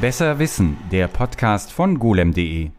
Besser 0.00 0.38
Wissen, 0.38 0.78
der 0.90 1.08
Podcast 1.08 1.72
von 1.72 1.98
golem.de. 1.98 2.70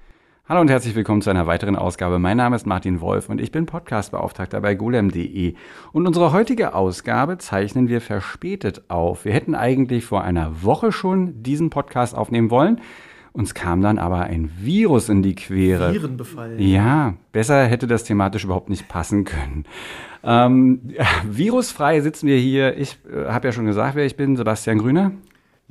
Hallo 0.50 0.60
und 0.60 0.72
herzlich 0.72 0.96
willkommen 0.96 1.22
zu 1.22 1.30
einer 1.30 1.46
weiteren 1.46 1.76
Ausgabe. 1.76 2.18
Mein 2.18 2.38
Name 2.38 2.56
ist 2.56 2.66
Martin 2.66 3.00
Wolf 3.00 3.30
und 3.30 3.40
ich 3.40 3.52
bin 3.52 3.68
Podcastbeauftragter 3.68 4.60
bei 4.60 4.74
golem.de. 4.74 5.54
Und 5.94 6.08
unsere 6.08 6.32
heutige 6.34 6.74
Ausgabe 6.74 7.38
zeichnen 7.38 7.90
wir 7.90 8.02
verspätet 8.02 8.86
auf. 8.88 9.24
Wir 9.24 9.34
hätten 9.34 9.54
eigentlich 9.54 10.04
vor 10.04 10.24
einer 10.24 10.64
Woche 10.64 10.92
schon 10.92 11.44
diesen 11.44 11.70
Podcast 11.70 12.16
aufnehmen 12.16 12.50
wollen. 12.50 12.82
Uns 13.34 13.54
kam 13.54 13.84
dann 13.84 14.00
aber 14.00 14.22
ein 14.22 14.50
Virus 14.58 15.08
in 15.08 15.22
die 15.22 15.36
Quere. 15.36 15.94
Virenbefall. 15.94 16.60
Ja, 16.60 17.14
besser 17.32 17.66
hätte 17.66 17.86
das 17.86 18.04
thematisch 18.04 18.46
überhaupt 18.46 18.70
nicht 18.70 18.88
passen 18.88 19.26
können. 19.26 19.66
Ähm, 20.24 20.82
virusfrei 21.24 22.02
sitzen 22.02 22.26
wir 22.26 22.38
hier. 22.38 22.78
Ich 22.78 22.98
äh, 23.06 23.28
habe 23.28 23.48
ja 23.48 23.52
schon 23.52 23.68
gesagt, 23.68 23.94
wer 23.94 24.08
ich 24.08 24.18
bin, 24.18 24.36
Sebastian 24.36 24.80
Grüner. 24.80 25.12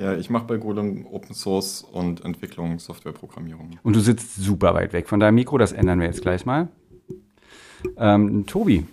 Ja, 0.00 0.16
ich 0.16 0.30
mache 0.30 0.46
bei 0.46 0.56
Golem 0.56 1.06
Open 1.12 1.34
Source 1.34 1.82
und 1.82 2.24
Entwicklung, 2.24 2.78
Softwareprogrammierung. 2.78 3.78
Und 3.82 3.94
du 3.94 4.00
sitzt 4.00 4.34
super 4.36 4.72
weit 4.72 4.94
weg 4.94 5.06
von 5.06 5.20
deinem 5.20 5.34
Mikro, 5.34 5.58
das 5.58 5.72
ändern 5.72 6.00
wir 6.00 6.06
jetzt 6.06 6.22
gleich 6.22 6.46
mal. 6.46 6.68
Ähm, 7.98 8.46
Tobi. 8.46 8.86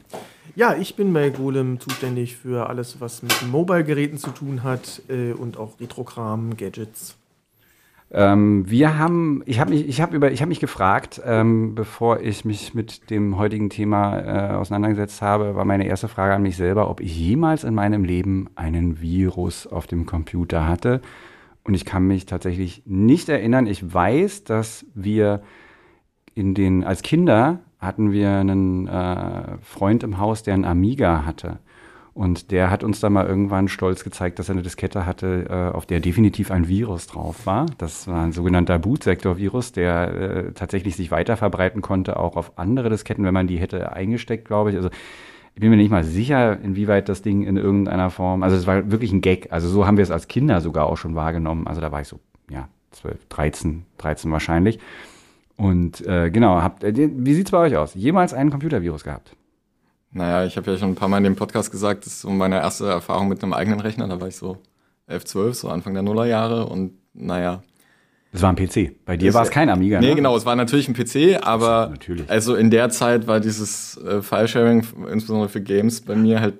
Ja, 0.57 0.75
ich 0.75 0.97
bin 0.97 1.13
bei 1.13 1.29
Golem 1.29 1.79
zuständig 1.79 2.35
für 2.35 2.67
alles, 2.67 2.99
was 2.99 3.23
mit 3.23 3.33
Mobile-Geräten 3.49 4.17
zu 4.17 4.31
tun 4.31 4.63
hat 4.63 5.01
äh, 5.07 5.31
und 5.31 5.55
auch 5.55 5.79
Retrokram, 5.79 6.57
Gadgets. 6.57 7.16
Ähm, 8.09 8.69
wir 8.69 8.97
haben, 8.97 9.43
ich 9.45 9.59
habe 9.59 9.71
mich, 9.71 9.87
ich 9.87 10.01
habe 10.01 10.47
mich 10.47 10.59
gefragt, 10.59 11.21
ähm, 11.25 11.75
bevor 11.75 12.21
ich 12.21 12.45
mich 12.45 12.73
mit 12.73 13.09
dem 13.09 13.37
heutigen 13.37 13.69
Thema 13.69 14.19
äh, 14.19 14.55
auseinandergesetzt 14.55 15.21
habe, 15.21 15.55
war 15.55 15.65
meine 15.65 15.87
erste 15.87 16.07
Frage 16.07 16.33
an 16.33 16.41
mich 16.41 16.55
selber, 16.55 16.89
ob 16.89 17.01
ich 17.01 17.17
jemals 17.17 17.65
in 17.65 17.75
meinem 17.75 18.05
Leben 18.05 18.47
einen 18.55 19.01
Virus 19.01 19.67
auf 19.67 19.87
dem 19.87 20.05
Computer 20.05 20.67
hatte. 20.67 21.01
Und 21.63 21.73
ich 21.73 21.83
kann 21.83 22.07
mich 22.07 22.25
tatsächlich 22.25 22.83
nicht 22.85 23.27
erinnern. 23.27 23.67
Ich 23.67 23.93
weiß, 23.93 24.45
dass 24.45 24.85
wir 24.95 25.41
in 26.33 26.53
den, 26.53 26.85
als 26.85 27.01
Kinder 27.01 27.59
hatten 27.79 28.13
wir 28.13 28.29
einen 28.29 28.87
äh, 28.87 29.57
Freund 29.61 30.03
im 30.03 30.17
Haus, 30.17 30.43
der 30.43 30.53
einen 30.53 30.65
Amiga 30.65 31.25
hatte. 31.25 31.59
Und 32.17 32.49
der 32.49 32.71
hat 32.71 32.83
uns 32.83 32.99
dann 32.99 33.13
mal 33.13 33.27
irgendwann 33.27 33.67
stolz 33.67 34.03
gezeigt, 34.03 34.39
dass 34.39 34.49
er 34.49 34.53
eine 34.53 34.63
Diskette 34.63 35.05
hatte, 35.05 35.45
äh, 35.51 35.75
auf 35.77 35.85
der 35.85 35.99
definitiv 35.99 36.49
ein 36.49 36.67
Virus 36.67 37.05
drauf 37.05 37.45
war. 37.45 37.67
Das 37.77 38.07
war 38.07 38.23
ein 38.23 38.31
sogenannter 38.31 38.79
Bootsektor-Virus, 38.79 39.71
der 39.71 40.13
äh, 40.15 40.51
tatsächlich 40.53 40.95
sich 40.95 41.11
weiter 41.11 41.37
verbreiten 41.37 41.83
konnte, 41.83 42.17
auch 42.17 42.35
auf 42.35 42.57
andere 42.57 42.89
Disketten, 42.89 43.23
wenn 43.23 43.35
man 43.35 43.45
die 43.45 43.59
hätte 43.59 43.93
eingesteckt, 43.93 44.45
glaube 44.45 44.71
ich. 44.71 44.77
Also 44.77 44.89
ich 45.53 45.61
bin 45.61 45.69
mir 45.69 45.77
nicht 45.77 45.91
mal 45.91 46.03
sicher, 46.03 46.59
inwieweit 46.59 47.07
das 47.07 47.21
Ding 47.21 47.43
in 47.43 47.55
irgendeiner 47.55 48.09
Form, 48.09 48.41
also 48.41 48.55
es 48.55 48.65
war 48.65 48.89
wirklich 48.89 49.11
ein 49.11 49.21
Gag. 49.21 49.49
Also 49.51 49.69
so 49.69 49.85
haben 49.85 49.97
wir 49.97 50.03
es 50.03 50.09
als 50.09 50.27
Kinder 50.27 50.59
sogar 50.59 50.87
auch 50.87 50.97
schon 50.97 51.13
wahrgenommen. 51.13 51.67
Also 51.67 51.81
da 51.81 51.91
war 51.91 52.01
ich 52.01 52.07
so, 52.07 52.19
ja, 52.49 52.67
12, 52.93 53.27
13, 53.29 53.85
13 53.99 54.31
wahrscheinlich. 54.31 54.79
Und 55.55 56.03
äh, 56.07 56.31
genau, 56.31 56.63
habt, 56.63 56.83
äh, 56.83 56.93
wie 56.95 57.33
sieht's 57.35 57.51
bei 57.51 57.59
euch 57.59 57.77
aus? 57.77 57.93
Jemals 57.93 58.33
einen 58.33 58.49
Computervirus 58.49 59.03
gehabt? 59.03 59.35
Naja, 60.11 60.45
ich 60.45 60.57
habe 60.57 60.71
ja 60.71 60.77
schon 60.77 60.89
ein 60.89 60.95
paar 60.95 61.09
Mal 61.09 61.17
in 61.17 61.23
dem 61.25 61.35
Podcast 61.35 61.71
gesagt, 61.71 62.05
das 62.05 62.13
ist 62.13 62.21
so 62.21 62.29
meine 62.29 62.55
erste 62.55 62.87
Erfahrung 62.87 63.27
mit 63.27 63.43
einem 63.43 63.53
eigenen 63.53 63.79
Rechner. 63.79 64.07
Da 64.07 64.19
war 64.19 64.27
ich 64.27 64.35
so 64.35 64.57
11, 65.07 65.25
12, 65.25 65.55
so 65.55 65.69
Anfang 65.69 65.93
der 65.93 66.03
Nullerjahre 66.03 66.65
und 66.65 66.93
naja. 67.13 67.61
Das 68.31 68.41
war 68.41 68.49
ein 68.51 68.55
PC. 68.55 69.05
Bei 69.05 69.17
dir 69.17 69.33
war 69.33 69.43
es 69.43 69.49
kein 69.49 69.69
Amiga, 69.69 69.99
Nee, 69.99 70.09
ne? 70.09 70.15
genau, 70.15 70.35
es 70.35 70.45
war 70.45 70.55
natürlich 70.55 70.87
ein 70.89 70.93
PC, 70.93 71.41
aber 71.45 71.87
natürlich. 71.91 72.29
also 72.29 72.55
in 72.55 72.69
der 72.69 72.89
Zeit 72.89 73.25
war 73.27 73.39
dieses 73.39 73.97
äh, 73.97 74.21
File-Sharing, 74.21 74.85
insbesondere 75.11 75.49
für 75.49 75.61
Games, 75.61 76.01
bei 76.01 76.15
mir 76.15 76.41
halt 76.41 76.55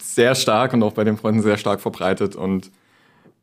sehr 0.00 0.34
stark 0.34 0.72
und 0.72 0.82
auch 0.82 0.92
bei 0.92 1.04
den 1.04 1.16
Freunden 1.16 1.42
sehr 1.42 1.56
stark 1.56 1.80
verbreitet 1.80 2.36
und 2.36 2.66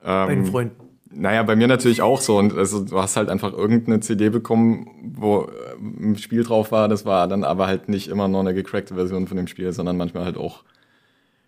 ähm, 0.04 0.28
bei 0.28 0.36
den 0.36 0.46
Freunden. 0.46 0.87
Naja, 1.12 1.44
bei 1.44 1.56
mir 1.56 1.68
natürlich 1.68 2.02
auch 2.02 2.22
so. 2.22 2.38
Und 2.38 2.58
also 2.58 2.84
du 2.84 3.00
hast 3.00 3.18
halt 3.18 3.30
einfach 3.30 3.54
irgendeine 3.54 4.00
CD 4.00 4.30
bekommen, 4.30 4.90
wo 5.16 5.44
äh, 5.44 5.48
ein 5.80 6.18
Spiel 6.18 6.44
drauf 6.44 6.72
war. 6.72 6.88
Das 6.88 7.06
war 7.06 7.28
dann 7.28 7.44
aber 7.44 7.68
halt 7.68 7.90
nicht 7.90 8.08
immer 8.08 8.28
nur 8.28 8.42
eine 8.42 8.54
gecrackte 8.54 8.96
Version 8.96 9.28
von 9.28 9.38
dem 9.38 9.48
Spiel, 9.48 9.72
sondern 9.72 9.98
manchmal 9.98 10.26
halt 10.26 10.38
auch 10.38 10.64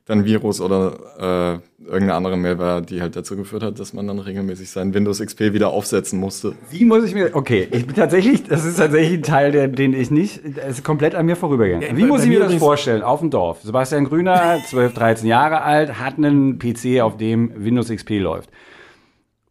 dann 0.09 0.25
Virus 0.25 0.59
oder 0.59 1.62
äh, 1.80 1.84
irgendeine 1.84 2.16
andere 2.16 2.36
Malware, 2.36 2.81
die 2.81 3.00
halt 3.00 3.16
dazu 3.16 3.38
geführt 3.38 3.62
hat, 3.62 3.80
dass 3.80 3.94
man 3.94 4.08
dann 4.08 4.18
regelmäßig 4.18 4.72
sein 4.72 4.96
Windows 4.96 5.19
XP 5.19 5.53
wieder 5.53 5.69
aufsetzen 5.69 6.19
musste. 6.19 6.56
Wie 6.72 6.84
muss 6.84 7.03
ich 7.03 7.14
mir, 7.14 7.30
okay, 7.34 7.68
ich 7.69 7.86
bin 7.86 7.96
tatsächlich, 7.96 8.44
das 8.44 8.66
ist 8.66 8.78
tatsächlich 8.78 9.19
ein 9.19 9.24
Teil, 9.24 9.52
der, 9.52 9.68
den 9.68 9.94
ich 9.94 10.09
nicht, 10.09 10.42
das 10.58 10.80
ist 10.80 10.84
komplett 10.84 11.14
an 11.14 11.28
mir 11.28 11.36
vorübergegangen. 11.36 11.88
Ja, 11.88 11.96
Wie 11.96 12.06
muss 12.06 12.24
ich 12.24 12.30
mir 12.30 12.40
das 12.40 12.56
vorstellen? 12.56 13.03
Auf 13.03 13.19
dem 13.19 13.30
Dorf. 13.30 13.62
Sebastian 13.62 14.06
Grüner, 14.06 14.58
12, 14.68 14.96
13 14.96 15.28
Jahre 15.28 15.62
alt, 15.62 16.00
hat 16.00 16.18
einen 16.18 16.58
PC, 16.58 17.02
auf 17.02 17.18
dem 17.18 17.52
Windows 17.64 17.90
XP 17.90 18.18
läuft. 18.19 18.50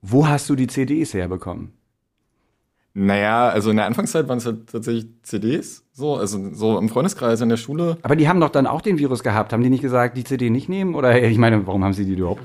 Wo 0.00 0.26
hast 0.26 0.48
du 0.48 0.54
die 0.54 0.66
CDs 0.66 1.14
herbekommen? 1.14 1.72
Naja, 2.94 3.48
also 3.48 3.70
in 3.70 3.76
der 3.76 3.86
Anfangszeit 3.86 4.26
waren 4.28 4.38
es 4.38 4.46
halt 4.46 4.70
tatsächlich 4.70 5.06
CDs, 5.22 5.84
so, 5.92 6.16
also 6.16 6.52
so 6.52 6.78
im 6.78 6.88
Freundeskreis 6.88 7.40
in 7.40 7.48
der 7.48 7.56
Schule. 7.56 7.96
Aber 8.02 8.16
die 8.16 8.28
haben 8.28 8.40
doch 8.40 8.48
dann 8.48 8.66
auch 8.66 8.80
den 8.80 8.98
Virus 8.98 9.22
gehabt. 9.22 9.52
Haben 9.52 9.62
die 9.62 9.70
nicht 9.70 9.82
gesagt, 9.82 10.16
die 10.16 10.24
CD 10.24 10.50
nicht 10.50 10.68
nehmen? 10.68 10.96
Oder 10.96 11.22
ich 11.22 11.38
meine, 11.38 11.64
warum 11.66 11.84
haben 11.84 11.92
sie 11.92 12.04
die 12.04 12.14
überhaupt? 12.14 12.42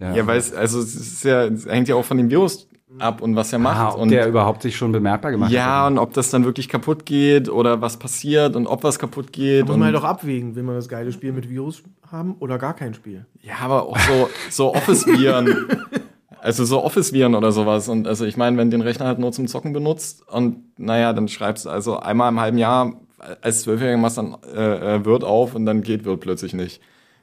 Ja, 0.00 0.14
ja 0.14 0.26
weil 0.26 0.38
es, 0.38 0.52
also 0.52 0.80
es 0.80 0.96
ist 0.96 1.24
ja, 1.24 1.44
es 1.44 1.66
hängt 1.66 1.86
ja 1.86 1.94
auch 1.94 2.04
von 2.04 2.16
dem 2.16 2.28
Virus 2.28 2.68
ab 2.98 3.22
und 3.22 3.36
was 3.36 3.52
er 3.52 3.58
macht. 3.58 3.78
Ah, 3.78 3.94
ob 3.94 4.00
und 4.00 4.10
der 4.10 4.26
überhaupt 4.26 4.62
sich 4.62 4.76
schon 4.76 4.90
bemerkbar 4.90 5.30
gemacht 5.30 5.52
ja, 5.52 5.60
hat. 5.60 5.68
Ja, 5.68 5.86
und 5.86 5.98
ob 5.98 6.12
das 6.14 6.30
dann 6.30 6.44
wirklich 6.44 6.68
kaputt 6.68 7.06
geht 7.06 7.48
oder 7.48 7.80
was 7.80 7.98
passiert 7.98 8.56
und 8.56 8.66
ob 8.66 8.82
was 8.82 8.98
kaputt 8.98 9.32
geht. 9.32 9.62
Da 9.62 9.66
muss 9.66 9.76
man 9.76 9.86
halt 9.86 9.96
doch 9.96 10.04
abwägen, 10.04 10.56
will 10.56 10.62
man 10.64 10.74
das 10.74 10.88
geile 10.88 11.12
Spiel 11.12 11.32
mit 11.32 11.48
Virus 11.48 11.82
haben 12.10 12.34
oder 12.40 12.58
gar 12.58 12.74
kein 12.74 12.94
Spiel. 12.94 13.26
Ja, 13.42 13.54
aber 13.62 13.84
auch 13.84 13.98
so, 13.98 14.30
so 14.50 14.74
Office-Viren. 14.74 15.68
Also 16.40 16.64
so 16.64 16.82
Office-Viren 16.82 17.34
oder 17.34 17.52
sowas. 17.52 17.88
Und 17.88 18.06
also 18.06 18.24
ich 18.24 18.36
meine, 18.36 18.56
wenn 18.56 18.70
den 18.70 18.82
Rechner 18.82 19.06
halt 19.06 19.18
nur 19.18 19.32
zum 19.32 19.48
Zocken 19.48 19.72
benutzt 19.72 20.22
und 20.28 20.78
naja, 20.78 21.12
dann 21.12 21.28
schreibst 21.28 21.64
du 21.64 21.70
also 21.70 21.98
einmal 21.98 22.30
im 22.30 22.40
halben 22.40 22.58
Jahr 22.58 22.92
als 23.40 23.62
Zwölfjähriger 23.62 23.96
machst 23.96 24.18
dann 24.18 24.36
äh, 24.54 24.96
äh, 24.96 25.04
Word 25.04 25.24
auf 25.24 25.54
und 25.54 25.66
dann 25.66 25.82
geht 25.82 26.04
Word 26.04 26.20
plötzlich 26.20 26.52
nicht. 26.52 26.80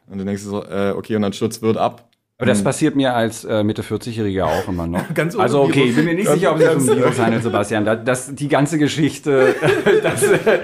Und 0.07 0.17
dann 0.17 0.27
denkst 0.27 0.43
du 0.43 0.49
so, 0.49 0.63
äh, 0.63 0.93
okay, 0.95 1.15
und 1.15 1.21
dann 1.21 1.33
stürzt 1.33 1.61
Word 1.61 1.77
ab. 1.77 2.09
Aber 2.43 2.51
das 2.51 2.63
passiert 2.63 2.95
mir 2.95 3.13
als 3.15 3.45
äh, 3.45 3.63
Mitte 3.63 3.83
40-Jähriger 3.83 4.43
auch 4.43 4.67
immer 4.67 4.85
noch. 4.85 5.13
ganz 5.13 5.35
also 5.35 5.61
okay, 5.61 5.85
ich 5.85 5.95
bin 5.95 6.05
mir 6.05 6.15
nicht 6.15 6.27
sicher, 6.27 6.51
ob 6.51 6.59
es 6.59 6.83
sich 6.83 6.91
um 6.91 6.97
Virus 6.97 7.19
handelt, 7.19 7.43
Sebastian. 7.43 7.85
Das, 7.85 8.03
das, 8.03 8.35
die 8.35 8.49
ganze 8.49 8.77
Geschichte. 8.77 9.55
das, 10.03 10.23
äh, 10.23 10.59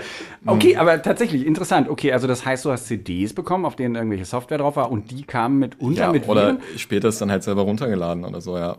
okay, 0.46 0.76
aber 0.76 1.02
tatsächlich 1.02 1.46
interessant. 1.46 1.90
Okay, 1.90 2.12
also 2.12 2.28
das 2.28 2.46
heißt, 2.46 2.66
du 2.66 2.72
hast 2.72 2.88
CDs 2.88 3.34
bekommen, 3.34 3.66
auf 3.66 3.78
denen 3.78 3.96
irgendwelche 3.96 4.26
Software 4.26 4.58
drauf 4.58 4.76
war 4.76 4.92
und 4.92 5.10
die 5.12 5.24
kamen 5.24 5.58
mit 5.58 5.80
unter 5.80 6.02
ja, 6.02 6.12
mit 6.12 6.28
Oder 6.28 6.48
Viren? 6.48 6.60
später 6.76 7.08
ist 7.08 7.22
dann 7.22 7.32
halt 7.32 7.44
selber 7.44 7.62
runtergeladen 7.62 8.26
oder 8.26 8.42
so, 8.42 8.58
ja. 8.58 8.78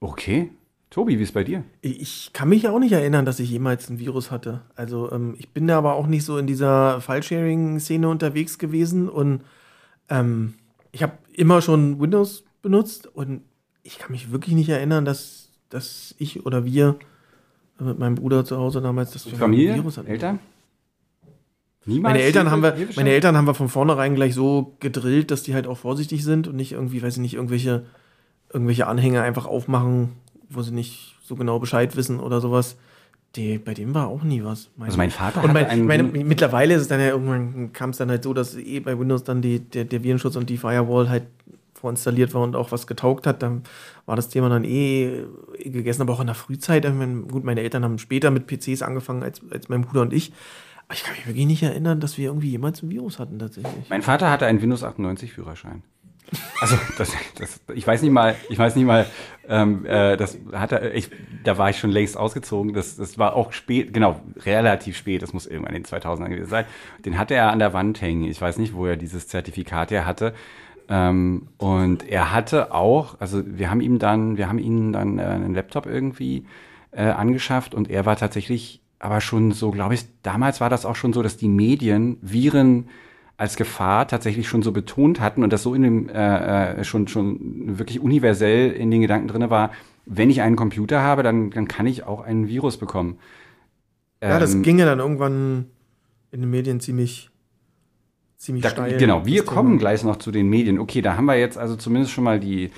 Okay. 0.00 0.50
Tobi, 0.90 1.18
wie 1.18 1.22
ist 1.22 1.32
bei 1.32 1.42
dir? 1.42 1.64
Ich 1.80 2.34
kann 2.34 2.50
mich 2.50 2.64
ja 2.64 2.70
auch 2.70 2.78
nicht 2.78 2.92
erinnern, 2.92 3.24
dass 3.24 3.40
ich 3.40 3.50
jemals 3.50 3.88
ein 3.88 3.98
Virus 3.98 4.30
hatte. 4.30 4.60
Also 4.76 5.10
ähm, 5.10 5.34
ich 5.38 5.48
bin 5.48 5.66
da 5.66 5.78
aber 5.78 5.94
auch 5.94 6.06
nicht 6.06 6.24
so 6.24 6.36
in 6.36 6.46
dieser 6.46 7.00
File-Sharing-Szene 7.00 8.06
unterwegs 8.06 8.58
gewesen 8.58 9.08
und 9.08 9.40
ähm, 10.10 10.54
ich 10.92 11.02
habe 11.02 11.14
immer 11.32 11.62
schon 11.62 12.00
Windows 12.00 12.44
benutzt 12.60 13.06
und 13.06 13.42
ich 13.82 13.98
kann 13.98 14.12
mich 14.12 14.30
wirklich 14.30 14.54
nicht 14.54 14.68
erinnern, 14.68 15.04
dass, 15.04 15.50
dass 15.70 16.14
ich 16.18 16.46
oder 16.46 16.64
wir 16.64 16.96
mit 17.78 17.98
meinem 17.98 18.14
Bruder 18.14 18.44
zu 18.44 18.56
Hause 18.56 18.80
damals 18.80 19.10
das 19.10 19.24
Familie, 19.24 19.74
Virus 19.74 19.96
hatten. 19.98 20.08
Eltern? 20.08 20.38
Niemals 21.84 22.12
meine 22.12 22.22
Eltern, 22.22 22.50
haben 22.52 22.62
wir, 22.62 22.76
meine 22.94 23.10
Eltern 23.10 23.36
haben 23.36 23.46
wir 23.46 23.54
von 23.54 23.68
vornherein 23.68 24.14
gleich 24.14 24.34
so 24.34 24.76
gedrillt, 24.78 25.32
dass 25.32 25.42
die 25.42 25.54
halt 25.54 25.66
auch 25.66 25.78
vorsichtig 25.78 26.22
sind 26.22 26.46
und 26.46 26.54
nicht 26.54 26.72
irgendwie, 26.72 27.02
weiß 27.02 27.14
ich 27.14 27.20
nicht, 27.20 27.34
irgendwelche, 27.34 27.86
irgendwelche 28.52 28.86
Anhänger 28.86 29.22
einfach 29.22 29.46
aufmachen, 29.46 30.10
wo 30.48 30.62
sie 30.62 30.72
nicht 30.72 31.16
so 31.24 31.34
genau 31.34 31.58
Bescheid 31.58 31.96
wissen 31.96 32.20
oder 32.20 32.40
sowas. 32.40 32.76
Die, 33.36 33.58
bei 33.58 33.72
dem 33.72 33.94
war 33.94 34.08
auch 34.08 34.22
nie 34.22 34.44
was. 34.44 34.70
Mein 34.76 34.86
also 34.86 34.98
mein 34.98 35.10
Vater 35.10 35.42
und 35.42 35.54
mein, 35.54 35.66
einen 35.66 35.86
meine, 35.86 36.02
mittlerweile 36.02 36.74
ist 36.74 36.82
es 36.82 36.88
dann 36.88 37.00
ja 37.00 37.08
irgendwann 37.08 37.72
kam 37.72 37.90
es 37.90 37.96
dann 37.96 38.10
halt 38.10 38.22
so, 38.24 38.34
dass 38.34 38.56
eh 38.56 38.80
bei 38.80 38.98
Windows 38.98 39.24
dann 39.24 39.40
die, 39.40 39.60
der, 39.60 39.84
der 39.84 40.02
Virenschutz 40.04 40.36
und 40.36 40.50
die 40.50 40.58
Firewall 40.58 41.08
halt 41.08 41.24
vorinstalliert 41.82 42.32
war 42.32 42.42
und 42.42 42.54
auch 42.54 42.70
was 42.70 42.86
getaugt 42.86 43.26
hat, 43.26 43.42
dann 43.42 43.62
war 44.06 44.14
das 44.16 44.28
Thema 44.28 44.48
dann 44.48 44.64
eh 44.64 45.24
gegessen, 45.58 46.02
aber 46.02 46.12
auch 46.12 46.20
in 46.20 46.26
der 46.26 46.36
Frühzeit. 46.36 46.84
Gut, 47.28 47.44
meine 47.44 47.60
Eltern 47.60 47.84
haben 47.84 47.98
später 47.98 48.30
mit 48.30 48.46
PCs 48.46 48.82
angefangen 48.82 49.22
als, 49.22 49.40
als 49.50 49.68
mein 49.68 49.82
Bruder 49.82 50.02
und 50.02 50.12
ich. 50.12 50.32
Aber 50.86 50.94
ich 50.94 51.02
kann 51.02 51.14
mich 51.16 51.26
wirklich 51.26 51.46
nicht 51.46 51.62
erinnern, 51.62 52.00
dass 52.00 52.18
wir 52.18 52.26
irgendwie 52.26 52.50
jemals 52.50 52.82
ein 52.82 52.90
Virus 52.90 53.18
hatten 53.18 53.38
tatsächlich. 53.38 53.90
Mein 53.90 54.02
Vater 54.02 54.30
hatte 54.30 54.46
einen 54.46 54.62
Windows 54.62 54.84
98 54.84 55.32
Führerschein. 55.32 55.82
Also 56.60 56.78
das, 56.96 57.12
das, 57.38 57.60
ich 57.74 57.86
weiß 57.86 58.02
nicht 58.02 58.12
mal, 58.12 58.36
ich 58.48 58.58
weiß 58.58 58.76
nicht 58.76 58.86
mal, 58.86 59.06
ähm, 59.48 59.84
äh, 59.84 60.16
das 60.16 60.38
hat 60.52 60.72
er, 60.72 60.94
ich, 60.94 61.10
da 61.44 61.58
war 61.58 61.70
ich 61.70 61.78
schon 61.78 61.90
längst 61.90 62.16
ausgezogen. 62.16 62.72
Das, 62.72 62.96
das 62.96 63.18
war 63.18 63.34
auch 63.34 63.52
spät, 63.52 63.92
genau, 63.92 64.20
relativ 64.44 64.96
spät. 64.96 65.22
Das 65.22 65.32
muss 65.32 65.46
irgendwann 65.46 65.74
in 65.74 65.82
den 65.82 65.92
2000ern 65.92 66.28
gewesen 66.28 66.48
sein. 66.48 66.64
Den 67.04 67.18
hatte 67.18 67.34
er 67.34 67.50
an 67.50 67.58
der 67.58 67.72
Wand 67.72 68.00
hängen. 68.00 68.24
Ich 68.24 68.40
weiß 68.40 68.58
nicht, 68.58 68.74
wo 68.74 68.86
er 68.86 68.96
dieses 68.96 69.28
Zertifikat 69.28 69.90
her 69.90 70.06
hatte. 70.06 70.34
Ähm, 70.88 71.48
und 71.58 72.08
er 72.08 72.32
hatte 72.32 72.72
auch, 72.72 73.20
also 73.20 73.42
wir 73.44 73.70
haben 73.70 73.80
ihm 73.80 73.98
dann, 73.98 74.36
wir 74.36 74.48
haben 74.48 74.58
ihm 74.58 74.92
dann 74.92 75.18
äh, 75.18 75.22
einen 75.22 75.54
Laptop 75.54 75.86
irgendwie 75.86 76.46
äh, 76.92 77.04
angeschafft 77.04 77.74
und 77.74 77.90
er 77.90 78.06
war 78.06 78.16
tatsächlich 78.16 78.80
aber 78.98 79.20
schon 79.20 79.52
so, 79.52 79.70
glaube 79.70 79.94
ich, 79.94 80.04
damals 80.22 80.60
war 80.60 80.70
das 80.70 80.86
auch 80.86 80.94
schon 80.94 81.12
so, 81.12 81.22
dass 81.22 81.36
die 81.36 81.48
Medien 81.48 82.18
Viren 82.20 82.88
als 83.36 83.56
Gefahr 83.56 84.06
tatsächlich 84.06 84.48
schon 84.48 84.62
so 84.62 84.72
betont 84.72 85.20
hatten 85.20 85.42
und 85.42 85.52
das 85.52 85.62
so 85.62 85.74
in 85.74 85.82
dem 85.82 86.08
äh, 86.08 86.80
äh 86.80 86.84
schon 86.84 87.08
schon 87.08 87.78
wirklich 87.78 88.00
universell 88.00 88.70
in 88.70 88.90
den 88.90 89.00
Gedanken 89.00 89.28
drinne 89.28 89.50
war, 89.50 89.72
wenn 90.06 90.30
ich 90.30 90.42
einen 90.42 90.56
Computer 90.56 91.02
habe, 91.02 91.22
dann, 91.22 91.50
dann 91.50 91.68
kann 91.68 91.86
ich 91.86 92.04
auch 92.04 92.20
einen 92.20 92.48
Virus 92.48 92.76
bekommen. 92.76 93.18
Ja, 94.20 94.38
das 94.38 94.54
ähm, 94.54 94.62
ging 94.62 94.78
ja 94.78 94.86
dann 94.86 94.98
irgendwann 94.98 95.66
in 96.30 96.40
den 96.40 96.50
Medien 96.50 96.80
ziemlich 96.80 97.30
ziemlich 98.36 98.62
da, 98.62 98.70
steil. 98.70 98.96
Genau, 98.98 99.26
wir 99.26 99.44
kommen 99.44 99.78
gleich 99.78 100.04
noch 100.04 100.16
zu 100.16 100.30
den 100.30 100.48
Medien. 100.48 100.78
Okay, 100.78 101.02
da 101.02 101.16
haben 101.16 101.26
wir 101.26 101.38
jetzt 101.38 101.58
also 101.58 101.76
zumindest 101.76 102.12
schon 102.12 102.24
mal 102.24 102.40
die 102.40 102.70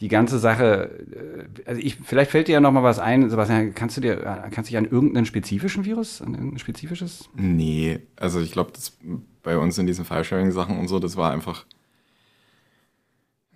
die 0.00 0.08
ganze 0.08 0.40
Sache, 0.40 0.90
äh, 1.14 1.68
also 1.68 1.80
ich, 1.80 1.96
vielleicht 2.02 2.32
fällt 2.32 2.48
dir 2.48 2.54
ja 2.54 2.60
noch 2.60 2.72
mal 2.72 2.82
was 2.82 2.98
ein, 2.98 3.30
Sebastian, 3.30 3.72
kannst 3.72 3.96
du 3.96 4.00
dir, 4.00 4.16
kannst 4.50 4.68
du 4.68 4.72
dich 4.72 4.76
an 4.76 4.84
irgendeinen 4.84 5.26
spezifischen 5.26 5.84
Virus, 5.84 6.20
an 6.20 6.34
irgendein 6.34 6.58
spezifisches? 6.58 7.28
Nee, 7.36 8.00
also 8.16 8.40
ich 8.40 8.50
glaube, 8.50 8.72
das 8.74 8.98
bei 9.42 9.58
uns 9.58 9.78
in 9.78 9.86
diesen 9.86 10.04
File-Sharing-Sachen 10.04 10.78
und 10.78 10.88
so, 10.88 10.98
das 10.98 11.16
war 11.16 11.32
einfach, 11.32 11.64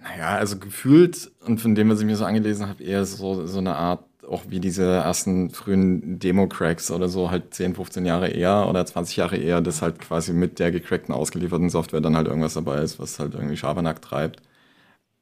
naja, 0.00 0.36
also 0.36 0.58
gefühlt 0.58 1.30
und 1.44 1.60
von 1.60 1.74
dem, 1.74 1.88
was 1.90 2.00
ich 2.00 2.06
mir 2.06 2.16
so 2.16 2.24
angelesen 2.24 2.68
habe, 2.68 2.82
eher 2.82 3.04
so, 3.04 3.46
so 3.46 3.58
eine 3.58 3.76
Art, 3.76 4.04
auch 4.28 4.44
wie 4.48 4.60
diese 4.60 4.84
ersten 4.84 5.50
frühen 5.50 6.18
Demo-Cracks 6.18 6.90
oder 6.90 7.08
so, 7.08 7.30
halt 7.30 7.54
10, 7.54 7.74
15 7.74 8.04
Jahre 8.06 8.28
eher 8.28 8.68
oder 8.68 8.84
20 8.84 9.16
Jahre 9.16 9.36
eher, 9.36 9.60
dass 9.60 9.82
halt 9.82 10.00
quasi 10.00 10.32
mit 10.32 10.58
der 10.58 10.72
gecrackten, 10.72 11.14
ausgelieferten 11.14 11.70
Software 11.70 12.00
dann 12.00 12.16
halt 12.16 12.26
irgendwas 12.26 12.54
dabei 12.54 12.78
ist, 12.78 12.98
was 12.98 13.18
halt 13.18 13.34
irgendwie 13.34 13.56
Schabernack 13.56 14.02
treibt. 14.02 14.42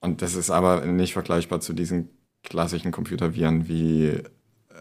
Und 0.01 0.23
das 0.23 0.35
ist 0.35 0.51
aber 0.51 0.85
nicht 0.87 1.13
vergleichbar 1.13 1.61
zu 1.61 1.73
diesen 1.75 2.09
klassischen 2.43 2.93
Computerviren, 2.93 3.69
wie 3.69 4.23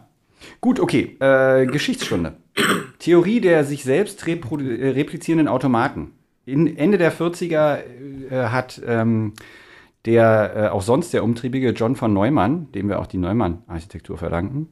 Gut, 0.59 0.79
okay. 0.79 1.17
Äh, 1.19 1.65
Geschichtsstunde. 1.67 2.33
Theorie 2.99 3.41
der 3.41 3.63
sich 3.63 3.83
selbst 3.83 4.27
äh, 4.27 4.31
replizierenden 4.31 5.47
Automaten. 5.47 6.11
In 6.45 6.75
Ende 6.75 6.97
der 6.97 7.13
40er 7.13 7.79
äh, 8.29 8.47
hat 8.47 8.81
ähm, 8.85 9.33
der 10.05 10.53
äh, 10.55 10.67
auch 10.69 10.81
sonst 10.81 11.13
der 11.13 11.23
umtriebige 11.23 11.69
John 11.71 11.95
von 11.95 12.13
Neumann, 12.13 12.71
dem 12.71 12.89
wir 12.89 12.99
auch 12.99 13.07
die 13.07 13.17
Neumann-Architektur 13.17 14.17
verdanken, 14.17 14.69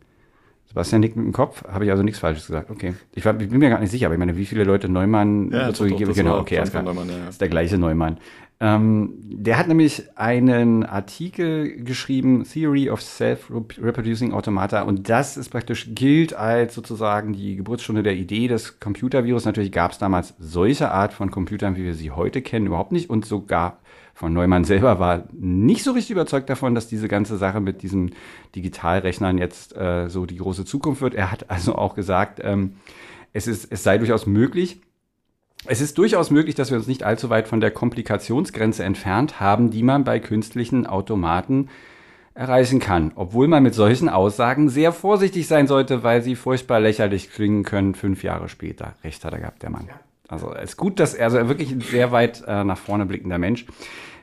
Sebastian 0.70 1.02
nickt 1.02 1.16
mit 1.16 1.26
dem 1.26 1.34
Kopf, 1.34 1.64
habe 1.68 1.86
ich 1.86 1.92
also 1.92 2.04
nichts 2.04 2.20
Falsches 2.20 2.46
gesagt. 2.46 2.70
Okay. 2.70 2.94
Ich, 3.16 3.26
war, 3.26 3.40
ich, 3.42 3.50
bin 3.50 3.58
mir 3.58 3.70
gar 3.70 3.80
nicht 3.80 3.90
sicher, 3.90 4.06
aber 4.06 4.14
ich 4.14 4.20
meine, 4.20 4.38
wie 4.38 4.46
viele 4.46 4.64
Leute 4.64 4.88
Neumann 4.88 5.52
ja, 5.52 5.68
dazu 5.68 5.86
gegeben 5.86 6.14
Genau, 6.14 6.38
okay, 6.38 6.60
alles 6.60 6.70
klar. 6.70 6.84
Neumann, 6.84 7.10
ja, 7.10 7.18
ja. 7.18 7.30
ist 7.30 7.42
der 7.42 7.50
gleiche 7.50 7.80
Neumann. 7.80 8.20
Ähm, 8.62 9.14
der 9.22 9.58
hat 9.58 9.70
nämlich 9.70 10.04
einen 10.18 10.84
Artikel 10.86 11.82
geschrieben, 11.82 12.44
Theory 12.44 12.90
of 12.90 13.02
Self-Reproducing 13.02 14.34
Automata, 14.34 14.82
und 14.82 15.08
das 15.08 15.38
ist 15.38 15.50
praktisch, 15.50 15.90
gilt 15.96 16.34
als 16.34 16.76
sozusagen 16.76 17.32
die 17.32 17.56
Geburtsstunde 17.56 18.04
der 18.04 18.16
Idee 18.16 18.50
des 18.50 18.82
Computervirus. 18.82 19.46
Natürlich 19.46 19.72
gab 19.72 19.92
es 19.92 19.98
damals 19.98 20.34
solche 20.40 20.92
Art 20.92 21.14
von 21.14 21.32
Computern, 21.32 21.78
wie 21.78 21.86
wir 21.86 21.94
sie 21.94 22.12
heute 22.12 22.42
kennen, 22.42 22.66
überhaupt 22.66 22.92
nicht 22.92 23.10
und 23.10 23.26
sogar 23.26 23.80
von 24.14 24.34
Neumann 24.34 24.66
selber 24.66 25.00
war 25.00 25.24
nicht 25.32 25.82
so 25.82 25.94
richtig 25.94 26.12
überzeugt 26.12 26.50
davon, 26.50 26.76
dass 26.76 26.88
diese 26.88 27.08
ganze 27.08 27.38
Sache 27.38 27.62
mit 27.62 27.82
diesen 27.84 28.16
Digitalrechnern 28.54 29.38
jetzt 29.38 29.74
äh, 29.78 30.10
so 30.10 30.26
die 30.26 30.36
große 30.36 30.66
Zukunft 30.66 31.02
wird. 31.02 31.14
Er 31.14 31.32
hat 31.32 31.50
also 31.50 31.76
auch 31.76 31.96
gesagt, 31.96 32.42
ähm, 32.44 32.74
es, 33.32 33.48
ist, 33.48 33.72
es 33.72 33.84
sei 33.84 33.98
durchaus 33.98 34.28
möglich, 34.28 34.82
es 35.66 35.82
ist 35.82 35.98
durchaus 35.98 36.32
möglich, 36.32 36.56
dass 36.56 36.72
wir 36.72 36.78
uns 36.78 36.88
nicht 36.88 37.04
allzu 37.04 37.30
weit 37.30 37.48
von 37.48 37.60
der 37.60 37.72
Komplikationsgrenze 37.72 38.84
entfernt 38.84 39.40
haben, 39.40 39.72
die 39.72 39.84
man 39.84 40.04
bei 40.04 40.20
künstlichen 40.20 40.88
Automaten 40.88 41.70
erreichen 42.34 42.80
kann. 42.80 43.12
Obwohl 43.16 43.48
man 43.48 43.64
mit 43.64 43.74
solchen 43.74 44.08
Aussagen 44.08 44.70
sehr 44.70 44.94
vorsichtig 44.94 45.48
sein 45.48 45.68
sollte, 45.68 46.04
weil 46.04 46.22
sie 46.22 46.36
furchtbar 46.36 46.80
lächerlich 46.80 47.32
klingen 47.32 47.64
können, 47.64 47.96
fünf 47.96 48.24
Jahre 48.24 48.48
später. 48.48 48.96
Recht 49.04 49.24
hat 49.26 49.34
er 49.34 49.40
gehabt, 49.40 49.62
der 49.64 49.70
Mann. 49.70 49.90
Also 50.28 50.54
es 50.54 50.72
ist 50.72 50.78
gut, 50.78 51.00
dass 51.00 51.14
er 51.14 51.26
also 51.26 51.50
wirklich 51.50 51.72
ein 51.72 51.82
sehr 51.82 52.12
weit 52.12 52.44
äh, 52.48 52.64
nach 52.64 52.78
vorne 52.78 53.06
blickender 53.06 53.38
Mensch 53.38 53.66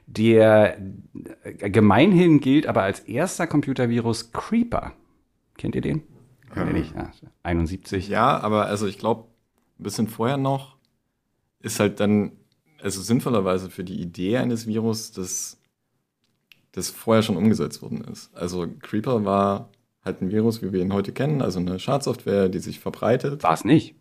der 0.06 0.78
gemeinhin 1.58 2.40
gilt 2.40 2.66
aber 2.66 2.82
als 2.82 3.00
erster 3.00 3.46
Computervirus 3.46 4.32
Creeper. 4.32 4.92
Kennt 5.58 5.74
ihr 5.74 5.80
den? 5.80 6.02
Kennt 6.52 6.68
ihr 6.68 6.72
nicht? 6.72 6.94
Ja, 6.94 7.10
71. 7.42 8.08
Ja, 8.08 8.38
aber 8.38 8.66
also 8.66 8.86
ich 8.86 8.98
glaube, 8.98 9.24
ein 9.78 9.82
bisschen 9.82 10.08
vorher 10.08 10.36
noch 10.36 10.75
ist 11.66 11.80
halt 11.80 12.00
dann, 12.00 12.32
also 12.80 13.02
sinnvollerweise 13.02 13.68
für 13.68 13.84
die 13.84 14.00
Idee 14.00 14.38
eines 14.38 14.66
Virus, 14.66 15.12
dass 15.12 15.58
das 16.72 16.90
vorher 16.90 17.22
schon 17.22 17.36
umgesetzt 17.36 17.82
worden 17.82 18.04
ist. 18.04 18.34
Also 18.34 18.66
Creeper 18.82 19.24
war 19.24 19.70
halt 20.04 20.22
ein 20.22 20.30
Virus, 20.30 20.62
wie 20.62 20.72
wir 20.72 20.80
ihn 20.80 20.92
heute 20.92 21.12
kennen, 21.12 21.42
also 21.42 21.58
eine 21.58 21.78
Schadsoftware, 21.78 22.48
die 22.48 22.60
sich 22.60 22.78
verbreitet. 22.78 23.42
War 23.42 23.54
es 23.54 23.64
nicht. 23.64 23.96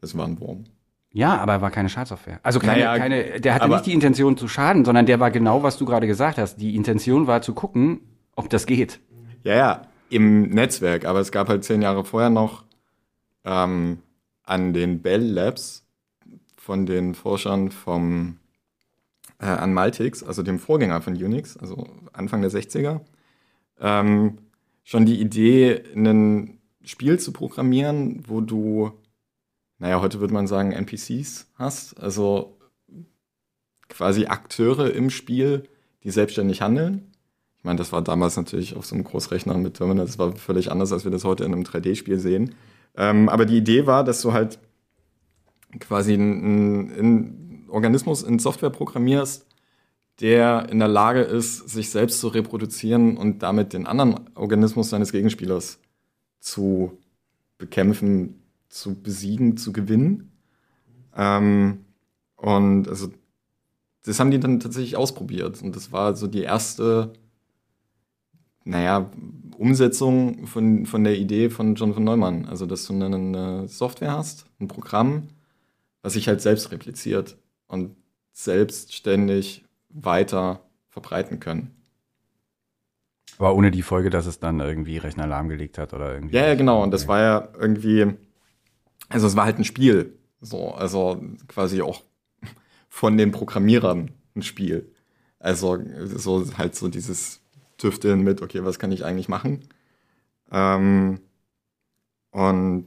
Es 0.00 0.16
war 0.16 0.26
ein 0.26 0.40
Wurm. 0.40 0.64
Ja, 1.12 1.36
aber 1.38 1.54
er 1.54 1.60
war 1.60 1.70
keine 1.70 1.88
Schadsoftware. 1.88 2.40
Also 2.42 2.60
keine, 2.60 2.72
naja, 2.72 2.96
keine, 2.96 3.40
der 3.40 3.54
hatte 3.54 3.68
nicht 3.68 3.86
die 3.86 3.92
Intention 3.92 4.36
zu 4.36 4.48
schaden, 4.48 4.84
sondern 4.84 5.06
der 5.06 5.20
war 5.20 5.30
genau, 5.30 5.62
was 5.62 5.76
du 5.76 5.84
gerade 5.84 6.06
gesagt 6.06 6.38
hast. 6.38 6.56
Die 6.56 6.76
Intention 6.76 7.26
war 7.26 7.42
zu 7.42 7.52
gucken, 7.52 8.00
ob 8.36 8.48
das 8.48 8.64
geht. 8.64 9.00
Ja, 9.42 9.54
ja, 9.54 9.82
im 10.08 10.48
Netzwerk. 10.50 11.04
Aber 11.04 11.18
es 11.18 11.32
gab 11.32 11.48
halt 11.48 11.64
zehn 11.64 11.82
Jahre 11.82 12.04
vorher 12.04 12.30
noch 12.30 12.64
ähm, 13.44 13.98
an 14.44 14.72
den 14.72 15.02
Bell 15.02 15.22
Labs 15.22 15.84
von 16.60 16.84
den 16.84 17.14
Forschern 17.14 17.70
vom 17.70 18.38
äh, 19.38 19.46
an 19.46 19.72
Maltix, 19.72 20.22
also 20.22 20.42
dem 20.42 20.58
Vorgänger 20.58 21.00
von 21.00 21.14
Unix, 21.14 21.56
also 21.56 21.88
Anfang 22.12 22.42
der 22.42 22.50
60er, 22.50 23.00
ähm, 23.80 24.38
schon 24.84 25.06
die 25.06 25.20
Idee, 25.20 25.82
ein 25.94 26.58
Spiel 26.84 27.18
zu 27.18 27.32
programmieren, 27.32 28.22
wo 28.28 28.40
du 28.40 28.92
naja, 29.80 30.02
heute 30.02 30.20
würde 30.20 30.34
man 30.34 30.46
sagen, 30.46 30.72
NPCs 30.72 31.46
hast, 31.54 31.98
also 31.98 32.58
quasi 33.88 34.26
Akteure 34.26 34.92
im 34.94 35.10
Spiel, 35.10 35.68
die 36.04 36.10
selbstständig 36.10 36.60
handeln. 36.60 37.10
Ich 37.56 37.64
meine, 37.64 37.78
das 37.78 37.90
war 37.90 38.02
damals 38.02 38.36
natürlich 38.36 38.76
auf 38.76 38.84
so 38.84 38.94
einem 38.94 39.04
Großrechner 39.04 39.56
mit 39.56 39.74
Terminal, 39.74 40.04
das 40.04 40.18
war 40.18 40.36
völlig 40.36 40.70
anders, 40.70 40.92
als 40.92 41.04
wir 41.04 41.10
das 41.10 41.24
heute 41.24 41.44
in 41.44 41.52
einem 41.52 41.64
3D-Spiel 41.64 42.18
sehen. 42.18 42.54
Ähm, 42.94 43.30
aber 43.30 43.46
die 43.46 43.56
Idee 43.56 43.86
war, 43.86 44.04
dass 44.04 44.20
du 44.20 44.34
halt 44.34 44.58
quasi 45.78 46.14
einen, 46.14 46.90
einen 46.92 47.66
Organismus 47.68 48.22
in 48.22 48.38
Software 48.38 48.70
programmierst, 48.70 49.46
der 50.20 50.68
in 50.68 50.78
der 50.78 50.88
Lage 50.88 51.20
ist, 51.20 51.68
sich 51.68 51.90
selbst 51.90 52.20
zu 52.20 52.28
reproduzieren 52.28 53.16
und 53.16 53.42
damit 53.42 53.72
den 53.72 53.86
anderen 53.86 54.28
Organismus 54.34 54.90
seines 54.90 55.12
Gegenspielers 55.12 55.78
zu 56.40 56.98
bekämpfen, 57.58 58.42
zu 58.68 59.00
besiegen, 59.00 59.56
zu 59.56 59.72
gewinnen. 59.72 60.32
Ähm, 61.16 61.84
und 62.36 62.88
also 62.88 63.08
das 64.04 64.18
haben 64.18 64.30
die 64.30 64.40
dann 64.40 64.60
tatsächlich 64.60 64.96
ausprobiert. 64.96 65.62
Und 65.62 65.76
das 65.76 65.92
war 65.92 66.16
so 66.16 66.26
die 66.26 66.42
erste, 66.42 67.12
naja, 68.64 69.10
Umsetzung 69.56 70.46
von, 70.46 70.86
von 70.86 71.04
der 71.04 71.18
Idee 71.18 71.50
von 71.50 71.74
John 71.74 71.92
von 71.92 72.04
Neumann. 72.04 72.46
Also, 72.46 72.64
dass 72.64 72.86
du 72.86 72.94
eine, 72.94 73.14
eine 73.14 73.68
Software 73.68 74.12
hast, 74.12 74.46
ein 74.58 74.68
Programm, 74.68 75.28
was 76.02 76.14
sich 76.14 76.28
halt 76.28 76.40
selbst 76.40 76.72
repliziert 76.72 77.36
und 77.66 77.96
selbstständig 78.32 79.64
weiter 79.88 80.64
verbreiten 80.88 81.40
können. 81.40 81.74
Aber 83.38 83.54
ohne 83.54 83.70
die 83.70 83.82
Folge, 83.82 84.10
dass 84.10 84.26
es 84.26 84.38
dann 84.38 84.60
irgendwie 84.60 84.98
Rechner 84.98 85.26
lahmgelegt 85.26 85.78
hat 85.78 85.94
oder 85.94 86.14
irgendwie. 86.14 86.36
Ja, 86.36 86.46
ja, 86.46 86.54
genau. 86.54 86.82
Und 86.82 86.90
das 86.90 87.08
war 87.08 87.20
ja 87.20 87.48
irgendwie 87.58 88.14
also 89.10 89.26
es 89.26 89.36
war 89.36 89.44
halt 89.44 89.58
ein 89.58 89.64
Spiel. 89.64 90.18
So, 90.40 90.72
also 90.72 91.22
quasi 91.48 91.82
auch 91.82 92.02
von 92.88 93.18
den 93.18 93.32
Programmierern 93.32 94.12
ein 94.34 94.42
Spiel. 94.42 94.94
Also 95.38 95.78
so 96.16 96.46
halt 96.56 96.74
so 96.74 96.88
dieses 96.88 97.42
Tüfteln 97.76 98.22
mit, 98.22 98.40
okay, 98.40 98.64
was 98.64 98.78
kann 98.78 98.92
ich 98.92 99.04
eigentlich 99.04 99.28
machen? 99.28 99.68
Ähm, 100.50 101.20
und 102.30 102.86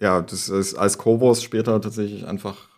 ja, 0.00 0.20
das 0.22 0.48
ist 0.48 0.74
als 0.74 0.98
Cobos 0.98 1.42
später 1.42 1.80
tatsächlich 1.80 2.26
einfach 2.26 2.68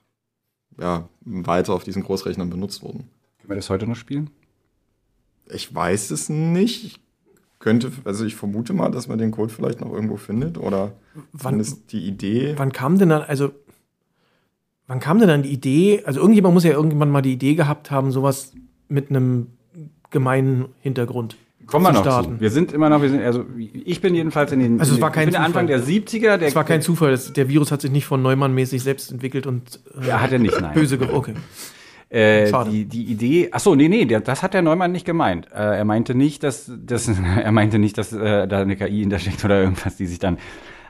ja, 0.79 1.09
weiter 1.21 1.73
auf 1.73 1.85
diesen 1.85 2.03
Großrechnern 2.03 2.51
benutzt 2.51 2.83
worden. 2.83 3.09
Können 3.39 3.51
wir 3.51 3.57
das 3.57 3.71
heute 3.71 3.87
noch 3.87 3.97
spielen? 3.97 4.31
Ich 5.53 5.73
weiß 5.75 6.11
es 6.11 6.29
nicht. 6.29 6.85
Ich 6.85 7.01
könnte, 7.59 7.93
also 8.05 8.25
ich 8.25 8.35
vermute 8.35 8.73
mal, 8.73 8.91
dass 8.91 9.09
man 9.09 9.19
den 9.19 9.31
Code 9.31 9.53
vielleicht 9.53 9.81
noch 9.81 9.93
irgendwo 9.93 10.17
findet 10.17 10.59
oder 10.59 10.93
Wann- 11.33 11.61
ist 11.61 11.93
die 11.93 12.07
Idee. 12.07 12.55
Wann 12.57 12.73
kam 12.73 12.99
denn 12.99 13.11
dann, 13.11 13.23
also, 13.23 13.53
wann 14.87 15.01
kam 15.01 15.19
denn 15.19 15.29
dann 15.29 15.43
die 15.43 15.53
Idee, 15.53 16.03
also 16.05 16.21
irgendjemand 16.21 16.55
muss 16.55 16.65
ja 16.65 16.73
irgendwann 16.73 17.11
mal 17.11 17.23
die 17.23 17.33
Idee 17.33 17.55
gehabt 17.55 17.91
haben, 17.91 18.11
sowas 18.11 18.53
mit 18.89 19.11
einem 19.11 19.49
gemeinen 20.11 20.67
Hintergrund 20.81 21.37
Kommen 21.67 21.87
wir 21.87 21.93
noch 21.93 22.03
starten. 22.03 22.35
zu. 22.37 22.41
Wir 22.41 22.51
sind 22.51 22.73
immer 22.73 22.89
noch, 22.91 23.03
wir 23.03 23.09
sind, 23.09 23.23
also 23.23 23.45
ich 23.59 24.01
bin 24.01 24.15
jedenfalls 24.15 24.53
in 24.53 24.61
den, 24.61 24.81
Also 24.81 24.95
es 24.95 25.01
war 25.01 25.11
kein 25.13 25.29
ich 25.29 25.35
bin 25.35 25.43
Anfang 25.43 25.67
der 25.67 25.79
Zufall. 25.81 25.93
70er. 25.95 26.37
Der, 26.37 26.49
Es 26.49 26.55
war 26.55 26.65
kein 26.65 26.83
Zufall, 26.83 27.11
das, 27.13 27.33
der 27.33 27.49
Virus 27.49 27.73
hat 27.73 27.81
sich 27.81 27.91
nicht 27.91 28.07
von 28.07 28.23
Neumann-mäßig 28.23 28.83
selbst 28.83 29.11
entwickelt 29.13 29.47
und 29.47 29.81
äh, 30.01 30.09
Ja, 30.09 30.21
hat 30.21 30.33
er 30.33 30.39
nicht, 30.39 30.61
nein. 30.61 30.75
böse 30.75 30.99
Okay. 31.01 31.35
Äh, 32.11 32.53
die, 32.71 32.85
die 32.85 33.05
Idee, 33.05 33.49
ach 33.51 33.61
so, 33.61 33.75
nee, 33.75 33.89
nee, 33.89 34.05
der, 34.05 34.21
das 34.21 34.43
hat 34.43 34.55
der 34.55 34.63
Neumann 34.63 34.93
nicht 34.93 35.05
gemeint. 35.05 35.49
Äh, 35.53 35.79
er 35.79 35.85
meinte 35.85 36.15
nicht, 36.15 36.43
dass, 36.45 36.71
dass 36.85 37.09
er 37.43 37.51
meinte 37.53 37.79
nicht, 37.79 37.99
dass 37.99 38.13
äh, 38.13 38.47
da 38.47 38.61
eine 38.61 38.77
KI 38.77 39.01
hintersteckt 39.01 39.45
oder 39.45 39.61
irgendwas, 39.61 39.97
die 39.97 40.07
sich 40.07 40.19
dann. 40.21 40.39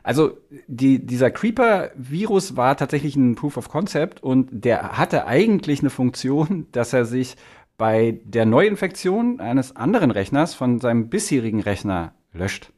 Also 0.02 0.36
die, 0.66 1.04
dieser 1.06 1.30
Creeper-Virus 1.30 2.56
war 2.58 2.76
tatsächlich 2.76 3.16
ein 3.16 3.36
Proof 3.36 3.56
of 3.56 3.70
Concept 3.70 4.22
und 4.22 4.48
der 4.52 4.98
hatte 4.98 5.26
eigentlich 5.26 5.80
eine 5.80 5.88
Funktion, 5.88 6.66
dass 6.72 6.92
er 6.92 7.06
sich 7.06 7.36
bei 7.76 8.20
der 8.24 8.46
Neuinfektion 8.46 9.40
eines 9.40 9.74
anderen 9.76 10.10
Rechners 10.10 10.54
von 10.54 10.80
seinem 10.80 11.08
bisherigen 11.08 11.60
Rechner 11.60 12.12
löscht. 12.32 12.70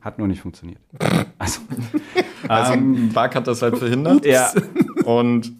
Hat 0.00 0.18
nur 0.18 0.26
nicht 0.28 0.40
funktioniert. 0.40 0.80
Also, 1.38 1.60
Also 2.48 2.72
ein 2.72 3.10
Bug 3.10 3.34
hat 3.34 3.46
das 3.46 3.60
halt 3.60 3.76
verhindert. 3.76 4.24
ja. 4.24 4.50
Und 5.04 5.52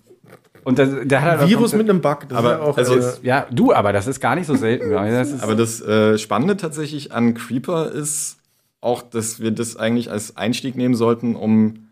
Und 0.64 0.78
das, 0.78 0.88
der 1.04 1.20
hat 1.22 1.38
halt 1.40 1.50
Virus 1.50 1.74
mit 1.74 1.90
einem 1.90 2.00
Bug, 2.00 2.26
das 2.28 2.38
Aber, 2.38 2.52
ist 2.54 2.58
ja 2.58 2.62
auch. 2.64 2.78
also 2.78 2.94
äh, 2.96 3.12
Ja, 3.22 3.46
du, 3.50 3.74
aber 3.74 3.92
das 3.92 4.06
ist 4.06 4.20
gar 4.20 4.34
nicht 4.34 4.46
so 4.46 4.54
selten. 4.54 4.90
Das 4.94 5.42
Aber 5.42 5.54
das 5.54 5.82
äh, 5.82 6.16
Spannende 6.16 6.56
tatsächlich 6.56 7.12
an 7.12 7.34
Creeper 7.34 7.90
ist 7.90 8.38
auch, 8.80 9.02
dass 9.02 9.40
wir 9.40 9.50
das 9.50 9.76
eigentlich 9.76 10.10
als 10.10 10.36
Einstieg 10.36 10.76
nehmen 10.76 10.94
sollten, 10.94 11.36
um 11.36 11.88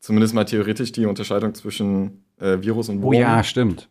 zumindest 0.00 0.34
mal 0.34 0.44
theoretisch 0.44 0.92
die 0.92 1.06
Unterscheidung 1.06 1.54
zwischen 1.54 2.24
äh, 2.38 2.58
Virus 2.60 2.88
und 2.90 2.98
oh 2.98 3.02
Wurm 3.04 3.14
ja, 3.14 3.42
stimmt. 3.44 3.88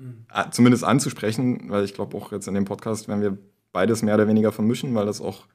Äh, 0.00 0.04
a- 0.28 0.50
zumindest 0.50 0.84
anzusprechen, 0.84 1.68
weil 1.68 1.84
ich 1.84 1.94
glaube 1.94 2.16
auch 2.16 2.32
jetzt 2.32 2.48
in 2.48 2.54
dem 2.54 2.64
Podcast 2.64 3.08
werden 3.08 3.22
wir 3.22 3.38
beides 3.72 4.02
mehr 4.02 4.14
oder 4.14 4.26
weniger 4.28 4.52
vermischen, 4.52 4.94
weil 4.94 5.06
das 5.06 5.20
auch 5.20 5.46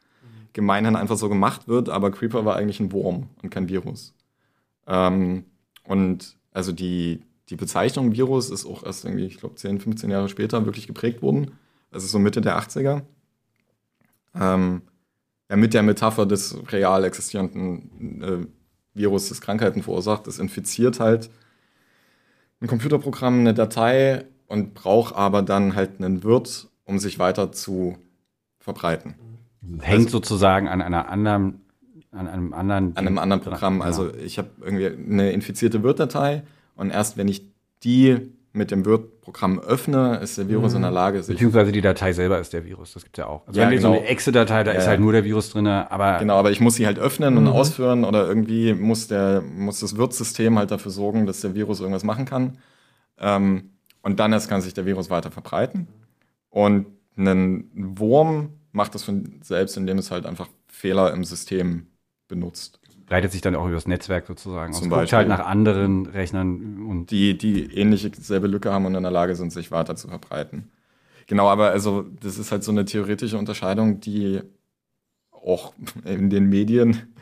gemeinhin 0.54 0.96
einfach 0.96 1.18
so 1.18 1.28
gemacht 1.28 1.68
wird, 1.68 1.90
aber 1.90 2.12
Creeper 2.12 2.46
war 2.46 2.56
eigentlich 2.56 2.80
ein 2.80 2.92
Wurm 2.94 3.30
und 3.42 3.50
kein 3.50 3.68
Virus. 3.68 4.14
Ähm, 4.88 5.44
und 5.84 6.38
also 6.54 6.72
die, 6.72 7.22
die 7.50 7.58
Bezeichnung 7.58 8.14
Virus 8.14 8.50
ist 8.50 8.66
auch 8.66 8.84
erst 8.84 9.04
irgendwie, 9.04 9.26
ich 9.26 9.38
glaube, 9.38 9.56
10, 9.56 9.82
15 9.82 10.10
Jahre 10.10 10.30
später 10.30 10.66
wirklich 10.66 10.88
geprägt 10.88 11.22
worden. 11.22 11.52
Also 11.92 12.08
so 12.08 12.20
Mitte 12.20 12.40
der 12.40 12.58
80er. 12.58 13.02
Ähm, 14.34 14.82
ja, 15.50 15.56
mit 15.58 15.74
der 15.74 15.84
Metapher 15.84 16.26
des 16.26 16.58
real 16.72 17.04
existierenden 17.04 18.22
äh, 18.22 18.48
Virus, 18.94 19.30
das 19.30 19.42
Krankheiten 19.42 19.84
verursacht. 19.84 20.26
Das 20.28 20.40
infiziert 20.40 21.00
halt 21.00 21.30
ein 22.62 22.68
Computerprogramm, 22.68 23.40
eine 23.42 23.54
Datei 23.54 24.26
und 24.48 24.74
braucht 24.74 25.16
aber 25.16 25.42
dann 25.42 25.76
halt 25.76 26.00
einen 26.00 26.24
Wirt, 26.24 26.68
um 26.86 27.00
sich 27.00 27.20
weiter 27.20 27.52
zu 27.52 27.98
verbreiten. 28.60 29.16
Hängt 29.82 30.10
sozusagen 30.12 30.68
an 30.68 30.82
einer 30.82 31.10
anderen, 31.10 31.62
an 32.12 32.28
einem 32.28 32.54
anderen, 32.54 32.96
An 32.96 33.08
einem 33.08 33.18
anderen 33.18 33.42
Programm. 33.42 33.74
Genau. 33.76 33.86
Also 33.86 34.14
ich 34.14 34.38
habe 34.38 34.50
irgendwie 34.62 34.88
eine 34.88 35.32
infizierte 35.32 35.84
Wirt-Datei 35.84 36.44
und 36.76 36.92
erst 36.92 37.18
wenn 37.18 37.28
ich 37.28 37.44
die 37.84 38.18
mit 38.54 38.72
dem 38.72 38.86
Wirt-Programm 38.86 39.60
öffne, 39.60 40.18
ist 40.24 40.38
der 40.38 40.48
Virus 40.48 40.76
in 40.76 40.82
der 40.84 40.92
Lage, 40.92 41.22
sich 41.22 41.36
beziehungsweise 41.36 41.74
die 41.74 41.82
Datei 41.82 42.14
selber 42.14 42.40
ist 42.40 42.54
der 42.54 42.64
Virus. 42.64 42.94
Das 42.94 43.04
gibt's 43.04 43.18
ja 43.18 43.26
auch. 43.28 43.46
Also 43.48 43.60
Ja, 43.60 43.68
wenn 43.68 43.76
du 43.76 43.82
so 43.82 43.90
genau. 43.90 44.00
eine 44.00 44.08
Exe-Datei, 44.10 44.64
da 44.64 44.72
Ja, 44.72 44.78
ist 44.80 44.88
halt 44.88 45.02
nur 45.02 45.12
der 45.12 45.26
Virus 45.26 45.50
drin, 45.50 45.68
aber 45.68 46.20
Genau, 46.20 46.38
aber 46.38 46.52
ich 46.52 46.62
muss 46.62 46.76
sie 46.76 46.86
halt 46.86 46.98
öffnen 46.98 47.34
Mhm. 47.34 47.40
und 47.40 47.48
ausführen 47.50 48.06
oder 48.06 48.26
irgendwie 48.28 48.74
muss, 48.74 49.08
der, 49.10 49.42
muss 49.42 49.82
das 49.82 49.98
Wirtssystem 49.98 50.58
halt 50.58 50.72
dafür 50.72 50.92
sorgen, 50.92 51.26
dass 51.26 51.42
der 51.42 51.54
Virus 51.54 51.82
irgendwas 51.82 52.06
machen 52.06 52.24
kann. 52.26 52.58
Ähm, 53.20 53.72
und 54.06 54.20
dann 54.20 54.34
erst 54.34 54.50
kann 54.50 54.62
sich 54.62 54.76
der 54.76 54.86
Virus 54.86 55.10
weiter 55.10 55.32
verbreiten. 55.32 55.88
Und 56.52 56.86
ein 57.18 57.72
Wurm 57.74 58.52
macht 58.72 58.94
das 58.94 59.02
von 59.02 59.40
selbst, 59.42 59.78
indem 59.78 59.98
es 59.98 60.12
halt 60.12 60.28
einfach 60.28 60.48
Fehler 60.68 61.12
im 61.12 61.24
System 61.24 61.88
benutzt. 62.28 62.80
breitet 63.08 63.32
sich 63.32 63.42
dann 63.42 63.56
auch 63.56 63.68
übers 63.68 63.88
Netzwerk 63.88 64.28
sozusagen 64.28 64.74
aus. 64.74 64.80
Zum 64.80 64.90
Guckt 64.90 65.02
Beispiel. 65.02 65.18
halt 65.18 65.28
nach 65.28 65.44
anderen 65.48 66.06
Rechnern 66.06 66.86
und 66.88 67.10
die, 67.10 67.36
die 67.36 67.64
ähnliche 67.74 68.12
selbe 68.16 68.46
Lücke 68.46 68.72
haben 68.72 68.86
und 68.86 68.94
in 68.94 69.02
der 69.02 69.12
Lage 69.12 69.36
sind, 69.36 69.52
sich 69.52 69.72
weiter 69.72 69.96
zu 69.96 70.08
verbreiten. 70.08 70.70
Genau, 71.26 71.48
aber 71.48 71.72
also 71.72 72.06
das 72.22 72.38
ist 72.38 72.52
halt 72.52 72.64
so 72.64 72.72
eine 72.72 72.86
theoretische 72.86 73.40
Unterscheidung, 73.40 74.02
die 74.02 74.40
auch 75.32 75.74
in 76.04 76.30
den 76.30 76.48
Medien, 76.48 77.16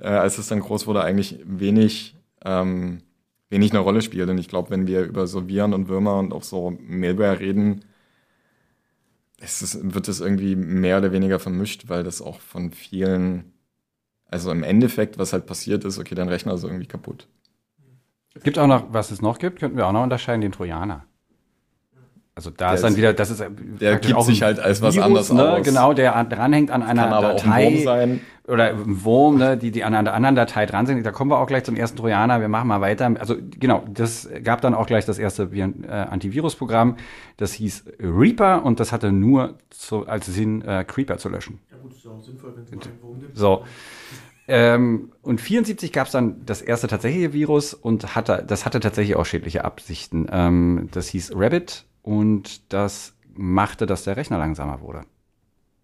äh, 0.00 0.06
als 0.06 0.38
es 0.38 0.46
dann 0.46 0.60
groß 0.60 0.86
wurde, 0.86 1.02
eigentlich 1.02 1.40
wenig, 1.44 2.16
ähm, 2.44 3.02
wenig 3.50 3.72
eine 3.72 3.80
Rolle 3.80 4.02
spielt. 4.02 4.28
Und 4.28 4.38
ich 4.38 4.48
glaube, 4.48 4.70
wenn 4.70 4.86
wir 4.86 5.02
über 5.02 5.26
so 5.26 5.48
Viren 5.48 5.74
und 5.74 5.88
Würmer 5.88 6.18
und 6.18 6.32
auch 6.32 6.42
so 6.42 6.76
Malware 6.80 7.40
reden, 7.40 7.84
ist 9.40 9.62
es, 9.62 9.78
wird 9.94 10.08
das 10.08 10.20
irgendwie 10.20 10.56
mehr 10.56 10.98
oder 10.98 11.12
weniger 11.12 11.38
vermischt, 11.38 11.88
weil 11.88 12.02
das 12.02 12.20
auch 12.20 12.40
von 12.40 12.72
vielen, 12.72 13.52
also 14.26 14.50
im 14.50 14.62
Endeffekt, 14.62 15.18
was 15.18 15.32
halt 15.32 15.46
passiert 15.46 15.84
ist, 15.84 15.98
okay, 15.98 16.14
dein 16.14 16.28
Rechner 16.28 16.54
ist 16.54 16.64
irgendwie 16.64 16.86
kaputt. 16.86 17.28
gibt 18.42 18.58
auch 18.58 18.66
noch, 18.66 18.92
was 18.92 19.10
es 19.10 19.22
noch 19.22 19.38
gibt, 19.38 19.60
könnten 19.60 19.76
wir 19.76 19.86
auch 19.86 19.92
noch 19.92 20.02
unterscheiden, 20.02 20.40
den 20.40 20.52
Trojaner. 20.52 21.07
Also 22.38 22.50
da 22.50 22.66
Der 22.66 22.74
ist 22.76 22.84
dann 22.84 22.94
wieder, 22.96 23.12
das 23.14 23.30
ist 23.30 23.40
der 23.40 23.48
praktisch 23.48 24.06
gibt 24.10 24.14
auch 24.16 24.24
sich 24.24 24.44
ein 24.44 24.46
halt 24.46 24.60
als 24.60 24.80
was 24.80 24.94
Virus, 24.94 25.06
anderes 25.06 25.32
ne? 25.32 25.52
aus. 25.54 25.62
Genau, 25.64 25.92
der 25.92 26.14
an- 26.14 26.28
dranhängt 26.30 26.70
an 26.70 26.84
einer 26.84 27.02
Kann 27.02 27.12
aber 27.12 27.32
auch 27.34 27.42
ein 27.44 27.50
Datei 27.50 27.64
Wurm 27.64 27.82
sein. 27.82 28.20
oder 28.46 28.64
ein 28.70 29.04
Wurm, 29.04 29.38
ne, 29.38 29.56
die, 29.56 29.72
die 29.72 29.82
an 29.82 29.92
einer 29.92 30.14
anderen 30.14 30.36
Datei 30.36 30.64
dran 30.64 30.86
sind. 30.86 31.04
Da 31.04 31.10
kommen 31.10 31.32
wir 31.32 31.40
auch 31.40 31.48
gleich 31.48 31.64
zum 31.64 31.74
ersten 31.74 31.96
Trojaner. 31.98 32.40
Wir 32.40 32.46
machen 32.46 32.68
mal 32.68 32.80
weiter. 32.80 33.12
Also 33.18 33.34
genau, 33.58 33.82
das 33.92 34.28
gab 34.44 34.60
dann 34.60 34.74
auch 34.74 34.86
gleich 34.86 35.04
das 35.04 35.18
erste 35.18 35.50
äh, 35.52 35.90
Antivirusprogramm. 35.90 36.94
Das 37.38 37.54
hieß 37.54 37.86
Reaper 37.98 38.64
und 38.64 38.78
das 38.78 38.92
hatte 38.92 39.10
nur 39.10 39.54
zu, 39.70 40.06
als 40.06 40.26
Sinn, 40.26 40.62
äh, 40.62 40.84
Creeper 40.86 41.18
zu 41.18 41.30
löschen. 41.30 41.58
ja, 41.72 41.78
gut, 41.82 41.92
ist 41.92 42.04
ja 42.04 42.12
auch 42.12 42.22
sinnvoll, 42.22 42.52
wenn 42.54 42.62
es 42.62 42.70
mal 42.86 42.92
einen 42.92 43.02
Wurm 43.02 43.20
gibt. 43.20 43.36
So. 43.36 43.64
Ähm, 44.46 45.10
und 45.22 45.40
74 45.40 45.92
gab 45.92 46.06
es 46.06 46.12
dann 46.12 46.46
das 46.46 46.62
erste 46.62 46.86
tatsächliche 46.86 47.32
Virus 47.32 47.74
und 47.74 48.14
hatte, 48.14 48.44
das 48.46 48.64
hatte 48.64 48.80
tatsächlich 48.80 49.16
auch 49.16 49.26
schädliche 49.26 49.64
Absichten. 49.64 50.26
Ähm, 50.30 50.88
das 50.92 51.08
hieß 51.08 51.32
Rabbit 51.34 51.84
und 52.02 52.72
das 52.72 53.14
machte, 53.34 53.86
dass 53.86 54.04
der 54.04 54.16
Rechner 54.16 54.38
langsamer 54.38 54.80
wurde. 54.80 55.02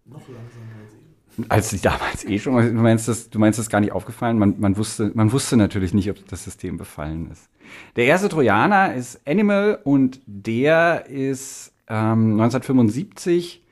Noch 0.05 0.21
langsamer 0.27 0.65
als 0.81 0.93
ich. 0.93 1.05
Als 1.49 1.81
damals 1.81 2.25
eh 2.25 2.39
schon, 2.39 2.55
du 2.55 2.81
meinst 2.81 3.07
das, 3.07 3.29
du 3.29 3.39
meinst 3.39 3.59
das 3.59 3.69
gar 3.69 3.81
nicht 3.81 3.91
aufgefallen? 3.91 4.37
Man, 4.37 4.59
man, 4.59 4.77
wusste, 4.77 5.11
man 5.15 5.31
wusste 5.31 5.57
natürlich 5.57 5.93
nicht, 5.93 6.09
ob 6.09 6.25
das 6.27 6.43
System 6.43 6.77
befallen 6.77 7.29
ist. 7.31 7.49
Der 7.95 8.05
erste 8.05 8.29
Trojaner 8.29 8.93
ist 8.93 9.27
Animal 9.27 9.79
und 9.83 10.21
der 10.25 11.07
ist 11.07 11.73
ähm, 11.87 12.39
1975 12.39 13.63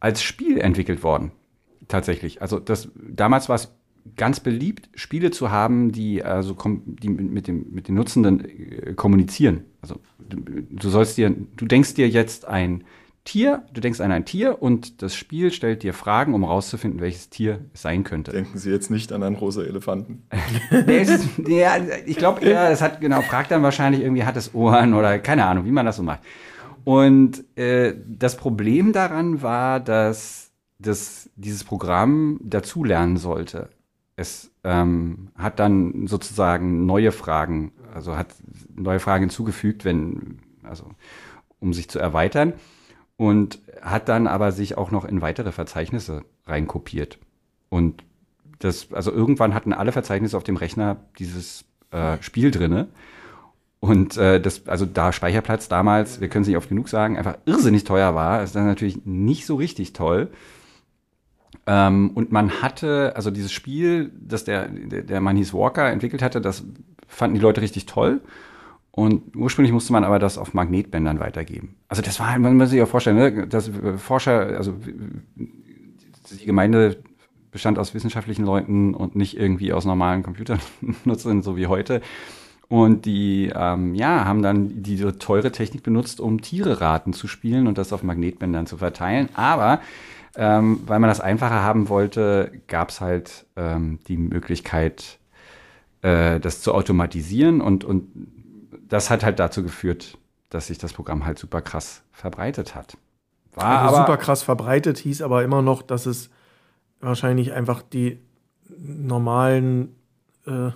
als 0.00 0.22
Spiel 0.22 0.58
entwickelt 0.58 1.02
worden. 1.02 1.32
Tatsächlich. 1.88 2.42
Also 2.42 2.58
das, 2.58 2.88
damals 2.96 3.48
war 3.48 3.56
es 3.56 3.72
ganz 4.16 4.40
beliebt, 4.40 4.88
Spiele 4.94 5.30
zu 5.30 5.50
haben, 5.50 5.92
die 5.92 6.22
also 6.22 6.56
die 6.86 7.08
mit 7.08 7.48
dem 7.48 7.66
mit 7.70 7.88
den 7.88 7.94
Nutzenden 7.94 8.44
äh, 8.44 8.94
kommunizieren. 8.94 9.64
Also 9.82 10.00
du, 10.28 10.36
du 10.70 10.88
sollst 10.88 11.16
dir, 11.16 11.30
du 11.30 11.66
denkst 11.66 11.94
dir 11.94 12.08
jetzt 12.08 12.46
ein 12.46 12.84
Tier, 13.26 13.64
du 13.72 13.80
denkst 13.80 14.00
an 14.00 14.12
ein 14.12 14.24
Tier 14.24 14.62
und 14.62 15.02
das 15.02 15.16
Spiel 15.16 15.50
stellt 15.50 15.82
dir 15.82 15.92
Fragen, 15.92 16.32
um 16.32 16.44
herauszufinden, 16.44 17.00
welches 17.00 17.28
Tier 17.28 17.58
es 17.74 17.82
sein 17.82 18.04
könnte. 18.04 18.30
Denken 18.30 18.56
Sie 18.56 18.70
jetzt 18.70 18.88
nicht 18.88 19.12
an 19.12 19.24
einen 19.24 19.34
rosa 19.34 19.62
Elefanten. 19.62 20.22
Ja, 21.48 21.76
ich 22.06 22.16
glaube 22.16 22.44
eher, 22.44 22.70
es 22.70 22.80
hat, 22.82 23.00
genau, 23.00 23.22
fragt 23.22 23.50
dann 23.50 23.64
wahrscheinlich 23.64 24.02
irgendwie, 24.02 24.24
hat 24.24 24.36
es 24.36 24.54
Ohren 24.54 24.94
oder 24.94 25.18
keine 25.18 25.44
Ahnung, 25.44 25.64
wie 25.64 25.72
man 25.72 25.84
das 25.84 25.96
so 25.96 26.04
macht. 26.04 26.20
Und 26.84 27.44
äh, 27.58 27.94
das 28.06 28.36
Problem 28.36 28.92
daran 28.92 29.42
war, 29.42 29.80
dass 29.80 30.52
das, 30.78 31.28
dieses 31.34 31.64
Programm 31.64 32.38
dazulernen 32.44 33.16
sollte. 33.16 33.70
Es 34.16 34.50
ähm, 34.64 35.28
hat 35.36 35.58
dann 35.60 36.06
sozusagen 36.06 36.86
neue 36.86 37.12
Fragen, 37.12 37.72
also 37.94 38.16
hat 38.16 38.34
neue 38.74 38.98
Fragen 38.98 39.24
hinzugefügt, 39.24 39.84
wenn, 39.84 40.38
also 40.62 40.86
um 41.60 41.74
sich 41.74 41.88
zu 41.88 41.98
erweitern 41.98 42.54
und 43.16 43.60
hat 43.82 44.08
dann 44.08 44.26
aber 44.26 44.52
sich 44.52 44.78
auch 44.78 44.90
noch 44.90 45.04
in 45.04 45.20
weitere 45.20 45.52
Verzeichnisse 45.52 46.24
reinkopiert. 46.46 47.18
Und 47.68 48.04
das, 48.58 48.92
also 48.92 49.12
irgendwann 49.12 49.54
hatten 49.54 49.72
alle 49.72 49.92
Verzeichnisse 49.92 50.36
auf 50.36 50.44
dem 50.44 50.56
Rechner 50.56 50.96
dieses 51.18 51.64
äh, 51.90 52.16
Spiel 52.22 52.50
drinne. 52.50 52.88
Und 53.80 54.16
äh, 54.16 54.40
das, 54.40 54.66
also 54.66 54.86
da 54.86 55.12
Speicherplatz 55.12 55.68
damals, 55.68 56.20
wir 56.20 56.28
können 56.28 56.42
es 56.42 56.48
nicht 56.48 56.56
oft 56.56 56.68
genug 56.68 56.88
sagen, 56.88 57.18
einfach 57.18 57.36
irrsinnig 57.44 57.84
teuer 57.84 58.14
war, 58.14 58.42
ist 58.42 58.56
dann 58.56 58.66
natürlich 58.66 59.04
nicht 59.04 59.46
so 59.46 59.56
richtig 59.56 59.92
toll. 59.92 60.30
Ähm, 61.66 62.10
und 62.14 62.32
man 62.32 62.62
hatte, 62.62 63.12
also 63.16 63.30
dieses 63.30 63.52
Spiel, 63.52 64.12
das 64.18 64.44
der, 64.44 64.68
der, 64.68 65.02
der 65.02 65.20
Mann 65.20 65.36
hieß 65.36 65.54
Walker 65.54 65.90
entwickelt 65.90 66.22
hatte, 66.22 66.40
das 66.40 66.64
fanden 67.08 67.36
die 67.36 67.42
Leute 67.42 67.60
richtig 67.60 67.86
toll. 67.86 68.20
Und 68.90 69.36
ursprünglich 69.36 69.72
musste 69.72 69.92
man 69.92 70.04
aber 70.04 70.18
das 70.18 70.38
auf 70.38 70.54
Magnetbändern 70.54 71.20
weitergeben. 71.20 71.76
Also 71.88 72.00
das 72.00 72.18
war, 72.18 72.38
man 72.38 72.56
muss 72.56 72.70
sich 72.70 72.78
ja 72.78 72.86
vorstellen, 72.86 73.16
ne, 73.16 73.46
dass 73.46 73.70
Forscher, 73.98 74.56
also 74.56 74.74
die 75.36 76.46
Gemeinde 76.46 76.96
bestand 77.50 77.78
aus 77.78 77.94
wissenschaftlichen 77.94 78.44
Leuten 78.44 78.94
und 78.94 79.14
nicht 79.14 79.36
irgendwie 79.36 79.72
aus 79.72 79.84
normalen 79.84 80.22
Computernutzern, 80.22 81.42
so 81.42 81.56
wie 81.56 81.66
heute. 81.66 82.00
Und 82.68 83.04
die, 83.04 83.52
ähm, 83.54 83.94
ja, 83.94 84.24
haben 84.24 84.42
dann 84.42 84.82
diese 84.82 85.18
teure 85.18 85.52
Technik 85.52 85.82
benutzt, 85.82 86.20
um 86.20 86.40
Tiere-Raten 86.40 87.12
zu 87.12 87.28
spielen 87.28 87.66
und 87.66 87.78
das 87.78 87.92
auf 87.92 88.02
Magnetbändern 88.02 88.66
zu 88.66 88.78
verteilen. 88.78 89.28
Aber 89.34 89.80
ähm, 90.36 90.80
weil 90.86 90.98
man 90.98 91.08
das 91.08 91.20
einfacher 91.20 91.62
haben 91.62 91.88
wollte, 91.88 92.52
gab 92.68 92.90
es 92.90 93.00
halt 93.00 93.46
ähm, 93.56 93.98
die 94.08 94.16
Möglichkeit, 94.16 95.18
äh, 96.02 96.38
das 96.40 96.60
zu 96.60 96.74
automatisieren 96.74 97.60
und, 97.60 97.84
und 97.84 98.08
das 98.88 99.10
hat 99.10 99.24
halt 99.24 99.38
dazu 99.38 99.62
geführt, 99.62 100.18
dass 100.50 100.68
sich 100.68 100.78
das 100.78 100.92
Programm 100.92 101.26
halt 101.26 101.38
super 101.38 101.62
krass 101.62 102.02
verbreitet 102.12 102.74
hat. 102.74 102.96
War 103.54 103.82
also 103.82 103.96
aber 103.96 104.06
super 104.06 104.16
krass 104.18 104.42
verbreitet 104.42 104.98
hieß 104.98 105.22
aber 105.22 105.42
immer 105.42 105.62
noch, 105.62 105.82
dass 105.82 106.06
es 106.06 106.30
wahrscheinlich 107.00 107.52
einfach 107.52 107.82
die 107.82 108.18
normalen, 108.78 109.96
äh, 110.46 110.70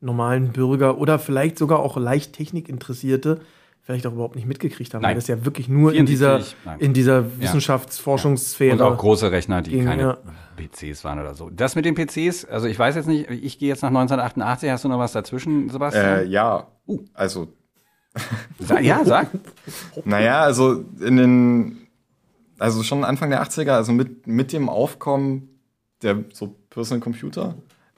normalen 0.00 0.52
Bürger 0.52 0.98
oder 0.98 1.18
vielleicht 1.18 1.58
sogar 1.58 1.78
auch 1.80 1.96
leicht 1.96 2.34
Technikinteressierte 2.34 3.40
vielleicht 3.88 4.06
auch 4.06 4.12
überhaupt 4.12 4.36
nicht 4.36 4.46
mitgekriegt 4.46 4.92
haben, 4.92 5.00
Nein. 5.00 5.12
weil 5.12 5.14
das 5.14 5.28
ja 5.28 5.46
wirklich 5.46 5.66
nur 5.66 5.92
74, 5.92 5.98
in 5.98 6.06
dieser, 6.06 6.80
in 6.80 6.92
dieser 6.92 7.40
Wissenschaftsforschungssphäre. 7.40 8.74
Und 8.74 8.82
auch 8.82 8.98
große 8.98 9.32
Rechner, 9.32 9.62
die 9.62 9.70
ging, 9.70 9.86
keine 9.86 10.02
ja. 10.02 10.18
PCs 10.56 11.04
waren 11.04 11.18
oder 11.18 11.34
so. 11.34 11.48
Das 11.48 11.74
mit 11.74 11.86
den 11.86 11.94
PCs, 11.94 12.44
also 12.44 12.66
ich 12.66 12.78
weiß 12.78 12.96
jetzt 12.96 13.06
nicht, 13.08 13.30
ich 13.30 13.58
gehe 13.58 13.70
jetzt 13.70 13.80
nach 13.80 13.88
1988, 13.88 14.70
hast 14.70 14.84
du 14.84 14.88
noch 14.90 14.98
was 14.98 15.12
dazwischen, 15.12 15.70
Sebastian? 15.70 16.04
Äh, 16.04 16.24
ja, 16.24 16.66
uh. 16.86 16.98
also. 17.14 17.48
ja, 18.82 19.02
sag. 19.06 19.28
naja, 20.04 20.42
also 20.42 20.84
in 21.00 21.16
den, 21.16 21.78
also 22.58 22.82
schon 22.82 23.04
Anfang 23.04 23.30
der 23.30 23.42
80er, 23.42 23.70
also 23.70 23.92
mit, 23.92 24.26
mit 24.26 24.52
dem 24.52 24.68
Aufkommen 24.68 25.48
der 26.02 26.24
so 26.34 26.56
Personal 26.68 27.00
Computer, 27.00 27.54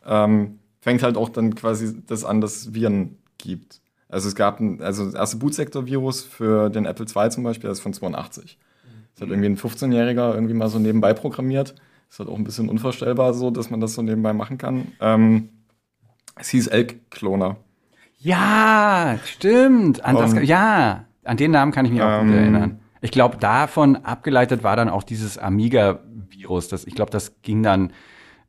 ähm, 0.07 0.61
fängt 0.81 1.03
halt 1.03 1.17
auch 1.17 1.31
dann 1.31 1.57
quasi 1.57 2.01
das 2.07 2.25
an, 2.25 2.41
dass 2.41 2.59
es 2.59 2.75
Viren 2.75 3.19
gibt. 3.39 3.81
Also 4.11 4.29
es 4.29 4.35
gab 4.35 4.61
ein, 4.61 4.83
also 4.83 5.05
das 5.05 5.15
erste 5.15 5.37
Bootsektor-Virus 5.37 6.23
für 6.23 6.69
den 6.69 6.85
Apple 6.85 7.07
II 7.07 7.31
zum 7.31 7.45
Beispiel, 7.45 7.69
das 7.69 7.79
ist 7.79 7.83
von 7.83 7.93
82. 7.93 8.59
Das 9.15 9.23
hat 9.23 9.29
irgendwie 9.29 9.49
ein 9.49 9.57
15-Jähriger 9.57 10.35
irgendwie 10.35 10.55
mal 10.55 10.69
so 10.69 10.79
nebenbei 10.79 11.15
programmiert. 11.15 11.75
Ist 12.09 12.19
halt 12.19 12.29
auch 12.29 12.37
ein 12.37 12.45
bisschen 12.45 12.69
unvorstellbar 12.69 13.35
so, 13.35 13.51
dass 13.51 13.71
man 13.71 13.81
das 13.81 13.95
so 13.95 14.03
nebenbei 14.03 14.33
machen 14.33 14.59
kann. 14.59 14.89
Ähm, 15.01 15.51
es 16.37 16.49
hieß 16.49 16.67
Elk-Kloner. 16.69 17.57
Ja, 18.19 19.19
stimmt. 19.25 20.05
An 20.05 20.17
das, 20.17 20.35
ja, 20.43 21.05
an 21.25 21.37
den 21.37 21.53
Namen 21.53 21.73
kann 21.73 21.85
ich 21.85 21.93
mich 21.93 22.03
auch 22.03 22.21
ähm, 22.21 22.27
gut 22.29 22.37
erinnern. 22.37 22.81
Ich 23.01 23.13
glaube, 23.13 23.39
davon 23.39 23.97
abgeleitet 23.97 24.63
war 24.63 24.77
dann 24.77 24.89
auch 24.89 25.03
dieses 25.03 25.39
Amiga-Virus. 25.39 26.73
Ich 26.87 26.95
glaube, 26.95 27.11
das 27.11 27.41
ging 27.43 27.63
dann 27.63 27.93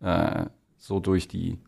äh, 0.01 0.45
so 0.77 0.99
durch 0.99 1.27
die 1.27 1.59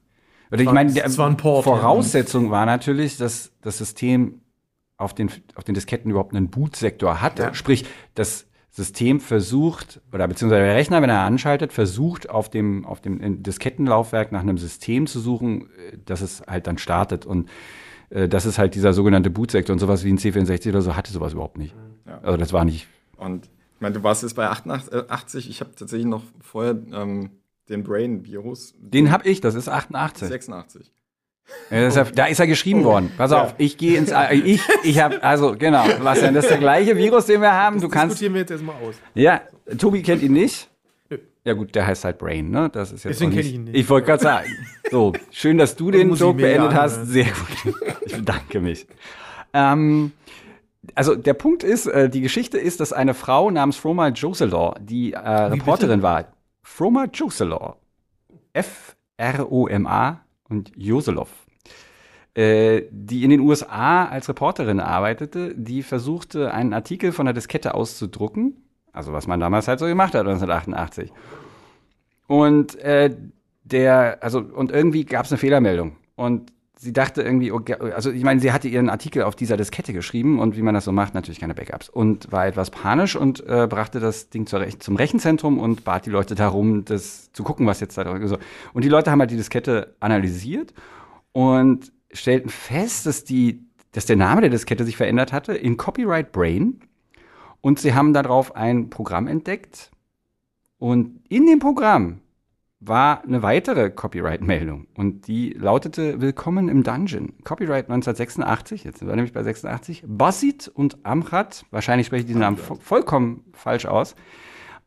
ich 0.62 0.72
meine, 0.72 0.92
die 0.92 1.02
Voraussetzung 1.02 2.52
war 2.52 2.66
natürlich, 2.66 3.18
dass 3.18 3.52
das 3.62 3.78
System 3.78 4.42
auf 4.98 5.14
den, 5.14 5.30
auf 5.56 5.64
den 5.64 5.76
Disketten 5.76 6.12
überhaupt 6.12 6.36
einen 6.36 6.50
Bootsektor 6.50 7.22
hatte. 7.22 7.44
Ja. 7.44 7.54
Sprich, 7.54 7.86
das 8.16 8.48
System 8.70 9.20
versucht, 9.20 10.02
oder 10.12 10.28
beziehungsweise 10.28 10.64
der 10.64 10.76
Rechner, 10.76 11.02
wenn 11.02 11.10
er 11.10 11.22
anschaltet, 11.22 11.74
versucht 11.74 12.30
auf 12.30 12.50
dem, 12.50 12.86
auf 12.86 13.02
dem 13.02 13.44
Diskettenlaufwerk 13.44 14.32
nach 14.32 14.42
einem 14.42 14.58
System 14.58 15.06
zu 15.06 15.20
suchen, 15.20 15.70
äh, 15.92 15.98
dass 16.06 16.22
es 16.22 16.42
halt 16.48 16.66
dann 16.66 16.80
startet. 16.80 17.26
Und 17.26 17.50
äh, 18.10 18.28
das 18.28 18.46
ist 18.46 18.58
halt 18.58 18.74
dieser 18.74 18.94
sogenannte 18.94 19.30
Bootsektor 19.30 19.74
und 19.74 19.80
sowas 19.80 20.04
wie 20.04 20.10
ein 20.12 20.18
C64 20.18 20.70
oder 20.70 20.82
so 20.82 20.96
hatte 20.96 21.12
sowas 21.12 21.34
überhaupt 21.34 21.58
nicht. 21.58 21.76
Ja. 22.08 22.20
Also 22.24 22.38
das 22.38 22.52
war 22.52 22.66
nicht. 22.66 22.88
Und 23.18 23.46
ich 23.76 23.82
meine, 23.82 23.96
du 23.96 24.04
warst 24.04 24.24
jetzt 24.24 24.36
bei 24.36 24.48
88, 24.48 25.50
ich 25.50 25.60
habe 25.60 25.76
tatsächlich 25.76 26.08
noch 26.08 26.24
vorher 26.42 26.76
ähm, 26.94 27.30
den 27.70 27.84
Brain-Virus. 27.84 28.76
Den 28.78 29.12
habe 29.12 29.28
ich, 29.28 29.42
das 29.42 29.56
ist 29.56 29.70
88. 29.70 30.28
86. 30.28 30.92
Ja, 31.70 31.88
ist 31.88 31.98
ja, 31.98 32.04
da 32.04 32.26
ist 32.26 32.40
er 32.40 32.48
geschrieben 32.48 32.82
oh. 32.82 32.86
worden. 32.86 33.12
Pass 33.18 33.32
auf, 33.32 33.56
ich 33.58 33.78
gehe 33.78 33.98
ins 33.98 34.14
ich 34.32 34.62
ich 34.84 35.00
habe 35.00 35.22
also 35.24 35.56
genau, 35.58 35.84
was 36.00 36.22
denn 36.22 36.34
das 36.34 36.46
ist 36.46 36.52
der 36.52 36.58
gleiche 36.58 36.96
Virus, 36.96 37.26
den 37.26 37.42
wir 37.42 37.52
haben. 37.52 37.76
Das 37.76 37.84
du 37.84 37.90
kannst 37.90 38.14
diskutieren 38.14 38.34
wir 38.34 38.42
jetzt 38.42 38.52
erstmal 38.52 38.76
aus. 38.78 38.96
Ja, 39.14 39.42
Tobi 39.78 40.02
kennt 40.02 40.24
ihn 40.24 40.34
nicht. 40.34 40.70
Ja 41.46 41.54
gut, 41.54 41.76
der 41.76 41.86
heißt 41.86 42.06
halt 42.06 42.18
Brain, 42.18 42.50
ne? 42.50 42.70
Das 42.72 42.94
ist 42.94 43.04
jetzt 43.04 43.16
Deswegen 43.16 43.32
kenne 43.32 43.42
ich 43.44 43.54
ihn 43.54 43.64
nicht. 43.66 43.76
Ich 43.76 43.90
wollte 43.90 44.08
gerade 44.08 44.24
sagen. 44.24 44.48
So, 44.90 45.12
schön, 45.32 45.58
dass 45.58 45.76
du 45.76 45.92
den 45.92 46.14
Joke 46.14 46.42
beendet 46.42 46.74
hast. 46.74 47.06
Sehr 47.08 47.26
gut. 47.26 47.76
Ich 48.06 48.16
bedanke 48.16 48.62
mich. 48.62 48.86
Ähm, 49.54 50.12
also 50.96 51.16
der 51.16 51.34
Punkt 51.34 51.64
ist, 51.64 51.88
äh, 51.88 52.10
die 52.10 52.22
Geschichte 52.22 52.58
ist, 52.58 52.80
dass 52.80 52.94
eine 52.94 53.14
Frau 53.14 53.50
namens 53.50 53.78
Froma 53.78 54.10
Joselor, 54.10 54.76
die 54.80 55.14
äh, 55.14 55.18
Reporterin 55.20 56.00
bitte? 56.00 56.04
war, 56.04 56.33
Froma 56.64 57.06
Joselor. 57.14 57.78
F-R-O-M-A 58.54 60.22
und 60.50 60.72
Joselov. 60.76 61.30
Äh, 62.36 62.84
die 62.90 63.24
in 63.24 63.30
den 63.30 63.42
USA 63.42 64.06
als 64.06 64.28
Reporterin 64.28 64.80
arbeitete, 64.80 65.54
die 65.56 65.84
versuchte, 65.84 66.52
einen 66.52 66.74
Artikel 66.74 67.12
von 67.12 67.26
der 67.28 67.34
Diskette 67.34 67.76
auszudrucken. 67.76 68.64
Also 68.92 69.14
was 69.14 69.28
man 69.28 69.40
damals 69.40 69.68
halt 69.68 69.80
so 69.80 69.86
gemacht 69.86 70.16
hat, 70.16 70.22
1988. 70.22 71.12
Und 72.28 72.76
äh, 72.76 73.16
der, 73.64 74.24
also, 74.24 74.40
und 74.40 74.72
irgendwie 74.72 75.06
gab 75.06 75.26
es 75.26 75.32
eine 75.32 75.38
Fehlermeldung. 75.38 75.98
Und 76.16 76.52
sie 76.84 76.94
dachte 76.94 77.22
irgendwie, 77.22 77.52
okay, 77.52 77.76
also 77.76 78.12
ich 78.12 78.24
meine, 78.24 78.42
sie 78.42 78.52
hatte 78.52 78.68
ihren 78.68 78.90
Artikel 78.90 79.24
auf 79.24 79.36
dieser 79.36 79.56
Diskette 79.56 79.94
geschrieben 79.94 80.40
und 80.40 80.58
wie 80.58 80.62
man 80.62 80.74
das 80.74 80.86
so 80.86 80.92
macht, 80.92 81.14
natürlich 81.14 81.40
keine 81.40 81.54
Backups. 81.54 81.88
Und 81.90 82.32
war 82.32 82.46
etwas 82.46 82.70
panisch 82.72 83.16
und 83.16 83.40
äh, 83.48 83.68
brachte 83.68 84.00
das 84.00 84.30
Ding 84.30 84.48
Rech 84.48 84.80
zum 84.80 84.98
Rechenzentrum 84.98 85.60
und 85.60 85.84
bat 85.86 86.06
die 86.06 86.10
Leute 86.10 86.36
darum, 86.36 86.84
das 86.86 87.32
zu 87.32 87.44
gucken, 87.44 87.66
was 87.66 87.80
jetzt 87.80 87.98
da 87.98 88.04
drin 88.04 88.22
ist. 88.22 88.38
Und 88.74 88.84
die 88.84 88.90
Leute 88.90 89.10
haben 89.12 89.20
halt 89.20 89.32
die 89.32 89.38
Diskette 89.38 89.96
analysiert 90.02 90.74
und 91.32 91.92
stellten 92.12 92.50
fest, 92.50 93.06
dass 93.06 93.24
die, 93.24 93.66
dass 93.94 94.06
der 94.06 94.18
Name 94.18 94.42
der 94.42 94.50
Diskette 94.50 94.84
sich 94.84 94.98
verändert 94.98 95.32
hatte 95.32 95.54
in 95.54 95.78
Copyright 95.78 96.32
Brain. 96.32 96.82
Und 97.62 97.80
sie 97.80 97.94
haben 97.94 98.14
darauf 98.14 98.56
ein 98.58 98.90
Programm 98.90 99.28
entdeckt. 99.28 99.90
Und 100.78 101.22
in 101.30 101.48
dem 101.48 101.60
Programm 101.60 102.20
war 102.86 103.24
eine 103.24 103.42
weitere 103.42 103.90
Copyright-Meldung 103.90 104.88
und 104.96 105.28
die 105.28 105.52
lautete 105.54 106.20
Willkommen 106.20 106.68
im 106.68 106.84
Dungeon. 106.84 107.34
Copyright 107.44 107.90
1986, 107.90 108.84
jetzt 108.84 109.00
sind 109.00 109.08
wir 109.08 109.16
nämlich 109.16 109.32
bei 109.32 109.42
86. 109.42 110.04
Basit 110.06 110.68
und 110.68 111.06
Amchat, 111.06 111.66
wahrscheinlich 111.72 112.08
spreche 112.08 112.22
ich 112.22 112.28
diesen 112.28 112.42
Namen 112.42 112.58
vo 112.58 112.76
vollkommen 112.76 113.46
falsch 113.54 113.86
aus. 113.86 114.16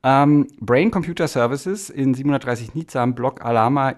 Ähm, 0.02 0.46
Brain 0.60 0.90
Computer 0.90 1.26
Services 1.26 1.88
in 1.88 2.12
730 2.12 2.74
Nizam, 2.74 3.14
Block 3.14 3.42
Alama 3.42 3.94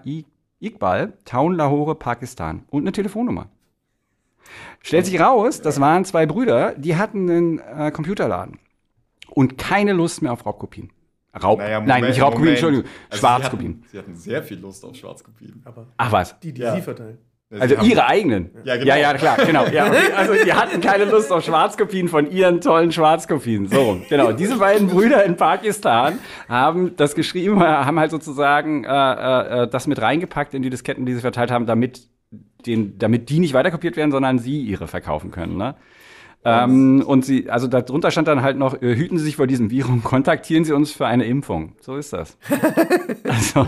Iqbal, 0.61 1.13
Town 1.25 1.55
Lahore, 1.55 1.95
Pakistan 1.95 2.63
und 2.69 2.83
eine 2.83 2.93
Telefonnummer. 2.93 3.49
Stellt 4.81 5.07
sich 5.07 5.19
raus, 5.19 5.61
das 5.61 5.81
waren 5.81 6.05
zwei 6.05 6.25
Brüder, 6.25 6.73
die 6.77 6.95
hatten 6.95 7.29
einen 7.29 7.59
äh, 7.59 7.91
Computerladen 7.91 8.59
und 9.29 9.57
keine 9.57 9.91
Lust 9.91 10.21
mehr 10.21 10.31
auf 10.31 10.45
Raubkopien. 10.45 10.89
Raub. 11.41 11.59
Naja, 11.59 11.79
Moment, 11.79 11.87
Nein, 11.87 12.09
nicht 12.09 12.21
Raubkopien, 12.21 12.49
Entschuldigung. 12.49 12.85
Also 13.09 13.19
Schwarzkopien. 13.19 13.83
Sie, 13.83 13.89
sie, 13.89 13.97
hatten 13.99 14.15
sehr 14.15 14.43
viel 14.43 14.59
Lust 14.59 14.83
auf 14.83 14.95
Schwarzkopien. 14.95 15.61
Aber 15.65 15.87
Ach 15.97 16.11
was? 16.11 16.39
Die, 16.39 16.53
die 16.53 16.61
ja. 16.61 16.75
sie 16.75 16.81
verteilen. 16.81 17.17
Also 17.51 17.75
ihre 17.81 18.05
eigenen. 18.05 18.51
Ja, 18.63 18.75
genau. 18.75 18.87
ja, 18.87 18.95
ja, 18.95 19.13
klar, 19.15 19.37
genau. 19.43 19.65
Ja, 19.67 19.91
also 20.15 20.33
die 20.35 20.53
hatten 20.53 20.81
keine 20.81 21.05
Lust 21.05 21.31
auf 21.31 21.43
Schwarzkopien 21.43 22.07
von 22.07 22.29
ihren 22.29 22.61
tollen 22.61 22.91
Schwarzkopien. 22.91 23.67
So, 23.67 23.99
genau. 24.07 24.33
Diese 24.33 24.57
beiden 24.57 24.87
Brüder 24.87 25.25
in 25.25 25.35
Pakistan 25.35 26.19
haben 26.47 26.95
das 26.95 27.15
geschrieben, 27.15 27.59
haben 27.59 27.99
halt 27.99 28.11
sozusagen 28.11 28.83
äh, 28.83 29.63
äh, 29.63 29.67
das 29.67 29.87
mit 29.87 29.99
reingepackt 29.99 30.53
in 30.53 30.61
die 30.61 30.69
Disketten, 30.69 31.07
die 31.07 31.15
sie 31.15 31.21
verteilt 31.21 31.49
haben, 31.49 31.65
damit 31.65 32.07
den, 32.67 32.99
damit 32.99 33.29
die 33.29 33.39
nicht 33.39 33.55
weiterkopiert 33.55 33.97
werden, 33.97 34.11
sondern 34.11 34.37
sie 34.37 34.61
ihre 34.61 34.87
verkaufen 34.87 35.31
können. 35.31 35.57
Ne? 35.57 35.73
Ähm, 36.45 37.03
und 37.05 37.25
sie, 37.25 37.49
also 37.49 37.67
darunter 37.67 38.11
stand 38.11 38.27
dann 38.27 38.41
halt 38.41 38.57
noch, 38.57 38.81
äh, 38.81 38.95
hüten 38.95 39.17
Sie 39.17 39.25
sich 39.25 39.35
vor 39.35 39.47
diesem 39.47 39.71
Virus, 39.71 40.03
kontaktieren 40.03 40.63
Sie 40.63 40.73
uns 40.73 40.91
für 40.91 41.05
eine 41.05 41.25
Impfung. 41.25 41.75
So 41.81 41.97
ist 41.97 42.13
das. 42.13 42.37
also, 43.23 43.67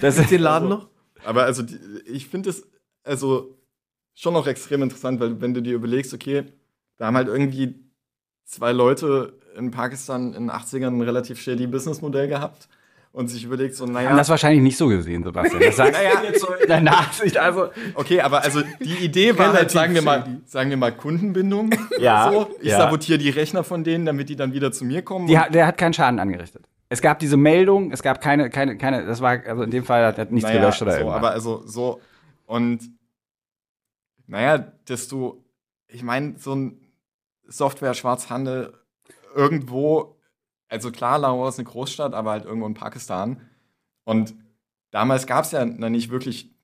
das 0.00 0.18
ist 0.18 0.30
den 0.30 0.42
Laden 0.42 0.68
noch? 0.68 0.88
Aber 1.24 1.44
also, 1.44 1.62
die, 1.62 1.78
ich 2.06 2.28
finde 2.28 2.50
es 2.50 2.68
also 3.04 3.58
schon 4.14 4.34
noch 4.34 4.46
extrem 4.46 4.82
interessant, 4.82 5.18
weil 5.20 5.40
wenn 5.40 5.54
du 5.54 5.62
dir 5.62 5.74
überlegst, 5.74 6.12
okay, 6.12 6.44
da 6.98 7.06
haben 7.06 7.16
halt 7.16 7.28
irgendwie 7.28 7.74
zwei 8.44 8.72
Leute 8.72 9.38
in 9.56 9.70
Pakistan 9.70 10.34
in 10.34 10.48
den 10.48 10.50
80ern 10.50 10.88
ein 10.88 11.00
relativ 11.00 11.40
shady 11.40 11.66
Businessmodell 11.66 12.28
gehabt 12.28 12.68
und 13.12 13.28
sich 13.28 13.42
überlegt 13.44 13.74
so, 13.74 13.84
Haben 13.84 13.92
naja, 13.94 14.14
das 14.16 14.28
wahrscheinlich 14.28 14.62
nicht 14.62 14.76
so 14.76 14.86
gesehen, 14.88 15.24
Sebastian. 15.24 15.60
Das 15.62 15.76
sagst 15.76 15.92
Naja. 16.02 16.22
jetzt 16.22 16.40
so 16.46 16.52
in 16.54 16.68
der 16.68 16.80
Nachsicht. 16.80 17.36
Also, 17.38 17.70
okay, 17.94 18.20
aber 18.20 18.42
also 18.42 18.60
die 18.80 19.04
Idee 19.04 19.36
war 19.36 19.52
halt, 19.52 19.70
sagen 19.70 19.94
wir 19.94 20.02
mal, 20.02 20.40
sagen 20.46 20.70
wir 20.70 20.76
mal 20.76 20.92
Kundenbindung. 20.92 21.70
Ja, 21.98 22.30
So, 22.30 22.48
ich 22.60 22.68
ja. 22.68 22.78
sabotiere 22.78 23.18
die 23.18 23.30
Rechner 23.30 23.64
von 23.64 23.82
denen, 23.82 24.06
damit 24.06 24.28
die 24.28 24.36
dann 24.36 24.52
wieder 24.52 24.70
zu 24.72 24.84
mir 24.84 25.02
kommen. 25.02 25.26
die, 25.26 25.38
der 25.52 25.66
hat 25.66 25.78
keinen 25.78 25.94
Schaden 25.94 26.20
angerichtet. 26.20 26.64
Es 26.90 27.02
gab 27.02 27.18
diese 27.18 27.36
Meldung, 27.36 27.90
es 27.90 28.02
gab 28.02 28.20
keine, 28.20 28.48
keine, 28.50 28.78
keine, 28.78 29.04
das 29.04 29.20
war, 29.20 29.38
also 29.46 29.62
in 29.62 29.70
dem 29.70 29.84
Fall 29.84 30.06
hat 30.06 30.16
er 30.18 30.26
nichts 30.26 30.48
Naja, 30.48 30.60
gelöscht 30.60 30.80
oder 30.82 30.92
so, 30.92 30.98
irgendwas. 30.98 31.18
aber 31.18 31.30
also 31.32 31.62
so 31.66 32.00
und 32.46 32.80
naja, 34.26 34.58
desto, 34.88 35.44
ich 35.88 36.02
meine, 36.02 36.34
so 36.38 36.54
ein 36.54 36.80
Software-Schwarzhandel 37.46 38.74
irgendwo, 39.34 40.16
also 40.68 40.90
klar, 40.92 41.18
Lahore 41.18 41.48
ist 41.48 41.58
eine 41.58 41.68
Großstadt, 41.68 42.14
aber 42.14 42.32
halt 42.32 42.44
irgendwo 42.44 42.66
in 42.66 42.74
Pakistan. 42.74 43.40
Und 44.04 44.34
damals 44.90 45.26
gab 45.26 45.44
es 45.44 45.52
ja 45.52 45.64
noch 45.64 45.88
nicht 45.88 46.10
wirklich 46.10 46.54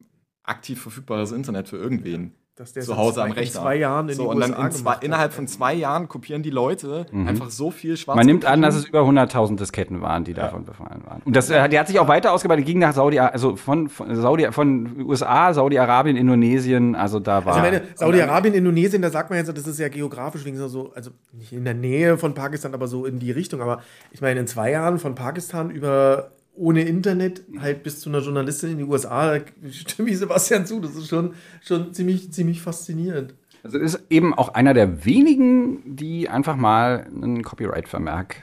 aktiv 0.43 0.81
verfügbares 0.81 1.33
Internet 1.33 1.69
für 1.69 1.77
irgendwen. 1.79 2.35
Dass 2.57 2.73
der 2.73 2.85
zu 2.85 2.97
Hause 2.97 3.21
in 3.23 3.27
am 3.27 3.33
zwei- 3.33 3.41
Rechner. 3.41 3.59
In 3.61 3.63
zwei 3.65 3.77
Jahren 3.77 4.09
in 4.09 4.15
so, 4.15 4.23
die 4.23 4.29
und 4.29 4.41
dann 4.41 4.51
USA 4.53 4.65
in 4.67 4.71
zwei, 4.71 4.95
innerhalb 5.01 5.33
von 5.33 5.49
zwei 5.49 5.75
Jahren 5.75 6.07
kopieren 6.09 6.45
die 6.45 6.51
Leute 6.51 7.07
einfach 7.13 7.51
so 7.51 7.73
viel 7.73 7.97
schwarz. 7.97 8.17
Man 8.17 8.27
nimmt 8.27 8.45
an, 8.45 8.63
dass 8.63 8.77
es 8.77 8.85
über 8.87 9.01
100.000 9.01 9.57
Disketten 9.57 10.01
waren, 10.03 10.23
die 10.23 10.35
davon 10.35 10.65
befallen 10.65 11.03
waren. 11.05 11.21
Und 11.25 11.35
das, 11.35 11.51
äh, 11.51 11.69
der 11.69 11.81
hat 11.81 11.89
sich 11.89 11.99
auch 11.99 12.07
weiter 12.07 12.33
ausgebreitet, 12.33 12.65
ging 12.65 12.79
nach 12.79 12.93
Saudi, 12.95 13.19
also 13.19 13.57
von, 13.57 13.89
von 13.89 14.15
Saudi, 14.15 14.47
von 14.53 15.05
USA, 15.05 15.53
Saudi-Arabien, 15.53 16.17
Indonesien, 16.17 16.95
also 16.95 17.19
da 17.19 17.45
war. 17.45 17.55
Also 17.57 17.67
ich 17.67 17.73
meine, 17.73 17.83
Saudi-Arabien, 17.97 18.55
Indonesien, 18.55 19.03
da 19.03 19.11
sagt 19.11 19.31
man 19.31 19.39
jetzt, 19.41 19.49
das 19.57 19.67
ist 19.67 19.81
ja 19.81 19.89
geografisch 19.89 20.45
wegen 20.45 20.57
so, 20.69 20.93
also 20.95 21.11
nicht 21.33 21.53
in 21.53 21.65
der 21.65 21.75
Nähe 21.75 22.19
von 22.19 22.35
Pakistan, 22.35 22.73
aber 22.73 22.87
so 22.87 23.05
in 23.05 23.19
die 23.19 23.33
Richtung. 23.33 23.63
Aber 23.63 23.81
ich 24.13 24.21
meine, 24.21 24.39
in 24.39 24.47
zwei 24.47 24.71
Jahren 24.71 25.01
von 25.01 25.17
Pakistan 25.17 25.71
über 25.71 26.31
ohne 26.55 26.83
Internet 26.83 27.45
halt 27.59 27.83
bis 27.83 28.01
zu 28.01 28.09
einer 28.09 28.21
Journalistin 28.21 28.73
in 28.73 28.79
die 28.79 28.85
USA, 28.85 29.39
da 29.39 29.45
stimme 29.71 30.11
ich 30.11 30.19
Sebastian 30.19 30.67
zu. 30.67 30.81
Das 30.81 30.95
ist 30.95 31.09
schon, 31.09 31.35
schon 31.63 31.93
ziemlich, 31.93 32.33
ziemlich 32.33 32.63
faszinierend. 32.63 33.35
Also 33.63 33.79
ist 33.79 34.03
eben 34.11 34.35
auch 34.35 34.51
einer 34.51 34.75
der 34.75 35.05
wenigen, 35.05 35.97
die 35.97 36.29
einfach 36.29 36.57
mal 36.57 37.07
einen 37.07 37.43
Copyright-Vermerk 37.43 38.37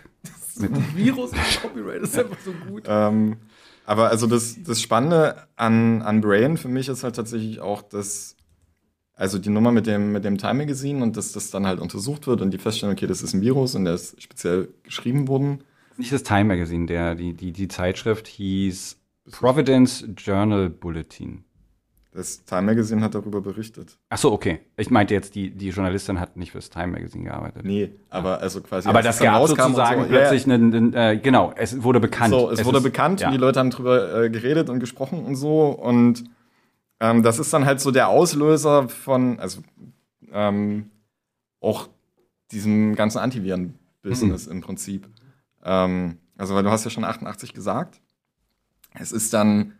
mit. 0.59 0.71
Virus 0.95 1.31
und 1.31 1.61
Copyright 1.61 2.01
ist 2.01 2.17
einfach 2.17 2.37
so 2.43 2.51
gut. 2.67 2.83
Ähm, 2.87 3.37
aber 3.85 4.09
also 4.09 4.27
das, 4.27 4.57
das 4.63 4.81
Spannende 4.81 5.47
an, 5.55 6.01
an 6.01 6.21
Brain 6.21 6.57
für 6.57 6.67
mich 6.67 6.87
ist 6.87 7.03
halt 7.03 7.15
tatsächlich 7.15 7.59
auch, 7.59 7.81
dass 7.81 8.35
also 9.15 9.37
die 9.37 9.49
Nummer 9.49 9.71
mit 9.71 9.85
dem, 9.85 10.11
mit 10.11 10.25
dem 10.25 10.37
Time 10.37 10.55
Magazine 10.55 11.03
und 11.03 11.17
dass 11.17 11.31
das 11.31 11.51
dann 11.51 11.67
halt 11.67 11.79
untersucht 11.79 12.25
wird 12.25 12.41
und 12.41 12.51
die 12.51 12.57
feststellen, 12.57 12.95
okay, 12.95 13.05
das 13.05 13.21
ist 13.21 13.33
ein 13.33 13.41
Virus 13.41 13.75
und 13.75 13.85
der 13.85 13.93
ist 13.93 14.21
speziell 14.21 14.69
geschrieben 14.83 15.27
worden. 15.27 15.63
Nicht 16.01 16.11
das 16.13 16.23
Time 16.23 16.45
Magazine, 16.45 16.87
der, 16.87 17.13
die, 17.13 17.33
die, 17.35 17.51
die 17.51 17.67
Zeitschrift 17.67 18.27
hieß 18.27 18.97
Providence 19.31 20.03
Journal 20.17 20.67
Bulletin. 20.69 21.43
Das 22.11 22.43
Time 22.43 22.63
Magazine 22.63 23.01
hat 23.01 23.13
darüber 23.13 23.39
berichtet. 23.39 23.97
Ach 24.09 24.17
so, 24.17 24.31
okay. 24.33 24.61
Ich 24.77 24.89
meinte 24.89 25.13
jetzt, 25.13 25.35
die, 25.35 25.51
die 25.51 25.69
Journalistin 25.69 26.19
hat 26.19 26.35
nicht 26.37 26.51
fürs 26.53 26.71
Time 26.71 26.87
Magazine 26.87 27.25
gearbeitet. 27.25 27.63
Nee, 27.63 27.91
aber 28.09 28.39
also 28.41 28.61
quasi. 28.61 28.89
Aber 28.89 29.03
das 29.03 29.17
es 29.17 29.21
gab 29.21 29.47
sozusagen 29.47 30.01
so, 30.05 30.07
ja, 30.07 30.19
plötzlich 30.19 30.43
einen, 30.45 30.73
einen 30.73 30.93
äh, 30.93 31.17
genau, 31.21 31.53
es 31.55 31.83
wurde 31.83 31.99
bekannt. 31.99 32.33
So, 32.33 32.49
es, 32.49 32.65
wurde 32.65 32.77
ist- 32.79 32.83
bekannt 32.83 33.21
ja. 33.21 33.27
und 33.27 33.33
die 33.33 33.39
Leute 33.39 33.59
haben 33.59 33.69
drüber 33.69 34.23
äh, 34.23 34.29
geredet 34.31 34.69
und 34.71 34.79
gesprochen 34.79 35.23
und 35.23 35.35
so. 35.35 35.67
Und 35.69 36.23
ähm, 36.99 37.21
das 37.21 37.37
ist 37.37 37.53
dann 37.53 37.65
halt 37.65 37.79
so 37.79 37.91
der 37.91 38.09
Auslöser 38.09 38.89
von, 38.89 39.39
also 39.39 39.61
ähm, 40.33 40.89
auch 41.61 41.87
diesem 42.51 42.95
ganzen 42.95 43.19
Antiviren-Business 43.19 44.47
Mhm. 44.47 44.51
im 44.51 44.61
Prinzip. 44.61 45.07
Ähm, 45.63 46.17
also, 46.37 46.55
weil 46.55 46.63
du 46.63 46.71
hast 46.71 46.83
ja 46.83 46.91
schon 46.91 47.03
88 47.03 47.53
gesagt. 47.53 48.01
Es 48.99 49.11
ist 49.11 49.33
dann 49.33 49.73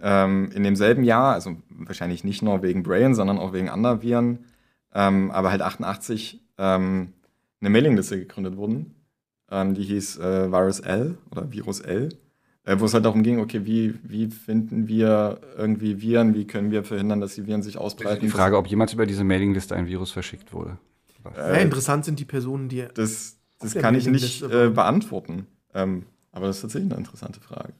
ähm, 0.00 0.50
in 0.54 0.62
demselben 0.62 1.04
Jahr, 1.04 1.34
also 1.34 1.56
wahrscheinlich 1.70 2.24
nicht 2.24 2.42
nur 2.42 2.62
wegen 2.62 2.82
Brain, 2.82 3.14
sondern 3.14 3.38
auch 3.38 3.52
wegen 3.52 3.68
anderer 3.68 4.02
Viren, 4.02 4.40
ähm, 4.94 5.30
aber 5.30 5.50
halt 5.50 5.62
88 5.62 6.42
ähm, 6.58 7.12
eine 7.60 7.70
Mailingliste 7.70 8.18
gegründet 8.18 8.56
worden. 8.56 8.94
Ähm, 9.50 9.74
die 9.74 9.82
hieß 9.82 10.18
äh, 10.18 10.50
Virus 10.50 10.80
L 10.80 11.18
oder 11.30 11.52
Virus 11.52 11.80
L, 11.80 12.08
äh, 12.64 12.76
wo 12.78 12.86
es 12.86 12.94
halt 12.94 13.04
darum 13.04 13.22
ging, 13.22 13.38
okay, 13.38 13.64
wie, 13.64 13.94
wie 14.02 14.28
finden 14.28 14.88
wir 14.88 15.40
irgendwie 15.56 16.00
Viren, 16.00 16.34
wie 16.34 16.46
können 16.46 16.70
wir 16.70 16.84
verhindern, 16.84 17.20
dass 17.20 17.34
die 17.34 17.46
Viren 17.46 17.62
sich 17.62 17.78
ausbreiten. 17.78 18.20
Die 18.20 18.30
Frage, 18.30 18.56
ob 18.56 18.66
jemals 18.66 18.92
über 18.92 19.06
diese 19.06 19.24
Mailingliste 19.24 19.74
ein 19.74 19.86
Virus 19.86 20.10
verschickt 20.10 20.52
wurde. 20.52 20.78
ja, 21.36 21.54
interessant 21.54 22.04
sind 22.04 22.18
die 22.18 22.24
Personen, 22.24 22.68
die. 22.68 22.86
Das, 22.94 23.36
das 23.62 23.74
kann 23.74 23.94
ich 23.94 24.06
nicht 24.06 24.42
äh, 24.42 24.68
beantworten. 24.68 25.46
Ähm, 25.74 26.04
aber 26.32 26.46
das 26.46 26.56
ist 26.56 26.62
tatsächlich 26.62 26.90
eine 26.90 27.00
interessante 27.00 27.40
Frage. 27.40 27.72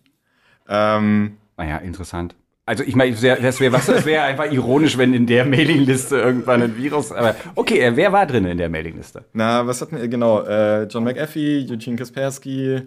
Ähm, 0.68 1.32
Naja, 1.56 1.78
interessant. 1.78 2.34
Also 2.64 2.84
ich 2.84 2.94
meine, 2.94 3.20
wär- 3.20 3.40
das 3.40 3.58
wäre 3.60 3.72
wäre 4.04 4.22
einfach 4.22 4.50
ironisch, 4.52 4.96
wenn 4.96 5.12
in 5.14 5.26
der 5.26 5.44
Mailingliste 5.44 6.16
irgendwann 6.18 6.62
ein 6.62 6.76
Virus. 6.76 7.10
Aber 7.10 7.34
okay, 7.56 7.80
äh, 7.80 7.96
wer 7.96 8.12
war 8.12 8.24
drin 8.26 8.44
in 8.44 8.56
der 8.58 8.68
Mailingliste? 8.68 9.24
na, 9.32 9.66
was 9.66 9.80
hatten 9.80 9.96
wir? 9.96 10.06
Genau, 10.08 10.42
äh, 10.42 10.84
John 10.84 11.02
McAfee, 11.04 11.66
Eugene 11.68 11.96
Kaspersky, 11.96 12.82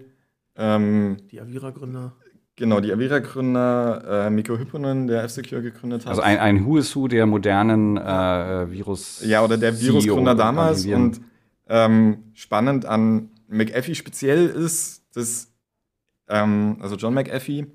ähm, 0.57 1.17
Die 1.29 1.41
Avira-Gründer. 1.41 2.13
genau, 2.55 2.79
die 2.79 2.93
Avira-Gründer, 2.93 4.27
äh, 4.27 4.29
Mikko 4.29 4.57
Hypponen, 4.57 5.07
der 5.07 5.23
F-Secure 5.25 5.61
gegründet 5.61 6.03
hat. 6.05 6.11
Also 6.11 6.21
ein, 6.21 6.39
ein 6.39 6.65
Who 6.65 6.77
is 6.77 6.95
Who 6.95 7.09
der 7.09 7.25
modernen 7.25 7.97
äh, 7.97 8.71
Virus. 8.71 9.21
Ja, 9.25 9.43
oder 9.43 9.57
der 9.57 9.73
CEO 9.75 9.93
Virusgründer 9.95 10.35
damals. 10.35 10.85
Und 10.85 11.19
ähm, 11.67 12.31
spannend 12.33 12.85
an 12.85 13.29
McAfee 13.47 13.95
speziell 13.95 14.47
ist, 14.47 15.03
dass, 15.13 15.51
ähm, 16.27 16.77
also 16.81 16.95
John 16.95 17.13
McAfee 17.13 17.67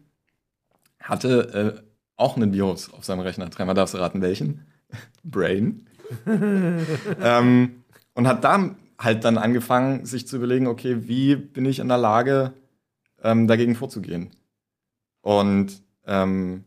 hatte 1.01 1.83
äh, 1.83 1.83
auch 2.17 2.37
einen 2.37 2.53
Virus 2.53 2.93
auf 2.93 3.05
seinem 3.05 3.21
Rechner. 3.21 3.49
Dreimal 3.49 3.75
darfst 3.75 3.95
du 3.95 3.99
raten, 3.99 4.23
welchen? 4.23 4.67
Brain. 5.23 5.87
ähm, 6.27 7.85
und 8.15 8.27
hat 8.27 8.45
da 8.45 8.75
halt 8.99 9.25
dann 9.25 9.39
angefangen, 9.39 10.05
sich 10.05 10.27
zu 10.27 10.37
überlegen, 10.37 10.67
okay, 10.67 11.09
wie 11.09 11.37
bin 11.37 11.65
ich 11.65 11.79
in 11.79 11.89
der 11.89 11.99
Lage, 11.99 12.53
ähm, 13.23 13.47
dagegen 13.47 13.75
vorzugehen? 13.75 14.31
Und 15.23 15.83
ähm, 16.07 16.65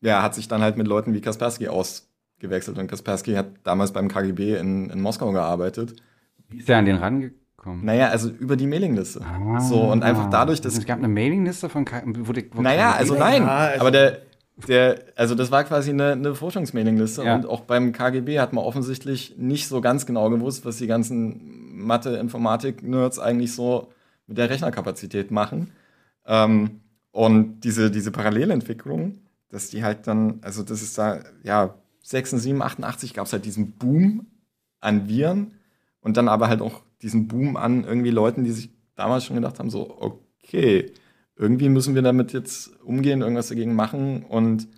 ja, 0.00 0.22
hat 0.22 0.34
sich 0.34 0.48
dann 0.48 0.62
halt 0.62 0.76
mit 0.76 0.86
Leuten 0.86 1.14
wie 1.14 1.20
Kaspersky 1.20 1.68
ausgewechselt. 2.42 2.78
Und 2.78 2.88
Kaspersky 2.88 3.34
hat 3.34 3.46
damals 3.64 3.92
beim 3.92 4.08
KGB 4.08 4.56
in, 4.56 4.90
in 4.90 5.00
Moskau 5.00 5.30
gearbeitet. 5.32 5.94
Wie 6.48 6.58
ist 6.58 6.68
der 6.68 6.78
an 6.78 6.84
den 6.84 6.96
rangekommen? 6.96 7.84
Naja, 7.84 8.08
also 8.08 8.28
über 8.30 8.56
die 8.56 8.66
Mailingliste. 8.66 9.20
Ah. 9.24 9.60
so, 9.60 9.80
und 9.82 10.02
einfach 10.02 10.28
dadurch, 10.30 10.60
dass. 10.60 10.76
Es 10.76 10.84
gab 10.84 10.98
eine 10.98 11.08
Mailingliste 11.08 11.68
von. 11.68 11.84
K- 11.84 12.02
Wo 12.04 12.32
die, 12.32 12.50
wo 12.52 12.60
Naja, 12.62 12.92
KGB 12.92 12.98
also 13.00 13.14
Ja, 13.14 13.20
nein. 13.20 13.42
also- 13.48 13.80
aber 13.80 13.90
der, 13.90 14.18
der, 14.68 14.98
also 15.16 15.34
das 15.34 15.50
war 15.50 15.64
quasi 15.64 15.90
eine, 15.90 16.12
eine 16.12 16.34
Forschungsmailingliste. 16.34 17.24
Ja. 17.24 17.36
Und 17.36 17.46
auch 17.46 17.60
beim 17.62 17.92
KGB 17.92 18.38
hat 18.40 18.52
man 18.52 18.64
offensichtlich 18.64 19.34
nicht 19.38 19.68
so 19.68 19.80
ganz 19.80 20.04
genau 20.04 20.28
gewusst, 20.30 20.64
was 20.66 20.76
die 20.78 20.86
ganzen 20.86 21.76
Mathe-Informatik-Nerds 21.86 23.18
eigentlich 23.18 23.54
so 23.54 23.88
mit 24.26 24.38
der 24.38 24.50
Rechnerkapazität 24.50 25.30
machen. 25.30 25.70
Ähm, 26.26 26.80
und 27.12 27.60
diese, 27.60 27.90
diese 27.90 28.10
Parallelentwicklung, 28.10 29.18
dass 29.50 29.68
die 29.68 29.82
halt 29.84 30.06
dann, 30.06 30.38
also 30.42 30.62
das 30.62 30.80
ist 30.82 30.96
da, 30.96 31.20
ja, 31.42 31.74
76, 32.02 32.60
88 32.60 33.14
gab 33.14 33.26
es 33.26 33.32
halt 33.32 33.44
diesen 33.44 33.72
Boom 33.72 34.26
an 34.80 35.08
Viren 35.08 35.54
und 36.00 36.16
dann 36.16 36.28
aber 36.28 36.48
halt 36.48 36.60
auch 36.60 36.82
diesen 37.00 37.28
Boom 37.28 37.56
an 37.56 37.84
irgendwie 37.84 38.10
Leuten, 38.10 38.44
die 38.44 38.50
sich 38.50 38.70
damals 38.94 39.24
schon 39.24 39.36
gedacht 39.36 39.58
haben, 39.58 39.70
so, 39.70 39.96
okay, 40.00 40.92
irgendwie 41.36 41.68
müssen 41.68 41.94
wir 41.94 42.02
damit 42.02 42.32
jetzt 42.32 42.80
umgehen, 42.82 43.22
irgendwas 43.22 43.48
dagegen 43.48 43.74
machen 43.74 44.22
und 44.24 44.68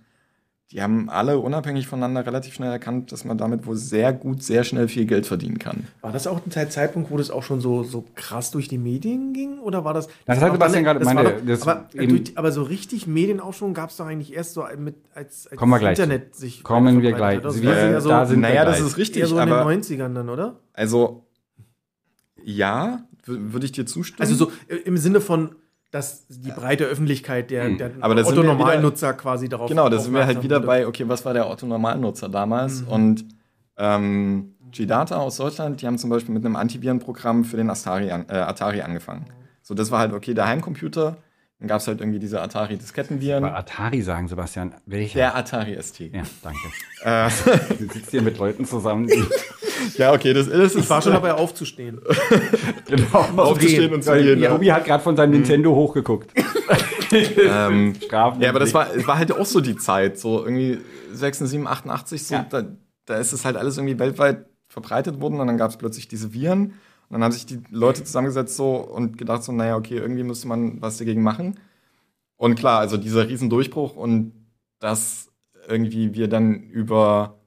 die 0.73 0.83
haben 0.83 1.09
alle 1.11 1.39
unabhängig 1.39 1.87
voneinander 1.87 2.27
relativ 2.27 2.55
schnell 2.55 2.71
erkannt, 2.73 3.13
dass 3.13 3.25
man 3.25 3.37
damit 3.39 3.67
wohl 3.67 3.77
sehr 3.77 4.13
gut, 4.13 4.43
sehr 4.43 4.65
schnell 4.65 4.89
viel 4.89 5.05
Geld 5.05 5.27
verdienen 5.27 5.59
kann. 5.59 5.87
War 6.01 6.11
das 6.11 6.27
auch 6.27 6.45
ein 6.45 6.51
Zeit- 6.51 6.73
Zeitpunkt, 6.73 7.11
wo 7.11 7.17
das 7.19 7.31
auch 7.31 7.43
schon 7.43 7.61
so, 7.61 7.83
so 7.85 8.05
krass 8.15 8.51
durch 8.51 8.67
die 8.67 8.79
Medien 8.79 9.33
ging? 9.35 9.59
Oder 9.59 9.85
war 9.85 9.93
das. 9.95 10.09
Das 10.25 10.41
war 10.41 10.47
hat 10.49 10.53
Sebastian 10.55 10.83
gerade 10.85 11.01
das 11.01 11.13
meinte, 11.15 11.33
doch- 11.35 11.47
das 11.47 11.63
aber, 11.69 11.89
äh, 11.95 12.07
durch, 12.07 12.37
aber 12.37 12.51
so 12.51 12.63
richtig 12.63 13.07
Medienaufschwung 13.07 13.75
gab 13.75 13.91
es 13.91 13.99
doch 13.99 14.07
eigentlich 14.07 14.33
erst 14.33 14.55
so 14.55 14.65
mit, 14.79 14.97
als, 15.15 15.47
als 15.47 15.57
Kommen 15.59 15.71
wir 15.73 15.79
gleich 15.79 15.99
Internet 15.99 16.35
sich. 16.35 16.63
Kommen 16.65 17.03
wir 17.03 17.13
gleich. 17.13 17.37
hat. 17.37 17.45
Das 17.45 17.61
Wir 17.63 17.71
eher 17.73 18.01
so, 18.01 18.09
da 18.09 18.25
sind 18.27 18.41
wir 18.41 18.49
naja, 18.49 18.65
das 18.65 18.79
gleich. 18.79 18.89
ist 18.89 18.97
richtig, 18.97 19.21
eher 19.23 19.29
so 19.29 19.39
in 19.39 19.47
den 19.47 19.55
aber 19.55 19.71
90ern 19.71 20.15
dann, 20.15 20.29
oder? 20.29 20.61
also 20.73 21.27
ja, 22.43 23.07
würde 23.27 23.65
ich 23.67 23.73
dir 23.73 23.87
zustimmen. 23.87 24.21
Also 24.23 24.35
so 24.35 24.53
äh, 24.69 24.77
im 24.85 24.97
Sinne 24.97 25.21
von, 25.21 25.55
dass 25.95 26.27
die 26.29 26.51
breite 26.51 26.85
Öffentlichkeit 26.85 27.51
der, 27.51 27.69
der 27.71 27.93
Aber 28.01 28.17
sind 28.17 28.27
wir 28.27 28.43
wieder- 28.43 28.51
Otto-Normalnutzer 28.53 29.13
quasi 29.15 29.49
darauf 29.49 29.69
Genau, 29.69 29.89
da 29.89 29.99
sind 30.01 30.13
wir 30.13 30.27
halt 30.27 30.43
wieder 30.43 30.59
bei, 30.59 30.87
okay, 30.89 31.05
was 31.07 31.25
war 31.25 31.33
der 31.35 31.49
Otto-Normalnutzer 31.49 32.29
damals? 32.29 32.83
Und 32.83 33.25
ähm, 33.79 34.55
G-Data 34.73 35.17
aus 35.19 35.37
Deutschland, 35.37 35.81
die 35.81 35.87
haben 35.87 35.99
zum 35.99 36.11
Beispiel 36.11 36.35
mit 36.35 36.45
einem 36.45 36.57
Antivirenprogramm 36.57 37.45
für 37.45 37.57
den 37.57 37.71
Atari, 37.71 38.11
an, 38.11 38.27
äh, 38.29 38.35
Atari 38.35 38.81
angefangen. 38.83 39.27
So, 39.63 39.75
das 39.75 39.91
war 39.93 40.01
halt, 40.01 40.13
okay, 40.13 40.35
der 40.35 40.47
Heimcomputer. 40.49 41.17
Dann 41.61 41.69
gab 41.69 41.81
es 41.81 41.87
halt 41.87 42.01
irgendwie 42.01 42.19
diese 42.19 42.43
Atari-Diskettenviren. 42.43 43.43
Bei 43.43 43.55
Atari 43.55 44.03
sagen, 44.03 44.27
Sebastian. 44.27 44.75
Welcher? 44.87 45.19
Der 45.21 45.37
Atari 45.37 45.81
ST. 45.81 46.01
Ja, 46.13 46.23
danke. 46.43 46.59
Äh, 47.05 47.31
Du 47.79 47.93
sitzt 47.93 48.11
hier 48.11 48.23
mit 48.23 48.37
Leuten 48.39 48.65
zusammen, 48.65 49.07
die 49.07 49.25
Ja, 49.97 50.13
okay, 50.13 50.33
das, 50.33 50.49
das 50.49 50.73
Ich 50.75 50.81
ist. 50.81 50.91
war 50.91 51.01
schon 51.03 51.13
dabei 51.15 51.35
aufzustehen. 51.35 52.01
genau. 52.89 53.19
aufzustehen 53.37 53.93
und 53.95 54.03
zu 54.03 54.13
gehen. 54.15 54.41
Ja. 54.41 54.51
Tobi 54.51 54.73
hat 54.73 54.85
gerade 54.85 55.03
von 55.03 55.17
seinem 55.17 55.33
Nintendo 55.33 55.75
hochgeguckt. 55.75 56.31
Ähm, 57.13 57.95
Strafen. 58.05 58.41
ja, 58.41 58.49
aber 58.51 58.59
das 58.61 58.75
war, 58.75 58.89
war 59.07 59.19
halt 59.19 59.33
auch 59.33 59.47
so 59.47 59.61
die 59.61 59.77
Zeit, 59.77 60.19
so 60.19 60.45
irgendwie 60.45 60.79
76, 61.13 61.67
88, 61.67 62.27
so, 62.27 62.35
Ja. 62.35 62.47
da, 62.49 62.65
da 63.07 63.17
ist 63.19 63.33
es 63.33 63.45
halt 63.45 63.57
alles 63.57 63.77
irgendwie 63.77 63.99
weltweit 63.99 64.47
verbreitet 64.69 65.21
worden 65.21 65.39
und 65.41 65.47
dann 65.47 65.57
gab 65.59 65.71
es 65.71 65.77
plötzlich 65.77 66.09
diese 66.09 66.33
Viren 66.35 66.63
und 67.09 67.13
dann 67.13 67.23
haben 67.23 67.33
sich 67.33 67.47
die 67.47 67.61
Leute 67.71 68.03
zusammengesetzt 68.03 68.57
so 68.57 68.77
und 68.77 69.17
gedacht 69.19 69.45
so, 69.45 69.53
naja, 69.53 69.77
okay, 69.77 69.97
irgendwie 69.99 70.25
müsste 70.25 70.49
man 70.49 70.81
was 70.83 70.97
dagegen 70.97 71.23
machen. 71.23 71.61
Und 72.37 72.57
klar, 72.59 72.81
also 72.81 72.97
dieser 72.97 73.29
Riesendurchbruch 73.29 73.95
und 73.95 74.33
dass 74.81 75.29
irgendwie 75.69 76.15
wir 76.15 76.27
dann 76.29 76.55
über, 76.55 77.39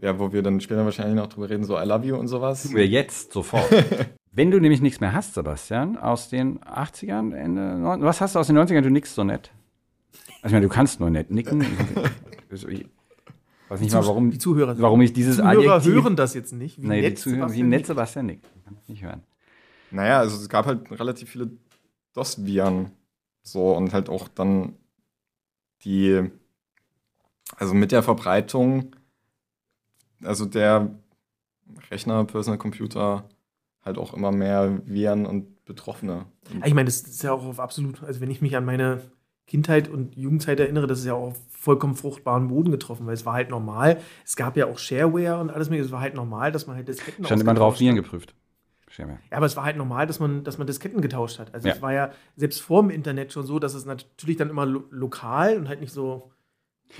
ja, 0.00 0.18
wo 0.18 0.32
wir 0.32 0.42
dann 0.42 0.60
später 0.60 0.84
wahrscheinlich 0.84 1.16
noch 1.16 1.26
drüber 1.28 1.50
reden, 1.50 1.64
so 1.64 1.78
I 1.78 1.84
love 1.84 2.06
you 2.06 2.16
und 2.16 2.28
sowas. 2.28 2.72
wir 2.74 2.86
jetzt 2.86 3.32
sofort. 3.32 3.68
Wenn 4.34 4.50
du 4.50 4.58
nämlich 4.60 4.80
nichts 4.80 5.00
mehr 5.00 5.12
hast, 5.12 5.34
Sebastian, 5.34 5.98
aus 5.98 6.30
den 6.30 6.58
80ern, 6.60 7.34
Ende, 7.34 7.82
was 8.00 8.20
hast 8.22 8.34
du 8.34 8.38
aus 8.38 8.46
den 8.46 8.56
90ern? 8.56 8.80
Du 8.80 8.88
nickst 8.90 9.14
so 9.14 9.24
nett. 9.24 9.50
Also 10.40 10.46
ich 10.46 10.52
meine, 10.52 10.66
du 10.66 10.72
kannst 10.72 11.00
nur 11.00 11.10
nett 11.10 11.30
nicken. 11.30 11.64
Ich 12.50 13.78
weiß 13.78 13.80
nicht 13.80 13.94
mal, 13.94 14.04
warum, 14.06 14.30
die 14.30 14.36
Zuhörer, 14.36 14.78
warum 14.78 15.00
ich 15.00 15.14
dieses 15.14 15.36
Zuhörer 15.36 15.76
Adjektiv- 15.76 15.94
hören 15.94 16.14
das 16.16 16.34
jetzt 16.34 16.52
nicht. 16.52 16.82
Wie 16.82 16.86
Nee, 16.88 17.00
die 17.00 17.08
nett 17.08 17.18
Zuhörer, 17.18 17.46
wie 17.50 17.62
Sebastian 17.62 17.68
nett 17.70 17.78
nickt. 17.78 17.86
Sebastian 17.86 18.26
nickt. 18.26 18.46
Ich 18.58 18.64
kann 18.64 18.74
das 18.74 18.88
nicht 18.90 19.02
hören. 19.02 19.22
Naja, 19.90 20.18
also 20.18 20.36
es 20.36 20.48
gab 20.50 20.66
halt 20.66 20.90
relativ 20.90 21.30
viele 21.30 21.50
DOS-Viren. 22.14 22.90
So, 23.42 23.74
und 23.74 23.94
halt 23.94 24.10
auch 24.10 24.28
dann 24.28 24.74
die, 25.84 26.30
also 27.56 27.72
mit 27.72 27.90
der 27.92 28.02
Verbreitung, 28.02 28.94
also 30.24 30.46
der 30.46 30.90
Rechner, 31.90 32.24
Personal 32.24 32.58
Computer, 32.58 33.28
halt 33.84 33.98
auch 33.98 34.14
immer 34.14 34.32
mehr 34.32 34.80
Viren 34.84 35.26
und 35.26 35.64
Betroffene. 35.64 36.26
Ja, 36.60 36.66
Ich 36.66 36.74
meine, 36.74 36.86
das 36.86 37.00
ist 37.02 37.22
ja 37.22 37.32
auch 37.32 37.44
auf 37.44 37.60
absolut, 37.60 38.02
also 38.02 38.20
wenn 38.20 38.30
ich 38.30 38.40
mich 38.42 38.56
an 38.56 38.64
meine 38.64 39.00
Kindheit 39.46 39.88
und 39.88 40.16
Jugendzeit 40.16 40.60
erinnere, 40.60 40.86
das 40.86 41.00
ist 41.00 41.06
ja 41.06 41.14
auch 41.14 41.28
auf 41.28 41.40
vollkommen 41.48 41.94
fruchtbaren 41.94 42.48
Boden 42.48 42.70
getroffen, 42.70 43.06
weil 43.06 43.14
es 43.14 43.24
war 43.26 43.34
halt 43.34 43.50
normal. 43.50 44.00
Es 44.24 44.34
gab 44.36 44.56
ja 44.56 44.66
auch 44.66 44.78
Shareware 44.78 45.40
und 45.40 45.50
alles 45.50 45.68
mögliche. 45.68 45.86
Es 45.86 45.92
war 45.92 46.00
halt 46.00 46.14
normal, 46.14 46.50
dass 46.52 46.66
man 46.66 46.76
halt 46.76 46.88
Disketten 46.88 47.24
Stand 47.24 47.42
immer 47.42 47.54
drauf, 47.54 47.78
Viren 47.78 47.96
hat. 47.96 48.04
geprüft. 48.04 48.34
Schäme. 48.88 49.18
Ja, 49.30 49.38
aber 49.38 49.46
es 49.46 49.56
war 49.56 49.64
halt 49.64 49.76
normal, 49.76 50.06
dass 50.06 50.20
man, 50.20 50.44
dass 50.44 50.58
man 50.58 50.66
Disketten 50.66 51.00
getauscht 51.00 51.38
hat. 51.38 51.54
Also 51.54 51.68
Ja. 51.68 51.74
es 51.74 51.80
war 51.82 51.92
ja 51.92 52.10
selbst 52.36 52.60
vor 52.60 52.82
dem 52.82 52.90
Internet 52.90 53.32
schon 53.32 53.46
so, 53.46 53.58
dass 53.58 53.74
es 53.74 53.84
natürlich 53.86 54.36
dann 54.36 54.50
immer 54.50 54.66
lo 54.66 54.84
lokal 54.90 55.56
und 55.56 55.68
halt 55.68 55.80
nicht 55.80 55.92
so 55.92 56.30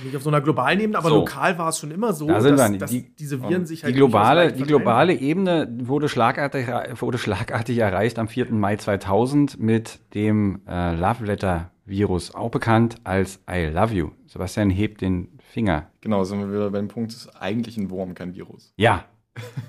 nicht 0.05 0.17
auf 0.17 0.23
so 0.23 0.31
einer 0.31 0.41
globalen 0.41 0.81
Ebene, 0.81 0.97
aber 0.99 1.09
So. 1.11 1.17
lokal 1.17 1.59
war 1.59 1.69
es 1.69 1.79
schon 1.79 1.91
immer 1.91 2.13
so, 2.13 2.27
Da 2.27 2.41
sind 2.41 2.59
dass, 2.59 2.73
wir. 2.73 2.79
dass 2.79 2.91
Die- 2.91 3.15
diese 3.15 3.43
Viren 3.43 3.67
sich 3.67 3.81
Die 3.81 3.87
halt 3.87 3.95
globale, 3.97 4.41
durchaus 4.43 4.59
die 4.59 4.65
globale 4.65 5.15
Ebene 5.15 5.69
wurde 5.83 6.09
schlagartig, 6.09 6.67
wurde 7.01 7.19
schlagartig 7.19 7.79
erreicht 7.79 8.19
am 8.19 8.29
4. 8.29 8.53
Mai 8.53 8.77
2000 8.77 9.59
mit 9.61 10.01
dem 10.15 10.61
äh, 10.67 10.95
Love 10.95 11.25
Letter 11.27 11.71
Virus, 11.85 12.35
auch 12.35 12.51
bekannt 12.51 12.97
als 13.05 13.41
I 13.51 13.67
Love 13.67 13.95
You. 13.95 14.11
Sebastian 14.27 14.71
hebt 14.71 15.01
den 15.01 15.39
Finger. 15.51 15.91
Genau, 16.01 16.25
sind 16.25 16.39
wir 16.41 16.49
wieder 16.51 16.71
beim 16.71 16.89
Punkt, 16.89 17.11
es 17.13 17.19
ist 17.27 17.29
eigentlich 17.43 17.77
ein 17.77 17.91
Wurm, 17.91 18.15
kein 18.15 18.35
Virus. 18.35 18.73
Ja, 18.77 19.05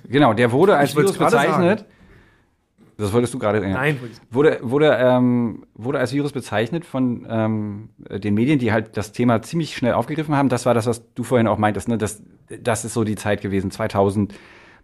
genau, 0.07 0.33
der 0.33 0.51
wurde 0.51 0.77
als 0.77 0.95
Virus 0.95 1.17
bezeichnet. 1.17 1.85
Das 2.97 3.13
wolltest 3.13 3.33
du 3.33 3.39
gerade. 3.39 3.61
Ja. 3.61 3.69
Nein, 3.69 3.99
Wurde, 4.29 4.59
wurde, 4.61 4.97
ähm, 4.99 5.65
wurde 5.73 5.99
als 5.99 6.13
Virus 6.13 6.31
bezeichnet 6.31 6.85
von 6.85 7.25
ähm, 7.29 7.89
den 7.97 8.33
Medien, 8.33 8.59
die 8.59 8.71
halt 8.71 8.97
das 8.97 9.11
Thema 9.11 9.41
ziemlich 9.41 9.75
schnell 9.75 9.93
aufgegriffen 9.93 10.35
haben. 10.35 10.49
Das 10.49 10.65
war 10.65 10.73
das, 10.73 10.85
was 10.85 11.13
du 11.13 11.23
vorhin 11.23 11.47
auch 11.47 11.57
meintest. 11.57 11.87
Ne? 11.87 11.97
Das, 11.97 12.21
das 12.61 12.85
ist 12.85 12.93
so 12.93 13.03
die 13.03 13.15
Zeit 13.15 13.41
gewesen, 13.41 13.71
2000. 13.71 14.33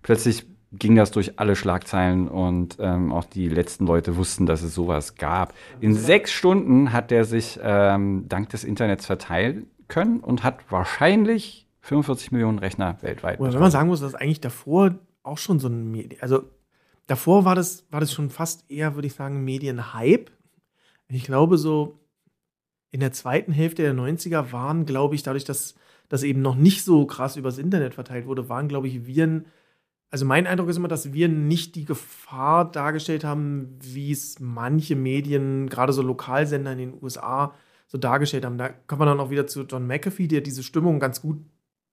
Plötzlich 0.02 0.46
ging 0.72 0.96
das 0.96 1.12
durch 1.12 1.40
alle 1.40 1.56
Schlagzeilen 1.56 2.28
und 2.28 2.78
ähm, 2.80 3.12
auch 3.12 3.26
die 3.26 3.50
letzten 3.50 3.88
Leute 3.88 4.18
wussten, 4.18 4.46
dass 4.46 4.62
es 4.62 4.76
sowas 4.76 5.16
gab. 5.16 5.54
In 5.80 5.96
sechs 5.96 6.32
Stunden 6.32 6.94
hat 6.94 7.12
der 7.12 7.26
sich 7.26 7.60
ähm, 7.64 8.26
dank 8.28 8.50
des 8.50 8.64
Internets 8.64 9.06
verteilen 9.06 9.68
können 9.88 10.20
und 10.20 10.44
hat 10.44 10.60
wahrscheinlich 10.72 11.68
45 11.82 12.32
Millionen 12.32 12.60
Rechner 12.60 12.98
weltweit. 13.02 13.40
Oder 13.40 13.54
wenn 13.54 13.62
man 13.62 13.72
sagen 13.72 13.88
muss, 13.88 14.02
dass 14.02 14.14
eigentlich 14.14 14.42
davor 14.42 14.96
auch 15.24 15.40
schon 15.40 15.60
so 15.60 15.68
ein 15.68 15.92
Medien, 15.92 16.22
also 16.22 16.44
davor 17.10 17.44
war 17.44 17.56
das, 17.56 17.86
war 17.90 18.00
das 18.00 18.14
schon 18.14 18.30
fast 18.30 18.70
eher, 18.70 18.96
würde 18.96 19.08
ich 19.08 19.14
sagen, 19.14 19.44
Medienhype. 19.44 20.32
Ich 21.08 21.24
glaube, 21.24 21.58
so 21.58 22.00
in 22.92 23.00
der 23.00 23.12
zweiten 23.12 23.52
Hälfte 23.52 23.82
der 23.82 23.94
90er 23.94 24.52
waren, 24.52 24.86
glaube 24.86 25.16
ich, 25.16 25.24
dadurch, 25.24 25.44
dass 25.44 25.76
das 26.08 26.24
eben 26.24 26.42
noch 26.42 26.56
nicht 26.56 26.84
so 26.84 27.06
krass 27.06 27.36
übers 27.36 27.58
Internet 27.58 27.96
verteilt 27.96 28.26
wurde, 28.26 28.48
waren, 28.50 28.68
glaube 28.68 28.88
ich, 28.88 29.06
Viren. 29.06 29.46
Also 30.12 30.26
mein 30.26 30.48
Eindruck 30.48 30.70
ist 30.70 30.78
immer, 30.78 30.88
dass 30.88 31.14
Viren 31.14 31.48
nicht 31.48 31.76
die 31.76 31.86
Gefahr 31.86 32.70
dargestellt 32.70 33.24
haben, 33.24 33.78
wie 33.82 34.12
es 34.12 34.40
manche 34.40 34.96
Medien, 34.96 35.68
gerade 35.70 35.94
so 35.94 36.02
Lokalsender 36.02 36.72
in 36.72 36.78
den 36.78 36.94
USA, 37.02 37.54
so 37.88 37.98
dargestellt 37.98 38.46
haben. 38.46 38.58
Da 38.58 38.70
kommt 38.70 39.00
man 39.00 39.08
dann 39.08 39.20
auch 39.20 39.30
wieder 39.32 39.48
zu 39.48 39.64
John 39.64 39.88
McAfee, 39.88 40.28
der 40.28 40.42
diese 40.42 40.64
Stimmung 40.64 41.00
ganz 41.00 41.22
gut 41.22 41.40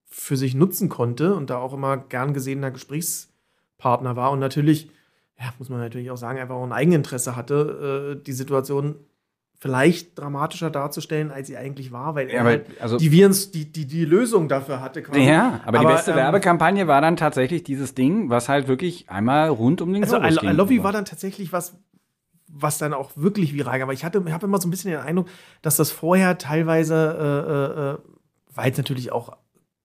für 0.04 0.36
sich 0.36 0.54
nutzen 0.54 0.88
konnte 0.88 1.34
und 1.34 1.50
da 1.50 1.58
auch 1.58 1.72
immer 1.72 1.96
gern 1.96 2.32
gesehener 2.32 2.70
Gesprächspartner 2.70 4.16
war 4.16 4.30
und 4.30 4.38
natürlich, 4.38 4.90
ja, 5.38 5.52
muss 5.58 5.68
man 5.68 5.80
natürlich 5.80 6.10
auch 6.10 6.16
sagen, 6.16 6.38
einfach 6.38 6.54
auch 6.54 6.64
ein 6.64 6.72
Eigeninteresse 6.72 7.36
hatte, 7.36 8.16
äh, 8.18 8.22
die 8.22 8.32
Situation 8.32 8.96
vielleicht 9.58 10.18
dramatischer 10.18 10.70
darzustellen, 10.70 11.30
als 11.30 11.46
sie 11.46 11.56
eigentlich 11.56 11.90
war, 11.90 12.14
weil 12.14 12.28
Ja, 12.28 12.34
er 12.34 12.40
aber, 12.40 12.50
halt 12.50 12.66
also, 12.80 12.98
die 12.98 13.10
Viren, 13.10 13.34
die, 13.54 13.70
die, 13.72 13.86
die 13.86 14.04
Lösung 14.04 14.48
dafür 14.48 14.80
hatte. 14.80 15.02
Quasi. 15.02 15.20
ja, 15.20 15.60
aber, 15.64 15.78
die 15.78 15.86
beste 15.86 16.10
ähm, 16.10 16.18
Werbekampagne 16.18 16.86
war 16.86 17.00
dann 17.00 17.16
tatsächlich 17.16 17.64
dieses 17.64 17.94
Ding, 17.94 18.28
was 18.28 18.48
halt 18.48 18.68
wirklich 18.68 19.08
einmal 19.08 19.48
rund 19.48 19.80
um 19.80 19.92
den 19.92 20.02
Also 20.04 20.18
Globus 20.18 20.40
ging. 20.40 20.76
You 20.76 20.82
war 20.82 20.92
dann 20.92 21.06
tatsächlich 21.06 21.52
was, 21.52 21.78
was 22.48 22.78
dann 22.78 22.92
auch 22.92 23.12
wirklich 23.16 23.54
viral 23.54 23.74
ging. 23.74 23.82
Aber 23.84 23.92
ich 23.94 24.04
hatte, 24.04 24.22
ich 24.26 24.32
habe 24.32 24.46
immer 24.46 24.60
so 24.60 24.68
ein 24.68 24.70
bisschen 24.70 24.90
den 24.90 25.00
Eindruck, 25.00 25.28
dass 25.62 25.76
das 25.76 25.90
vorher 25.90 26.36
teilweise, 26.36 27.98
äh, 28.04 28.10
äh, 28.10 28.12
weil 28.54 28.70
es 28.72 28.76
natürlich 28.76 29.10
auch 29.10 29.36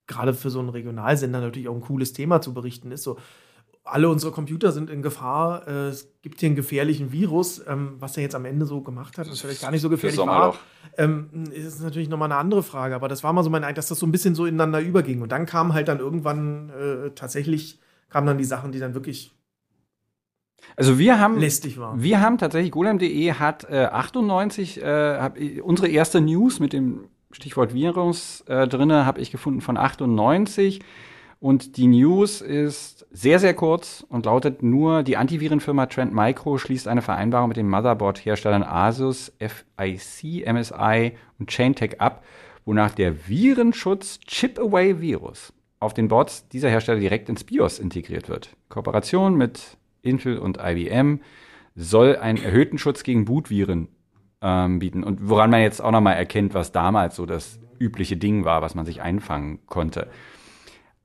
gerade 0.05 0.33
für 0.33 0.49
so 0.49 0.59
einen 0.59 0.69
Regionalsender 0.69 1.39
natürlich 1.39 1.69
auch 1.69 1.75
ein 1.75 1.81
cooles 1.81 2.11
Thema 2.11 2.41
zu 2.41 2.53
berichten 2.53 2.91
ist, 2.91 3.03
so 3.03 3.17
alle 3.83 4.09
unsere 4.09 4.31
Computer 4.31 4.71
sind 4.71 4.89
in 4.89 5.01
Gefahr, 5.01 5.67
äh, 5.67 5.87
es 5.87 6.13
gibt 6.21 6.39
hier 6.39 6.47
einen 6.47 6.55
gefährlichen 6.55 7.11
Virus, 7.11 7.61
ähm, 7.67 7.95
was 7.99 8.15
er 8.15 8.23
jetzt 8.23 8.35
am 8.35 8.45
Ende 8.45 8.65
so 8.65 8.81
gemacht 8.81 9.17
hat, 9.17 9.27
ist 9.27 9.41
vielleicht 9.41 9.61
gar 9.61 9.71
nicht 9.71 9.81
so 9.81 9.89
gefährlich 9.89 10.19
war. 10.19 10.55
Ähm, 10.97 11.45
ist 11.51 11.81
natürlich 11.81 12.09
nochmal 12.09 12.31
eine 12.31 12.39
andere 12.39 12.63
Frage, 12.63 12.95
aber 12.95 13.07
das 13.07 13.23
war 13.23 13.33
mal 13.33 13.43
so 13.43 13.49
mein 13.49 13.63
Eindruck, 13.63 13.77
dass 13.77 13.87
das 13.87 13.99
so 13.99 14.05
ein 14.05 14.11
bisschen 14.11 14.35
so 14.35 14.45
ineinander 14.45 14.81
überging. 14.81 15.21
Und 15.21 15.31
dann 15.31 15.45
kam 15.45 15.73
halt 15.73 15.87
dann 15.87 15.99
irgendwann 15.99 16.69
äh, 16.69 17.11
tatsächlich, 17.11 17.79
kamen 18.09 18.27
dann 18.27 18.37
die 18.37 18.43
Sachen, 18.43 18.71
die 18.71 18.79
dann 18.79 18.93
wirklich 18.93 19.33
Also 20.75 20.99
wir 20.99 21.19
haben, 21.19 21.39
lästig 21.39 21.79
waren. 21.79 22.03
wir 22.03 22.21
haben 22.21 22.37
tatsächlich, 22.37 22.71
golem.de 22.71 23.33
hat 23.33 23.63
äh, 23.69 23.85
98, 23.85 24.81
äh, 24.81 25.17
hab, 25.17 25.37
unsere 25.63 25.87
erste 25.87 26.21
News 26.21 26.59
mit 26.59 26.73
dem 26.73 27.07
Stichwort 27.31 27.73
Virus 27.73 28.41
äh, 28.47 28.67
drinne, 28.67 29.05
habe 29.05 29.21
ich 29.21 29.31
gefunden 29.31 29.61
von 29.61 29.77
98. 29.77 30.81
Und 31.41 31.77
die 31.77 31.87
News 31.87 32.39
ist 32.39 33.07
sehr, 33.09 33.39
sehr 33.39 33.55
kurz 33.55 34.05
und 34.07 34.27
lautet 34.27 34.61
nur, 34.61 35.01
die 35.01 35.17
Antivirenfirma 35.17 35.87
Trend 35.87 36.13
Micro 36.13 36.59
schließt 36.59 36.87
eine 36.87 37.01
Vereinbarung 37.01 37.47
mit 37.47 37.57
den 37.57 37.67
Motherboard-Herstellern 37.67 38.61
Asus, 38.61 39.33
FIC, 39.39 40.45
MSI 40.45 41.13
und 41.39 41.49
Chaintech 41.49 41.99
ab, 41.99 42.23
wonach 42.63 42.93
der 42.93 43.27
Virenschutz 43.27 44.19
Chip-Away-Virus 44.19 45.51
auf 45.79 45.95
den 45.95 46.09
Boards 46.09 46.47
dieser 46.49 46.69
Hersteller 46.69 46.99
direkt 46.99 47.27
ins 47.27 47.43
BIOS 47.43 47.79
integriert 47.79 48.29
wird. 48.29 48.55
Kooperation 48.69 49.35
mit 49.35 49.77
Intel 50.03 50.37
und 50.37 50.59
IBM 50.63 51.21
soll 51.73 52.17
einen 52.17 52.37
erhöhten 52.37 52.77
Schutz 52.77 53.01
gegen 53.01 53.25
Bootviren 53.25 53.87
ähm, 54.43 54.77
bieten. 54.77 55.03
Und 55.03 55.27
woran 55.27 55.49
man 55.49 55.61
jetzt 55.61 55.81
auch 55.81 55.89
nochmal 55.89 56.17
erkennt, 56.17 56.53
was 56.53 56.71
damals 56.71 57.15
so 57.15 57.25
das 57.25 57.59
übliche 57.79 58.15
Ding 58.15 58.45
war, 58.45 58.61
was 58.61 58.75
man 58.75 58.85
sich 58.85 59.01
einfangen 59.01 59.57
konnte. 59.65 60.07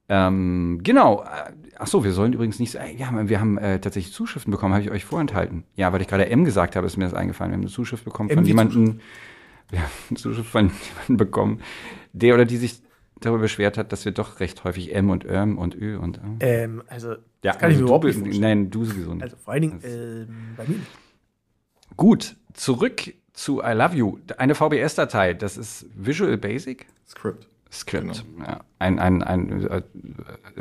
Ähm, 0.09 0.81
genau. 0.83 1.23
Äh, 1.23 1.53
Ach 1.79 1.87
so, 1.87 2.05
wir 2.05 2.13
sollen 2.13 2.33
übrigens 2.33 2.59
nicht. 2.59 2.75
Äh, 2.75 2.95
ja, 2.97 3.11
wir 3.29 3.41
haben 3.41 3.59
äh, 3.59 3.79
tatsächlich 3.81 4.15
Zuschriften 4.15 4.51
bekommen, 4.51 4.73
habe 4.73 4.83
ich 4.83 4.91
euch 4.91 5.05
vorenthalten. 5.05 5.65
Ja, 5.75 5.93
weil 5.93 6.01
ich 6.01 6.09
gerade 6.09 6.29
M 6.29 6.45
gesagt 6.45 6.77
habe, 6.77 6.87
ist 6.87 6.97
mir 6.97 7.05
das 7.05 7.15
eingefallen. 7.15 7.53
Wir 7.53 7.57
haben 7.57 7.63
eine 7.63 7.71
Zuschrift 7.71 8.05
bekommen 8.05 8.31
M 8.31 8.37
von 8.37 8.45
jemandem. 8.47 9.01
Wir 9.69 9.81
haben 9.81 9.91
eine 10.11 10.19
Zuschrift 10.19 10.49
von 10.49 10.71
jemandem 10.89 11.17
bekommen, 11.17 11.61
der 12.13 12.35
oder 12.35 12.45
die 12.45 12.57
sich 12.57 12.83
darüber 13.21 13.41
beschwert 13.43 13.79
hat, 13.79 13.93
dass 13.93 14.05
wir 14.05 14.13
doch 14.13 14.41
recht 14.41 14.65
häufig 14.65 14.95
M 14.95 15.11
und 15.11 15.25
Öm 15.25 15.59
und 15.59 15.75
Ö 15.75 15.99
und 15.99 16.19
Ö. 16.19 16.37
Ähm, 16.41 16.83
also, 16.87 17.11
Ja, 17.11 17.17
das 17.43 17.59
kann 17.59 17.71
ich 17.71 17.77
also 17.77 17.81
mir 17.81 17.85
überhaupt 17.87 18.05
nicht 18.05 18.19
vorstellen. 18.19 18.41
Nein, 18.41 18.71
du 18.71 18.85
sowieso 18.85 19.15
nicht. 19.15 19.23
Also 19.23 19.37
vor 19.37 19.53
allen 19.53 19.63
Dingen 19.63 19.81
ähm, 19.85 20.55
bei 20.57 20.65
mir. 20.67 20.81
Gut, 21.97 22.37
zurück 22.53 23.15
zu 23.33 23.63
I 23.63 23.73
Love 23.73 23.97
You. 23.97 24.19
Eine 24.39 24.55
VBS-Datei, 24.55 25.35
das 25.35 25.57
ist 25.57 25.87
Visual 25.95 26.37
Basic 26.39 26.87
Script. 27.07 27.49
Script. 27.71 28.25
Ja, 28.39 28.61
ein, 28.79 28.99
ein, 28.99 29.23
ein, 29.23 29.67
äh, 29.67 29.83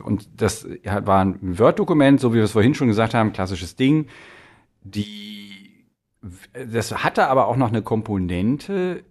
und 0.03 0.29
das 0.41 0.67
war 0.83 1.23
ein 1.23 1.59
Word-Dokument, 1.59 2.19
so 2.19 2.33
wie 2.33 2.37
wir 2.37 2.43
es 2.43 2.51
vorhin 2.51 2.73
schon 2.73 2.87
gesagt 2.87 3.13
haben, 3.13 3.33
klassisches 3.33 3.75
Ding. 3.75 4.07
Die, 4.81 5.85
das 6.53 7.03
hatte 7.03 7.27
aber 7.27 7.47
auch 7.47 7.57
noch 7.57 7.69
eine 7.69 7.81
Komponente, 7.81 9.03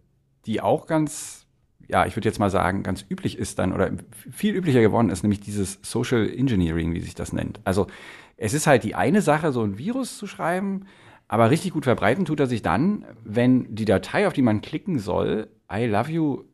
die 0.47 0.61
auch 0.61 0.87
ganz 0.87 1.45
ja, 1.89 2.07
ich 2.07 2.17
würde 2.17 2.29
jetzt 2.29 2.39
mal 2.39 2.51
sagen, 2.51 2.83
ganz 2.83 3.05
üblich 3.09 3.39
ist 3.39 3.59
dann 3.59 3.73
oder 3.73 3.91
viel 4.31 4.55
üblicher 4.55 4.81
geworden 4.81 5.11
ist, 5.11 5.23
nämlich 5.23 5.41
dieses 5.41 5.79
Social 5.83 6.29
Engineering, 6.29 6.95
wie 6.95 7.01
sich 7.01 7.15
das 7.15 7.33
nennt. 7.33 7.61
Also 7.65 7.87
es 8.37 8.55
ist 8.55 8.67
halt 8.67 8.85
die 8.85 8.95
eine 8.95 9.23
Sache, 9.23 9.53
so 9.53 9.63
ein 9.63 9.79
Virus 9.79 10.19
zu 10.19 10.27
schreiben, 10.27 10.87
aber 11.29 11.51
richtig 11.51 11.73
gut 11.73 11.85
verbreiten 11.85 12.25
tut 12.25 12.41
er 12.41 12.47
sich 12.47 12.63
dann, 12.63 13.05
wenn 13.25 13.75
die 13.75 13.85
Datei, 13.85 14.27
auf 14.27 14.33
die 14.33 14.43
man 14.43 14.61
klicken 14.61 14.99
soll, 14.99 15.49
I 15.73 15.87
love 15.87 16.11
you, 16.11 16.45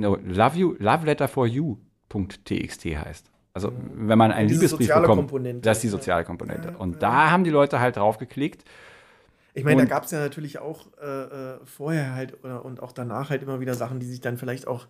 no, 0.00 0.16
love 0.16 0.58
you, 0.58 0.74
love 0.78 1.06
letter 1.06 1.28
for 1.28 1.46
you.txt 1.46 2.84
heißt. 2.84 3.30
Also 3.52 3.72
wenn 3.94 4.18
man 4.18 4.32
einen 4.32 4.48
Liebesbrief 4.48 4.86
soziale 4.86 5.02
bekommt, 5.02 5.20
Komponente. 5.22 5.60
das 5.62 5.78
ist 5.78 5.82
die 5.82 5.88
soziale 5.88 6.24
Komponente. 6.24 6.68
Ja, 6.70 6.76
Und 6.76 6.92
ja. 6.94 7.00
da 7.00 7.30
haben 7.30 7.44
die 7.44 7.50
Leute 7.50 7.80
halt 7.80 7.96
drauf 7.96 8.16
geklickt. 8.18 8.64
Ich 9.52 9.64
meine, 9.64 9.82
da 9.82 9.88
gab 9.88 10.04
es 10.04 10.12
ja 10.12 10.20
natürlich 10.20 10.60
auch 10.60 10.86
äh, 11.02 11.06
äh, 11.06 11.58
vorher 11.64 12.14
halt 12.14 12.44
oder, 12.44 12.64
und 12.64 12.80
auch 12.80 12.92
danach 12.92 13.30
halt 13.30 13.42
immer 13.42 13.58
wieder 13.58 13.74
Sachen, 13.74 13.98
die 13.98 14.06
sich 14.06 14.20
dann 14.20 14.38
vielleicht 14.38 14.68
auch 14.68 14.86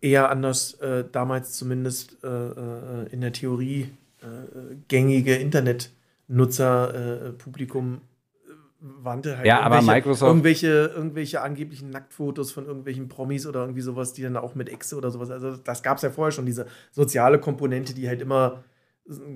eher 0.00 0.30
anders, 0.30 0.72
äh, 0.74 1.04
damals 1.10 1.52
zumindest 1.52 2.16
äh, 2.24 2.28
äh, 2.28 3.08
in 3.10 3.20
der 3.20 3.32
Theorie 3.32 3.90
äh, 4.22 4.76
gängige 4.88 5.34
Internetnutzer-Publikum 5.36 8.00
wandte. 9.02 9.36
Halt 9.38 9.46
Ja, 9.46 9.60
aber 9.60 9.76
irgendwelche- 9.76 10.00
Microsoft- 10.10 10.28
Irgendwelche, 10.30 10.68
irgendwelche 10.94 11.40
angeblichen 11.42 11.90
Nacktfotos 11.90 12.52
von 12.52 12.66
irgendwelchen 12.66 13.08
Promis 13.08 13.46
oder 13.46 13.60
irgendwie 13.60 13.80
sowas, 13.80 14.12
die 14.12 14.22
dann 14.22 14.36
auch 14.36 14.54
mit 14.54 14.68
Exe 14.68 14.96
oder 14.96 15.10
sowas. 15.10 15.30
Also 15.30 15.56
das 15.56 15.82
gab 15.82 15.96
es 15.96 16.02
ja 16.02 16.10
vorher 16.10 16.32
schon, 16.32 16.44
diese 16.46 16.66
soziale 16.92 17.38
Komponente, 17.38 17.94
die 17.94 18.08
halt 18.08 18.20
immer 18.20 18.62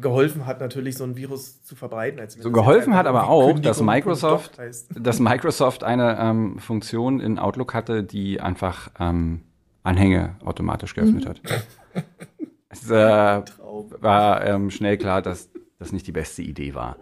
geholfen 0.01 0.47
hat, 0.47 0.61
natürlich 0.61 0.97
so 0.97 1.05
ein 1.05 1.17
Virus 1.17 1.63
zu 1.63 1.77
verbreiten. 1.77 2.19
Als 2.21 2.37
wenn 2.37 2.43
So 2.43 2.51
geholfen 2.51 2.93
einfach 2.95 3.01
hat 3.01 3.07
aber 3.07 3.29
auch, 3.29 3.59
dass 3.59 3.83
Microsoft- 3.83 4.53
dass 4.99 5.21
Microsoft 5.21 5.85
eine 5.85 6.19
ähm, 6.19 6.59
Funktion 6.59 7.21
in 7.21 7.39
Outlook 7.39 7.75
hatte, 7.75 8.03
die 8.03 8.41
einfach 8.41 8.91
ähm, 8.99 9.43
Anhänge 9.83 10.37
automatisch 10.45 10.95
geöffnet 10.95 11.27
hat. 11.27 11.41
Es 12.71 12.91
äh, 12.91 12.95
war 14.01 14.45
ähm, 14.45 14.71
schnell 14.71 14.99
klar, 14.99 15.23
dass 15.23 15.49
das 15.79 15.91
nicht 15.93 16.07
die 16.07 16.13
beste 16.13 16.43
Idee 16.43 16.75
war. 16.75 16.97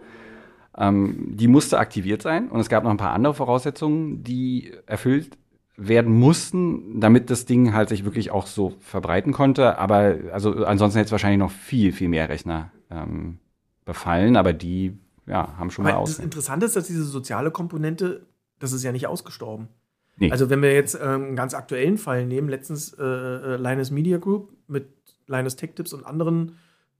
Ähm, 0.77 1.35
die 1.35 1.47
musste 1.47 1.79
aktiviert 1.79 2.21
sein 2.21 2.49
und 2.49 2.59
es 2.59 2.69
gab 2.69 2.83
noch 2.83 2.91
ein 2.91 2.97
paar 2.97 3.13
andere 3.13 3.33
Voraussetzungen, 3.33 4.23
die 4.23 4.71
erfüllt 4.85 5.37
werden 5.75 6.13
mussten, 6.13 6.99
damit 6.99 7.29
das 7.29 7.45
Ding 7.45 7.73
halt 7.73 7.89
sich 7.89 8.03
wirklich 8.03 8.31
auch 8.31 8.47
so 8.47 8.73
verbreiten 8.79 9.31
konnte. 9.33 9.77
Aber 9.77 10.15
also 10.31 10.65
ansonsten 10.65 10.97
hätte 10.99 11.07
es 11.07 11.11
wahrscheinlich 11.11 11.39
noch 11.39 11.51
viel, 11.51 11.91
viel 11.93 12.09
mehr 12.09 12.29
Rechner 12.29 12.71
ähm, 12.89 13.39
befallen, 13.85 14.35
aber 14.37 14.53
die 14.53 14.97
ja, 15.27 15.55
haben 15.57 15.69
schon 15.71 15.83
mal 15.83 15.93
Aber 15.93 16.01
das 16.01 16.17
aus. 16.17 16.19
Interessante 16.19 16.65
ist, 16.65 16.75
dass 16.75 16.87
diese 16.87 17.03
soziale 17.03 17.51
Komponente, 17.51 18.25
das 18.59 18.71
ist 18.71 18.83
ja 18.83 18.91
nicht 18.91 19.07
ausgestorben. 19.07 19.67
Nee. 20.15 20.31
Also 20.31 20.49
wenn 20.49 20.61
wir 20.63 20.73
jetzt 20.73 20.95
ähm, 20.95 21.25
einen 21.25 21.35
ganz 21.35 21.53
aktuellen 21.53 21.97
Fall 21.97 22.25
nehmen, 22.25 22.49
letztens 22.49 22.93
äh, 22.93 23.03
äh, 23.03 23.55
Linus 23.57 23.91
Media 23.91 24.17
Group 24.17 24.51
mit 24.67 24.87
Linus 25.27 25.55
Tech 25.57 25.71
Tips 25.75 25.93
und 25.93 26.05
anderen 26.05 26.53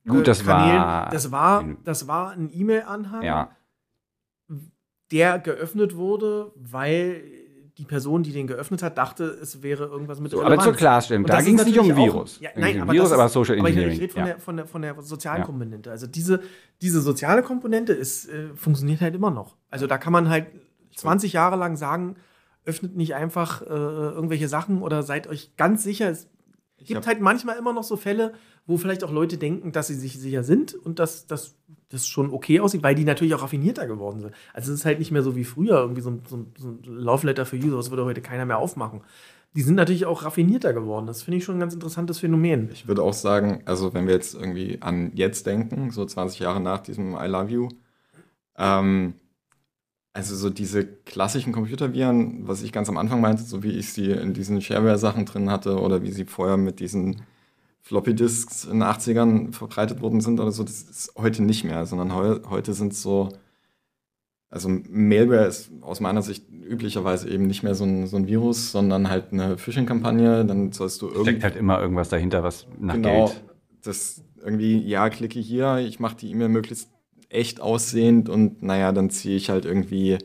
Gut, 0.08 0.28
das 0.28 0.46
war- 0.46 1.10
das 1.10 1.32
war, 1.32 1.66
das 1.84 2.08
war 2.08 2.32
ein 2.32 2.50
E-Mail-Anhang, 2.54 3.24
Ja, 3.24 3.50
der 5.12 5.40
geöffnet 5.40 5.96
wurde, 5.96 6.52
weil 6.56 7.22
die 7.78 7.86
Person, 7.86 8.24
die 8.24 8.32
den 8.32 8.48
geöffnet 8.48 8.82
hat, 8.82 8.98
dachte, 8.98 9.26
es 9.26 9.62
wäre 9.62 9.86
irgendwas 9.86 10.20
mit 10.20 10.32
So, 10.32 10.42
aber 10.44 10.58
zur 10.58 10.74
Klarstellung, 10.74 11.26
da 11.26 11.42
ging 11.42 11.60
es 11.60 11.66
nicht 11.68 11.78
um 11.78 11.88
natürlich 11.88 12.10
auch- 12.10 12.14
Virus. 12.16 12.40
Ja, 12.40 12.50
nein, 12.56 12.82
aber 12.82 12.92
Virus, 12.92 13.10
ist- 13.10 13.14
aber 13.14 13.30
Social 13.30 13.60
aber 13.60 13.70
ich, 13.70 13.76
Engineering. 13.76 13.96
ich 13.96 14.02
rede 14.02 14.14
von, 14.14 14.20
ja. 14.22 14.26
der, 14.26 14.40
von, 14.40 14.58
der, 14.58 14.66
von 14.66 14.82
der 14.82 15.02
sozialen 15.04 15.42
Ja. 15.42 15.46
Komponente. 15.46 15.92
Also 15.92 16.08
diese, 16.08 16.42
diese 16.82 17.02
soziale 17.02 17.44
Komponente 17.44 17.94
ist, 17.94 18.30
äh, 18.30 18.50
funktioniert 18.56 19.02
halt 19.02 19.14
immer 19.14 19.30
noch. 19.30 19.58
Also 19.70 19.86
da 19.86 20.00
kann 20.00 20.12
man 20.12 20.28
halt 20.30 20.48
20 20.96 21.34
Jahre 21.34 21.56
lang 21.56 21.76
sagen, 21.78 22.16
öffnet 22.66 22.96
nicht 22.96 23.14
einfach 23.14 23.62
äh, 23.62 23.66
irgendwelche 23.68 24.48
Sachen 24.48 24.82
oder 24.82 25.04
seid 25.04 25.28
euch 25.28 25.56
ganz 25.56 25.84
sicher. 25.84 26.10
Es 26.10 26.28
gibt 26.84 27.06
halt 27.06 27.22
manchmal 27.22 27.58
immer 27.58 27.74
noch 27.74 27.84
so 27.84 27.96
Fälle, 27.96 28.34
wo 28.68 28.78
vielleicht 28.78 29.04
auch 29.04 29.12
Leute 29.12 29.38
denken, 29.38 29.72
dass 29.72 29.88
sie 29.88 29.96
sich 29.96 30.20
sicher 30.20 30.44
sind 30.44 30.76
und 30.76 31.00
dass 31.00 31.26
das 31.26 31.56
schon 32.06 32.32
okay 32.32 32.60
aussieht, 32.60 32.84
weil 32.84 32.96
die 32.96 33.06
natürlich 33.06 33.34
auch 33.34 33.42
raffinierter 33.42 33.88
geworden 33.88 34.20
sind. 34.20 34.34
Also 34.54 34.74
es 34.74 34.80
ist 34.80 34.86
halt 34.86 35.00
nicht 35.00 35.12
mehr 35.12 35.24
so 35.24 35.36
wie 35.38 35.46
früher, 35.46 35.78
irgendwie 35.80 36.02
so, 36.02 36.10
ein- 36.12 36.22
so, 36.30 36.36
ein- 36.38 36.48
so 36.60 36.68
ein 36.68 36.80
Love 36.84 37.26
Letter 37.26 37.46
für 37.46 37.56
You, 37.56 37.76
das 37.76 37.90
würde 37.92 38.04
heute 38.06 38.22
keiner 38.22 38.46
mehr 38.46 38.58
aufmachen. 38.58 39.02
Die 39.56 39.62
sind 39.62 39.76
natürlich 39.76 40.06
auch 40.06 40.24
raffinierter 40.26 40.74
geworden. 40.74 41.08
Das 41.08 41.24
finde 41.24 41.38
ich 41.38 41.46
schon 41.46 41.56
ein 41.56 41.60
ganz 41.62 41.74
interessantes 41.74 42.20
Phänomen. 42.20 42.70
Ich 42.74 42.88
würde 42.88 43.02
auch 43.02 43.14
sagen, 43.14 43.62
also 43.66 43.94
wenn 43.94 44.06
wir 44.06 44.14
jetzt 44.14 44.36
irgendwie 44.36 44.82
an 44.82 45.12
jetzt 45.16 45.46
denken, 45.48 45.90
so 45.92 46.06
20 46.06 46.40
Jahre 46.40 46.60
nach 46.60 46.80
diesem 46.82 47.14
I 47.16 47.26
Love 47.28 47.50
You, 47.52 47.70
ähm, 48.58 49.14
also 50.14 50.36
so 50.36 50.50
diese 50.50 50.86
klassischen 50.86 51.54
Computerviren, 51.54 52.48
was 52.48 52.64
ich 52.64 52.72
ganz 52.72 52.90
am 52.90 52.98
Anfang 52.98 53.22
meinte, 53.22 53.44
so 53.44 53.64
wie 53.64 53.72
ich 53.72 53.94
sie 53.94 54.12
in 54.12 54.34
diesen 54.34 54.62
Shareware-Sachen 54.62 55.26
drin 55.26 55.50
hatte 55.50 55.80
oder 55.80 56.02
wie 56.02 56.12
sie 56.12 56.26
vorher 56.26 56.58
mit 56.58 56.80
diesen 56.80 57.22
Floppy 57.88 58.14
Disks 58.14 58.66
in 58.66 58.82
den 58.82 58.84
80ern 58.84 59.54
verbreitet 59.54 60.02
worden 60.02 60.20
sind 60.20 60.42
oder 60.42 60.52
so, 60.52 60.64
das 60.64 60.82
ist 60.82 61.14
heute 61.18 61.42
nicht 61.42 61.64
mehr, 61.64 61.86
sondern 61.86 62.14
heu 62.14 62.40
heute 62.50 62.74
sind 62.74 62.94
so, 62.94 63.30
also 64.50 64.68
Mailware 64.68 65.46
ist 65.46 65.72
aus 65.80 66.02
meiner 66.02 66.22
Sicht 66.22 66.52
üblicherweise 66.52 67.30
eben 67.30 67.48
nicht 67.48 67.64
mehr 67.64 67.76
so 67.76 67.86
ein, 67.86 68.06
so 68.08 68.18
ein 68.18 68.28
Virus, 68.28 68.74
sondern 68.74 69.10
halt 69.10 69.32
eine 69.32 69.58
Phishing-Kampagne, 69.58 70.44
dann 70.44 70.74
sollst 70.74 71.02
du 71.02 71.08
irgendwie 71.08 71.30
Steckt 71.30 71.44
halt 71.46 71.56
immer 71.56 71.80
irgendwas 71.80 72.10
dahinter, 72.10 72.44
was 72.44 72.68
nach 72.78 72.96
genau, 72.96 73.28
Geld. 73.28 73.44
das 73.84 74.22
irgendwie, 74.44 74.80
ja, 74.80 75.10
klicke 75.10 75.40
hier, 75.40 75.78
ich 75.78 76.02
mache 76.02 76.18
die 76.18 76.30
E-Mail 76.30 76.50
möglichst 76.50 76.92
echt 77.30 77.62
aussehend 77.62 78.28
und 78.28 78.62
naja, 78.64 78.92
dann 78.92 79.10
ziehe 79.10 79.38
ich 79.38 79.50
halt 79.50 79.64
irgendwie 79.64 80.18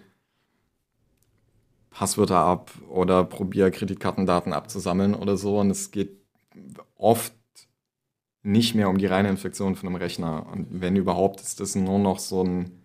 Passwörter 1.90 2.38
ab 2.38 2.72
oder 2.88 3.22
probiere 3.22 3.70
Kreditkartendaten 3.70 4.52
abzusammeln 4.52 5.14
oder 5.14 5.36
so 5.36 5.60
und 5.60 5.70
es 5.70 5.92
geht 5.92 6.18
oft 6.96 7.32
nicht 8.42 8.74
mehr 8.74 8.88
um 8.88 8.98
die 8.98 9.06
reine 9.06 9.28
Infektion 9.28 9.76
von 9.76 9.88
einem 9.88 9.96
Rechner 9.96 10.46
und 10.52 10.66
wenn 10.70 10.96
überhaupt 10.96 11.40
ist 11.40 11.60
das 11.60 11.74
nur 11.74 11.98
noch 11.98 12.18
so 12.18 12.42
ein 12.42 12.82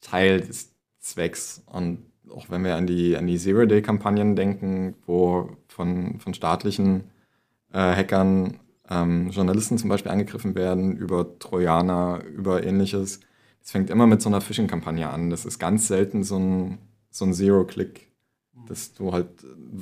Teil 0.00 0.40
des 0.40 0.74
Zwecks 1.00 1.62
und 1.66 1.98
auch 2.30 2.50
wenn 2.50 2.64
wir 2.64 2.76
an 2.76 2.86
die, 2.86 3.16
an 3.16 3.26
die 3.26 3.38
Zero-Day-Kampagnen 3.38 4.36
denken, 4.36 4.94
wo 5.06 5.50
von, 5.68 6.18
von 6.18 6.34
staatlichen 6.34 7.04
äh, 7.72 7.78
Hackern 7.78 8.58
ähm, 8.88 9.30
Journalisten 9.30 9.78
zum 9.78 9.88
Beispiel 9.88 10.12
angegriffen 10.12 10.54
werden, 10.54 10.96
über 10.96 11.38
Trojaner, 11.38 12.22
über 12.24 12.64
ähnliches. 12.64 13.20
Es 13.62 13.70
fängt 13.70 13.90
immer 13.90 14.06
mit 14.06 14.22
so 14.22 14.28
einer 14.28 14.40
Phishing-Kampagne 14.40 15.08
an. 15.08 15.30
Das 15.30 15.44
ist 15.44 15.58
ganz 15.58 15.88
selten 15.88 16.22
so 16.22 16.38
ein, 16.38 16.78
so 17.10 17.24
ein 17.24 17.32
Zero-Click, 17.32 18.12
dass 18.68 18.92
du 18.92 19.12
halt 19.12 19.28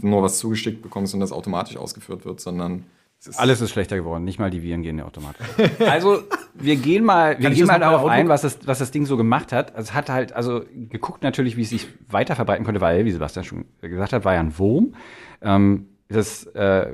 nur 0.02 0.22
was 0.22 0.38
zugeschickt 0.38 0.82
bekommst 0.82 1.14
und 1.14 1.20
das 1.20 1.32
automatisch 1.32 1.76
ausgeführt 1.76 2.24
wird, 2.24 2.40
sondern 2.40 2.84
ist 3.26 3.38
Alles 3.38 3.60
ist 3.60 3.70
schlechter 3.70 3.96
geworden, 3.96 4.24
nicht 4.24 4.38
mal 4.38 4.50
die 4.50 4.62
Viren 4.62 4.82
gehen 4.82 4.98
ja 4.98 5.04
automatisch. 5.04 5.46
Also, 5.80 6.22
wir 6.54 6.76
gehen 6.76 7.04
mal, 7.04 7.38
wir 7.38 7.44
Kann 7.44 7.54
gehen 7.54 7.66
mal 7.66 7.78
darauf 7.78 8.08
ein, 8.08 8.28
was 8.28 8.42
das, 8.42 8.66
was 8.66 8.78
das 8.78 8.90
Ding 8.90 9.06
so 9.06 9.16
gemacht 9.16 9.52
hat. 9.52 9.74
Also, 9.74 9.90
Es 9.90 9.94
hat 9.94 10.08
halt, 10.08 10.32
also 10.32 10.62
geguckt 10.74 11.22
natürlich, 11.22 11.56
wie 11.56 11.62
es 11.62 11.70
sich 11.70 11.86
weiter 12.08 12.34
verbreiten 12.36 12.64
konnte, 12.64 12.80
weil, 12.80 13.04
wie 13.04 13.10
Sebastian 13.10 13.44
schon 13.44 13.64
gesagt 13.80 14.12
hat, 14.12 14.24
war 14.24 14.34
ja 14.34 14.40
ein 14.40 14.58
Wurm. 14.58 14.94
Ähm, 15.40 15.88
das 16.08 16.44
äh, 16.46 16.92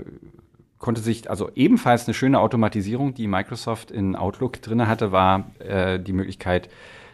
konnte 0.79 1.01
sich, 1.01 1.29
also 1.29 1.51
ebenfalls 1.55 2.07
eine 2.07 2.15
schöne 2.15 2.41
Automatisierung, 2.41 3.15
die 3.15 3.27
Microsoft 3.27 3.91
in 3.91 4.17
Outlook 4.17 4.63
drin 4.63 4.87
hatte, 4.87 5.13
war 5.13 5.51
äh, 5.59 5.99
die 5.99 6.13
Möglichkeit, 6.13 6.69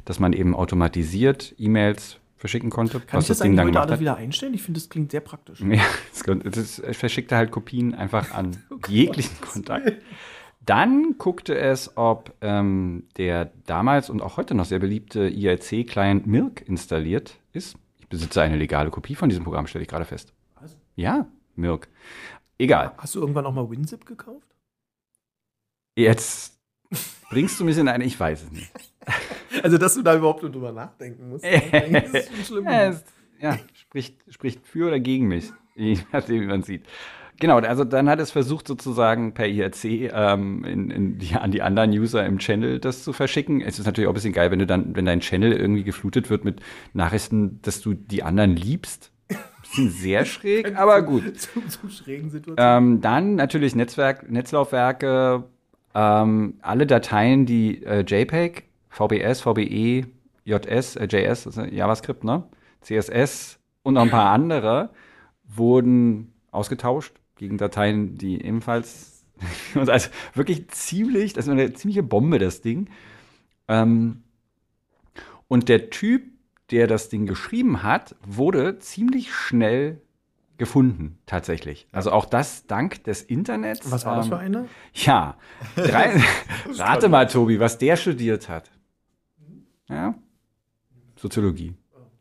dass 0.04 0.20
man 0.20 0.32
eben 0.32 0.54
automatisiert 0.54 1.54
E-Mails 1.58 2.18
verschicken 2.44 2.68
konnte, 2.68 3.00
Kann 3.00 3.20
ich 3.20 3.26
das 3.26 3.40
eigentlich 3.40 3.64
heute 3.64 3.80
alles 3.80 4.00
wieder 4.00 4.16
einstellen? 4.18 4.52
Ich 4.52 4.62
finde, 4.62 4.78
das 4.78 4.90
klingt 4.90 5.10
sehr 5.10 5.22
praktisch. 5.22 5.60
Ja, 5.64 5.80
es 6.12 6.24
das 6.52 6.78
es 6.78 6.96
verschickte 6.98 7.38
halt 7.38 7.50
Kopien 7.50 7.94
einfach 7.94 8.32
an 8.34 8.58
jeglichen 8.88 9.40
Kontakt. 9.40 9.94
Dann 10.60 11.16
guckte 11.16 11.56
es, 11.56 11.96
ob 11.96 12.34
ähm, 12.42 13.08
der 13.16 13.50
damals 13.64 14.10
und 14.10 14.20
auch 14.20 14.36
heute 14.36 14.54
noch 14.54 14.66
sehr 14.66 14.78
beliebte 14.78 15.26
IRC-Client 15.26 16.26
Milk 16.26 16.68
installiert 16.68 17.38
ist. 17.54 17.78
Ich 17.98 18.08
besitze 18.08 18.42
eine 18.42 18.56
legale 18.56 18.90
Kopie 18.90 19.14
von 19.14 19.30
diesem 19.30 19.44
Programm, 19.44 19.66
stelle 19.66 19.84
ich 19.84 19.88
gerade 19.88 20.04
fest. 20.04 20.34
Was? 20.60 20.76
Ja, 20.96 21.26
Milk. 21.56 21.88
Egal. 22.58 22.92
Hast 22.98 23.14
du 23.14 23.20
irgendwann 23.20 23.46
auch 23.46 23.54
mal 23.54 23.70
WinZip 23.70 24.04
gekauft? 24.04 24.54
Jetzt 25.96 26.60
bringst 27.30 27.58
du 27.58 27.64
mich 27.64 27.78
in 27.78 27.88
eine, 27.88 28.04
ich 28.04 28.20
weiß 28.20 28.42
es 28.42 28.52
nicht. 28.52 28.70
Also, 29.62 29.78
dass 29.78 29.94
du 29.94 30.02
da 30.02 30.16
überhaupt 30.16 30.42
nur 30.42 30.50
drüber 30.50 30.72
nachdenken 30.72 31.28
musst. 31.28 31.44
das 31.44 32.12
ist 32.12 32.28
schon 32.36 32.44
schlimm. 32.44 32.64
Ja, 32.64 32.88
es, 32.88 33.04
ja 33.40 33.56
spricht, 33.94 34.16
spricht 34.28 34.66
für 34.66 34.88
oder 34.88 34.98
gegen 34.98 35.28
mich, 35.28 35.52
je 35.76 35.98
nachdem, 36.12 36.42
wie 36.42 36.46
man 36.46 36.62
sieht. 36.62 36.82
Genau, 37.40 37.58
also 37.58 37.84
dann 37.84 38.08
hat 38.08 38.20
es 38.20 38.30
versucht, 38.30 38.68
sozusagen 38.68 39.34
per 39.34 39.48
IRC 39.48 39.84
ähm, 39.84 40.64
in, 40.64 40.90
in 40.90 41.18
die, 41.18 41.34
an 41.34 41.50
die 41.50 41.62
anderen 41.62 41.90
User 41.90 42.24
im 42.24 42.38
Channel 42.38 42.78
das 42.78 43.02
zu 43.02 43.12
verschicken. 43.12 43.60
Es 43.60 43.78
ist 43.78 43.86
natürlich 43.86 44.06
auch 44.06 44.12
ein 44.12 44.14
bisschen 44.14 44.32
geil, 44.32 44.50
wenn 44.50 44.60
du 44.60 44.66
dann, 44.66 44.94
wenn 44.94 45.04
dein 45.04 45.20
Channel 45.20 45.52
irgendwie 45.52 45.82
geflutet 45.82 46.30
wird 46.30 46.44
mit 46.44 46.60
Nachrichten, 46.92 47.60
dass 47.62 47.80
du 47.80 47.94
die 47.94 48.22
anderen 48.22 48.54
liebst. 48.54 49.10
Bisschen 49.62 49.90
sehr 49.90 50.24
schräg, 50.24 50.76
aber 50.76 51.02
gut. 51.02 51.38
Zu, 51.40 51.60
zu 51.66 51.88
schrägen 51.88 52.30
Situationen. 52.30 52.94
Ähm, 52.94 53.00
dann 53.00 53.34
natürlich 53.34 53.74
Netzwerk, 53.74 54.30
Netzlaufwerke, 54.30 55.44
ähm, 55.94 56.54
alle 56.62 56.86
Dateien, 56.86 57.46
die 57.46 57.82
äh, 57.84 58.00
JPEG, 58.02 58.64
VBS, 58.94 59.40
VBE, 59.40 60.06
JS, 60.44 60.96
äh, 60.96 61.06
JS, 61.10 61.46
also 61.46 61.62
JavaScript, 61.64 62.22
ne? 62.22 62.44
CSS 62.80 63.58
und 63.82 63.94
noch 63.94 64.02
ein 64.02 64.10
paar 64.10 64.30
andere 64.30 64.90
wurden 65.44 66.32
ausgetauscht 66.50 67.14
gegen 67.36 67.58
Dateien, 67.58 68.16
die 68.16 68.44
ebenfalls 68.44 69.24
also 69.74 70.10
wirklich 70.34 70.68
ziemlich, 70.68 71.32
das 71.32 71.46
ist 71.46 71.50
eine 71.50 71.72
ziemliche 71.72 72.02
Bombe, 72.02 72.38
das 72.38 72.60
Ding. 72.60 72.88
Ähm, 73.66 74.22
und 75.48 75.68
der 75.68 75.90
Typ, 75.90 76.22
der 76.70 76.86
das 76.86 77.08
Ding 77.08 77.26
geschrieben 77.26 77.82
hat, 77.82 78.14
wurde 78.24 78.78
ziemlich 78.78 79.34
schnell 79.34 80.00
gefunden, 80.56 81.18
tatsächlich. 81.26 81.88
Also 81.90 82.12
auch 82.12 82.26
das 82.26 82.66
dank 82.66 83.02
des 83.04 83.22
Internets. 83.22 83.90
Was 83.90 84.06
war 84.06 84.16
das 84.16 84.28
für 84.28 84.38
eine? 84.38 84.68
Ja. 84.94 85.36
Drei, 85.74 86.22
rate 86.76 87.08
mal, 87.08 87.26
Tobi, 87.26 87.58
was 87.58 87.78
der 87.78 87.96
studiert 87.96 88.48
hat. 88.48 88.70
Ja? 89.88 90.14
Soziologie. 91.16 91.74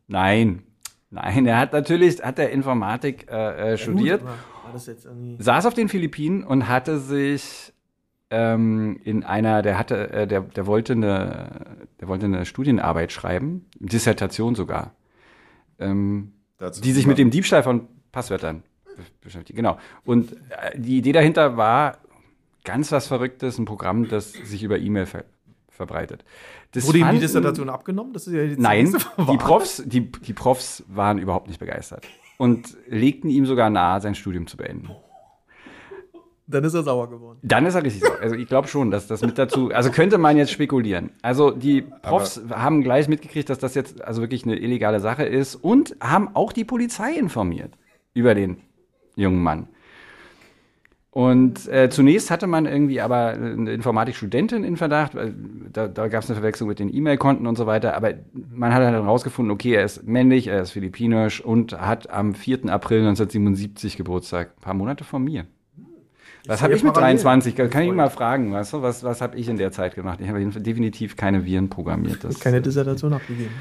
Nein. 0.07 0.64
Nein, 1.09 1.45
er 1.45 1.59
hat 1.59 1.74
natürlich, 1.74 2.24
hat 2.24 2.39
er 2.39 2.49
Informatik 2.49 3.28
äh, 3.30 3.74
äh, 3.74 3.78
studiert. 3.78 4.22
Ja, 4.24 4.28
gut, 4.30 4.38
war 4.64 4.74
das 4.74 4.88
jetzt 4.88 5.05
irgendwie 5.05 5.36
saß 5.41 5.68
auf 5.68 5.76
den 5.76 5.88
Philippinen 5.88 6.43
und 6.43 6.68
hatte 6.68 6.97
sich 6.97 7.72
ähm, 8.32 8.99
in 9.03 9.24
einer, 9.24 9.61
der 9.61 9.78
hatte, 9.78 10.09
äh, 10.11 10.26
der, 10.28 10.41
der 10.41 10.66
wollte 10.66 10.93
eine, 10.93 11.78
der 11.99 12.07
wollte 12.07 12.26
eine 12.26 12.45
Studienarbeit 12.45 13.11
schreiben, 13.11 13.68
Dissertation 13.80 14.55
sogar, 14.55 14.95
ähm, 15.78 16.32
die 16.84 16.93
sich 16.93 17.05
mit 17.05 17.20
dem 17.20 17.30
Diebstahl 17.30 17.61
von 17.61 17.88
Passwörtern 18.11 18.64
be- 18.84 19.03
beschäftigt. 19.22 19.55
Genau. 19.55 19.78
Und 20.03 20.34
äh, 20.49 20.80
die 20.80 20.97
Idee 20.97 21.11
dahinter 21.11 21.57
war 21.57 21.99
ganz 22.64 22.91
was 22.91 23.05
Verrücktes, 23.05 23.59
ein 23.59 23.66
Programm, 23.66 24.07
das 24.07 24.34
sich 24.34 24.64
über 24.64 24.80
E-Mail 24.80 25.05
ver 25.05 25.26
verbreitet. 25.74 26.24
Das 26.71 26.88
Wurde 26.88 26.99
ihm 26.99 27.11
die 27.11 27.19
Dissertation 27.19 27.69
abgenommen? 27.69 28.13
Das 28.13 28.28
ist 28.28 28.34
ja 28.34 28.45
die 28.45 28.55
Nein, 28.57 28.95
die. 29.17 29.38
Profs, 29.38 29.84
die, 29.86 30.11
die 30.11 30.34
Profs 30.34 30.84
waren 30.88 31.17
überhaupt 31.17 31.47
nicht 31.47 31.59
begeistert 31.59 32.07
und 32.38 32.78
legten 32.88 33.30
ihm 33.30 33.45
sogar 33.45 33.69
nahe, 33.69 33.99
sein 34.01 34.15
Studium 34.15 34.47
zu 34.47 34.57
beenden. 34.57 34.89
Dann 36.45 36.63
ist 36.65 36.74
er 36.74 36.84
sauer 36.84 37.09
geworden. 37.09 37.39
Dann 37.41 37.65
ist 37.65 37.76
er 37.76 37.84
richtig 37.84 38.03
sauer. 38.03 38.19
Also 38.21 38.36
ich 38.36 38.47
glaube 38.47 38.67
schon, 38.67 38.91
dass 38.91 39.07
das 39.07 39.21
mit 39.21 39.38
dazu, 39.38 39.71
also 39.71 39.91
könnte 39.91 40.17
man 40.17 40.36
jetzt 40.36 40.51
spekulieren. 40.51 41.11
Also 41.21 41.51
die 41.51 41.82
Profs 41.82 42.41
haben 42.49 42.84
gleich 42.84 43.07
mitgekriegt, 43.07 43.49
dass 43.49 43.59
das 43.59 43.76
jetzt 43.76 44.01
also 44.01 44.21
wirklich 44.21 44.43
eine 44.43 44.57
illegale 44.57 44.99
Sache 44.99 45.24
ist 45.24 45.55
und 45.55 45.95
haben 46.01 46.36
auch 46.36 46.51
die 46.51 46.65
Polizei 46.65 47.13
informiert 47.13 47.78
über 48.13 48.36
den 48.36 48.57
jungen 49.15 49.41
Mann. 49.41 49.69
Und 51.14 51.68
äh, 51.68 51.91
zunächst 51.91 52.32
hatte 52.32 52.47
man 52.47 52.66
irgendwie 52.66 52.99
aber 52.99 53.34
eine 53.34 53.72
Informatikstudentin 53.72 54.64
in 54.64 54.78
Verdacht, 54.78 55.14
weil 55.14 55.36
da, 55.72 55.88
da 55.88 56.07
gab 56.07 56.24
es 56.24 56.30
eine 56.30 56.39
Verwechslung 56.39 56.68
mit 56.70 56.80
den 56.80 56.91
E-Mail-Konten 56.91 57.45
und 57.45 57.55
so 57.55 57.68
weiter. 57.68 57.95
Aber 57.95 58.16
man 58.34 58.74
hat 58.74 58.82
dann 58.82 58.95
rausgefunden, 58.95 59.51
okay, 59.51 59.76
er 59.76 59.86
ist 59.86 60.07
männlich, 60.07 60.47
er 60.47 60.64
ist 60.64 60.72
philippinisch 60.72 61.39
und 61.39 61.80
hat 61.80 62.09
am 62.09 62.34
4. 62.34 62.66
April 62.66 63.01
1977 63.01 63.95
Geburtstag, 63.95 64.53
ein 64.57 64.61
paar 64.61 64.74
Monate 64.74 65.03
vor 65.03 65.20
mir. 65.20 65.45
Was 66.47 66.64
habe 66.64 66.74
ich 66.74 66.84
mit 66.84 66.93
parallel. 66.93 67.18
23? 67.18 67.55
Kann, 67.55 67.70
ich 67.84 67.89
ihn 67.89 67.95
mal 67.95 68.09
fragen, 68.09 68.51
weißt 68.51 68.74
du? 68.74 68.82
Was, 68.82 69.03
was 69.03 69.22
habe 69.22 69.38
ich 69.38 69.47
in 69.47 69.57
der 69.57 69.72
Zeit 69.72 69.93
gemacht? 69.93 70.20
Ich 70.20 70.28
habe 70.28 70.43
definitiv 70.43 71.16
keine 71.16 71.45
Viren 71.45 71.70
programmiert. 71.70 72.24
Das, 72.24 72.39
Keine 72.39 72.59
Dissertation 72.59 73.14
abgegeben. 73.14 73.51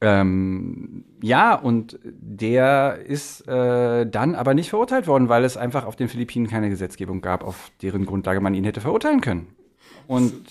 Ähm, 0.00 1.04
ja, 1.22 1.54
und 1.54 1.98
der 2.02 2.98
ist 3.06 3.46
äh, 3.48 4.06
dann 4.06 4.34
aber 4.34 4.54
nicht 4.54 4.70
verurteilt 4.70 5.06
worden, 5.06 5.28
weil 5.28 5.44
es 5.44 5.56
einfach 5.56 5.86
auf 5.86 5.96
den 5.96 6.08
Philippinen 6.08 6.46
keine 6.46 6.68
Gesetzgebung 6.68 7.20
gab, 7.20 7.44
auf 7.44 7.70
deren 7.80 8.04
Grundlage 8.04 8.40
man 8.40 8.54
ihn 8.54 8.64
hätte 8.64 8.80
verurteilen 8.80 9.20
können. 9.20 9.48
Und 10.06 10.50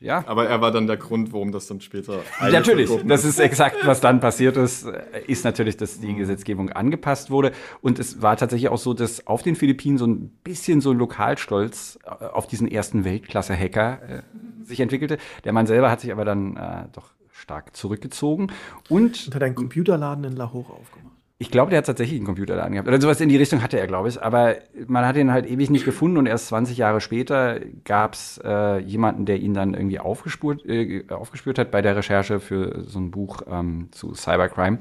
ja. 0.00 0.24
Aber 0.26 0.46
er 0.46 0.60
war 0.60 0.72
dann 0.72 0.86
der 0.86 0.98
Grund, 0.98 1.32
warum 1.32 1.52
das 1.52 1.66
dann 1.66 1.80
später. 1.80 2.20
Natürlich, 2.40 2.90
das 3.06 3.24
ist 3.24 3.38
exakt, 3.38 3.76
was 3.84 4.00
dann 4.00 4.20
passiert 4.20 4.56
ist, 4.56 4.84
äh, 4.84 5.22
ist 5.26 5.44
natürlich, 5.44 5.76
dass 5.76 6.00
die 6.00 6.14
Gesetzgebung 6.14 6.70
angepasst 6.70 7.30
wurde. 7.30 7.52
Und 7.80 7.98
es 7.98 8.20
war 8.22 8.36
tatsächlich 8.36 8.68
auch 8.68 8.78
so, 8.78 8.94
dass 8.94 9.26
auf 9.26 9.42
den 9.42 9.56
Philippinen 9.56 9.98
so 9.98 10.06
ein 10.06 10.28
bisschen 10.44 10.80
so 10.80 10.90
ein 10.90 10.98
Lokalstolz 10.98 11.98
äh, 12.04 12.26
auf 12.26 12.46
diesen 12.46 12.70
ersten 12.70 13.04
Weltklasse-Hacker 13.04 13.98
äh, 14.08 14.22
sich 14.64 14.80
entwickelte. 14.80 15.18
Der 15.44 15.52
Mann 15.52 15.66
selber 15.66 15.90
hat 15.90 16.00
sich 16.00 16.12
aber 16.12 16.24
dann 16.24 16.56
äh, 16.56 16.84
doch 16.92 17.15
stark 17.46 17.76
zurückgezogen. 17.76 18.48
Und 18.88 19.26
Und 19.28 19.34
hat 19.34 19.42
einen 19.42 19.54
Computerladen 19.54 20.24
in 20.24 20.34
Lahore 20.34 20.72
aufgemacht. 20.72 21.12
ich 21.38 21.50
glaube, 21.50 21.68
der 21.70 21.78
hat 21.78 21.86
tatsächlich 21.86 22.18
einen 22.18 22.26
Computerladen 22.26 22.72
gehabt. 22.72 22.88
Oder 22.88 23.00
sowas 23.00 23.20
in 23.20 23.28
die 23.28 23.36
Richtung 23.36 23.62
hatte 23.62 23.78
er, 23.78 23.86
glaube 23.86 24.08
ich. 24.08 24.20
Aber 24.20 24.56
man 24.88 25.06
hat 25.06 25.16
ihn 25.16 25.30
halt 25.30 25.48
ewig 25.48 25.70
nicht 25.70 25.84
gefunden 25.84 26.16
und 26.16 26.26
erst 26.26 26.48
20 26.48 26.76
Jahre 26.76 27.00
später 27.00 27.60
gab 27.84 28.14
es 28.14 28.40
äh, 28.44 28.78
jemanden, 28.78 29.26
der 29.26 29.38
ihn 29.38 29.54
dann 29.54 29.74
irgendwie 29.74 30.00
aufgespürt, 30.00 30.66
äh, 30.66 31.04
aufgespürt 31.08 31.60
hat 31.60 31.70
bei 31.70 31.82
der 31.82 31.94
Recherche 31.94 32.40
für 32.40 32.82
so 32.82 32.98
ein 32.98 33.12
Buch 33.12 33.42
ähm, 33.48 33.90
zu 33.92 34.12
Cybercrime. 34.14 34.78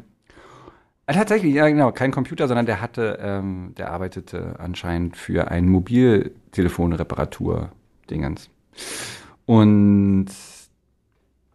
Äh, 1.06 1.14
tatsächlich, 1.14 1.54
ja 1.54 1.68
genau, 1.68 1.92
kein 1.92 2.10
Computer, 2.10 2.48
sondern 2.48 2.66
der 2.66 2.82
hatte, 2.82 3.20
ähm, 3.22 3.74
der 3.78 3.92
arbeitete 3.92 4.56
anscheinend 4.60 5.18
für 5.18 5.52
ein 5.52 5.70
Mobiltelefonreparatur-Dingens. 5.70 8.50
Und 9.46 10.28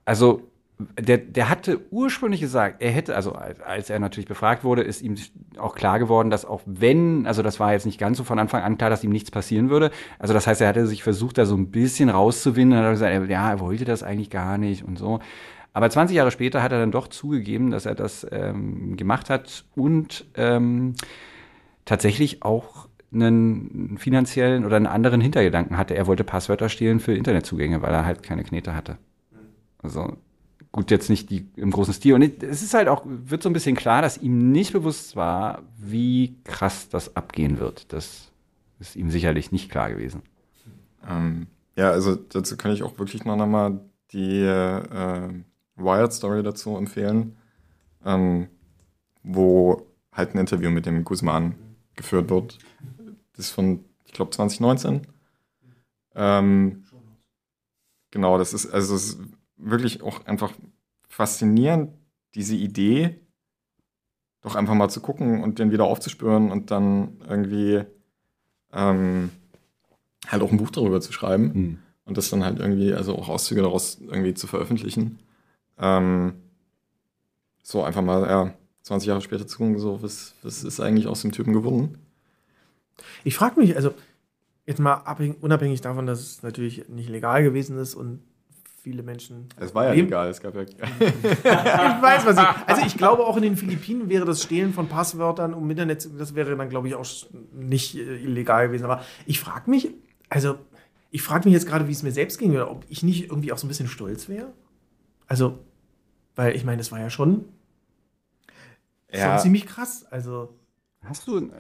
also 0.04 0.49
der, 0.98 1.18
der 1.18 1.48
hatte 1.48 1.80
ursprünglich 1.90 2.40
gesagt, 2.40 2.82
er 2.82 2.90
hätte, 2.90 3.14
also 3.16 3.32
als, 3.32 3.90
er 3.90 3.98
natürlich 3.98 4.28
befragt 4.28 4.64
wurde, 4.64 4.82
ist 4.82 5.02
ihm 5.02 5.16
auch 5.58 5.74
klar 5.74 5.98
geworden, 5.98 6.30
dass 6.30 6.44
auch 6.44 6.62
wenn, 6.66 7.26
also 7.26 7.42
das 7.42 7.60
war 7.60 7.72
jetzt 7.72 7.86
nicht 7.86 7.98
ganz 7.98 8.18
so 8.18 8.24
von 8.24 8.38
Anfang 8.38 8.62
an 8.62 8.78
klar, 8.78 8.90
dass 8.90 9.04
ihm 9.04 9.10
nichts 9.10 9.30
passieren 9.30 9.70
würde. 9.70 9.90
Also 10.18 10.34
das 10.34 10.46
heißt, 10.46 10.60
er 10.60 10.68
hatte 10.68 10.86
sich 10.86 11.02
versucht, 11.02 11.38
da 11.38 11.44
so 11.46 11.56
ein 11.56 11.70
bisschen 11.70 12.08
rauszuwinden 12.08 12.78
und 12.78 12.84
hat 12.84 12.92
gesagt, 12.92 13.12
er- 13.12 13.24
ja, 13.24 13.50
er 13.50 13.60
wollte 13.60 13.84
das 13.84 14.02
eigentlich 14.02 14.30
gar 14.30 14.58
nicht 14.58 14.84
und 14.84 14.98
so. 14.98 15.20
Aber 15.72 15.88
20 15.88 16.16
Jahre 16.16 16.30
später 16.30 16.62
hat 16.62 16.72
er 16.72 16.80
dann 16.80 16.90
doch 16.92 17.08
zugegeben, 17.08 17.70
dass 17.70 17.86
er 17.86 17.94
das 17.94 18.26
ähm, 18.30 18.96
gemacht 18.96 19.30
hat 19.30 19.64
und 19.76 20.26
ähm, 20.34 20.94
tatsächlich 21.84 22.42
auch 22.42 22.88
einen 23.12 23.96
finanziellen 23.98 24.64
oder 24.64 24.76
einen 24.76 24.86
anderen 24.86 25.20
Hintergedanken 25.20 25.76
hatte. 25.76 25.94
Er 25.96 26.06
wollte 26.06 26.24
Passwörter 26.24 26.68
stehlen 26.68 27.00
für 27.00 27.14
Internetzugänge, 27.14 27.82
weil 27.82 27.92
er 27.92 28.04
halt 28.04 28.22
keine 28.22 28.44
Knete 28.44 28.74
hatte. 28.74 28.98
Also 29.82 30.16
gut, 30.72 30.90
jetzt 30.90 31.10
nicht 31.10 31.30
die 31.30 31.46
im 31.56 31.70
großen 31.70 31.94
Stil. 31.94 32.14
Und 32.14 32.42
es 32.42 32.62
ist 32.62 32.74
halt 32.74 32.88
auch, 32.88 33.02
wird 33.04 33.42
so 33.42 33.48
ein 33.48 33.52
bisschen 33.52 33.76
klar, 33.76 34.02
dass 34.02 34.18
ihm 34.18 34.52
nicht 34.52 34.72
bewusst 34.72 35.16
war, 35.16 35.62
wie 35.76 36.36
krass 36.44 36.88
das 36.88 37.16
abgehen 37.16 37.58
wird. 37.58 37.92
Das 37.92 38.30
ist 38.78 38.96
ihm 38.96 39.10
sicherlich 39.10 39.52
nicht 39.52 39.70
klar 39.70 39.90
gewesen. 39.90 40.22
Ähm, 41.08 41.46
ja, 41.76 41.90
also 41.90 42.14
dazu 42.14 42.56
kann 42.56 42.72
ich 42.72 42.82
auch 42.82 42.98
wirklich 42.98 43.24
noch 43.24 43.36
mal 43.46 43.80
die 44.12 44.42
äh, 44.42 45.30
Wired 45.76 46.12
Story 46.12 46.42
dazu 46.42 46.76
empfehlen, 46.76 47.36
ähm, 48.04 48.48
wo 49.22 49.86
halt 50.12 50.34
ein 50.34 50.38
Interview 50.38 50.70
mit 50.70 50.86
dem 50.86 51.04
Guzman 51.04 51.54
geführt 51.96 52.30
wird. 52.30 52.58
Das 53.34 53.46
ist 53.46 53.52
von, 53.52 53.84
ich 54.04 54.12
glaube, 54.12 54.30
2019. 54.30 55.06
Ähm, 56.14 56.84
genau, 58.10 58.38
das 58.38 58.52
ist 58.52 58.66
also 58.70 58.94
es 58.94 59.18
wirklich 59.61 60.02
auch 60.02 60.26
einfach 60.26 60.52
faszinierend, 61.08 61.92
diese 62.34 62.54
Idee, 62.54 63.20
doch 64.42 64.54
einfach 64.54 64.74
mal 64.74 64.88
zu 64.88 65.00
gucken 65.00 65.42
und 65.42 65.58
den 65.58 65.70
wieder 65.72 65.84
aufzuspüren 65.84 66.50
und 66.50 66.70
dann 66.70 67.20
irgendwie 67.28 67.84
ähm, 68.72 69.30
halt 70.26 70.42
auch 70.42 70.50
ein 70.50 70.58
Buch 70.58 70.70
darüber 70.70 71.00
zu 71.00 71.12
schreiben 71.12 71.82
und 72.04 72.16
das 72.16 72.30
dann 72.30 72.44
halt 72.44 72.58
irgendwie, 72.58 72.94
also 72.94 73.16
auch 73.16 73.28
Auszüge 73.28 73.62
daraus 73.62 73.98
irgendwie 74.00 74.34
zu 74.34 74.46
veröffentlichen. 74.46 75.18
Ähm, 75.78 76.34
so 77.62 77.82
einfach 77.82 78.02
mal, 78.02 78.22
ja, 78.22 78.54
20 78.82 79.08
Jahre 79.08 79.20
später 79.20 79.46
zu 79.46 79.58
gucken, 79.58 79.78
so, 79.78 80.02
was, 80.02 80.34
was 80.42 80.64
ist 80.64 80.80
eigentlich 80.80 81.06
aus 81.06 81.22
dem 81.22 81.32
Typen 81.32 81.52
geworden? 81.52 81.98
Ich 83.24 83.34
frage 83.34 83.61
mich, 83.61 83.76
also 83.76 83.94
jetzt 84.66 84.80
mal 84.80 84.94
abhängig, 84.94 85.42
unabhängig 85.42 85.80
davon, 85.80 86.06
dass 86.06 86.20
es 86.20 86.42
natürlich 86.42 86.88
nicht 86.88 87.08
legal 87.08 87.42
gewesen 87.42 87.78
ist 87.78 87.94
und 87.94 88.22
viele 88.82 89.02
Menschen. 89.02 89.48
Es 89.56 89.74
war 89.74 89.86
ja 89.86 89.92
Leben- 89.92 90.08
egal, 90.08 90.28
es 90.30 90.40
gab 90.40 90.54
ja. 90.54 90.62
Ich 90.62 90.72
weiß, 91.44 92.26
was 92.26 92.36
ich. 92.38 92.44
Also 92.66 92.86
ich 92.86 92.96
glaube, 92.96 93.24
auch 93.26 93.36
in 93.36 93.42
den 93.42 93.56
Philippinen 93.56 94.08
wäre 94.08 94.24
das 94.24 94.42
Stehlen 94.42 94.72
von 94.72 94.88
Passwörtern 94.88 95.54
um 95.54 95.70
Internet, 95.70 96.08
das 96.18 96.34
wäre 96.34 96.56
dann, 96.56 96.68
glaube 96.68 96.88
ich, 96.88 96.94
auch 96.94 97.06
nicht 97.52 97.94
äh, 97.96 98.16
illegal 98.22 98.68
gewesen. 98.68 98.84
Aber 98.84 99.04
ich 99.26 99.40
frage 99.40 99.70
mich, 99.70 99.90
also 100.28 100.56
ich 101.10 101.22
frage 101.22 101.46
mich 101.48 101.54
jetzt 101.54 101.66
gerade, 101.66 101.88
wie 101.88 101.92
es 101.92 102.02
mir 102.02 102.12
selbst 102.12 102.38
ging, 102.38 102.52
oder 102.52 102.70
ob 102.70 102.84
ich 102.88 103.02
nicht 103.02 103.24
irgendwie 103.30 103.52
auch 103.52 103.58
so 103.58 103.66
ein 103.66 103.68
bisschen 103.68 103.88
stolz 103.88 104.28
wäre. 104.28 104.52
Also, 105.26 105.58
weil 106.36 106.54
ich 106.56 106.64
meine, 106.64 106.78
das 106.78 106.90
war 106.92 107.00
ja 107.00 107.10
schon, 107.10 107.44
schon 109.12 109.38
ziemlich 109.38 109.66
krass. 109.66 110.06
Also, 110.10 110.54
Hast 111.02 111.26
du, 111.26 111.50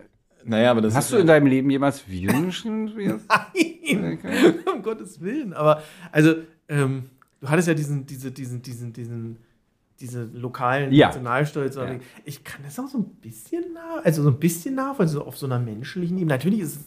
naja, 0.44 0.70
aber 0.70 0.80
das 0.82 0.94
hast 0.94 1.06
ist 1.06 1.10
du 1.12 1.16
ja, 1.16 1.20
in 1.22 1.26
deinem 1.26 1.46
Leben 1.46 1.70
jemals 1.70 2.06
Viren 2.08 2.46
geschrieben? 2.46 3.20
nein, 3.92 4.18
um 4.74 4.82
Gottes 4.82 5.20
Willen. 5.20 5.52
Aber 5.52 5.82
also, 6.12 6.34
ähm, 6.70 7.10
du 7.40 7.48
hattest 7.48 7.68
ja 7.68 7.74
diesen, 7.74 8.06
diese, 8.06 8.30
diesen, 8.30 8.62
diesen, 8.62 8.92
diesen, 8.92 9.36
diese 10.00 10.24
lokalen 10.32 10.92
Ja. 10.92 11.08
Nationalstolz. 11.08 11.76
Ja. 11.76 11.96
Ich 12.24 12.42
kann 12.42 12.62
das 12.64 12.78
auch 12.78 12.88
so 12.88 12.98
ein 12.98 13.04
bisschen 13.20 13.74
nah, 13.74 14.00
also 14.02 14.22
so 14.22 14.30
ein 14.30 14.38
bisschen 14.38 14.74
nach, 14.74 14.98
also 14.98 15.24
auf 15.24 15.36
so 15.36 15.44
einer 15.46 15.58
menschlichen 15.58 16.16
Ebene. 16.16 16.34
Natürlich 16.34 16.60
ist 16.60 16.76
es 16.76 16.84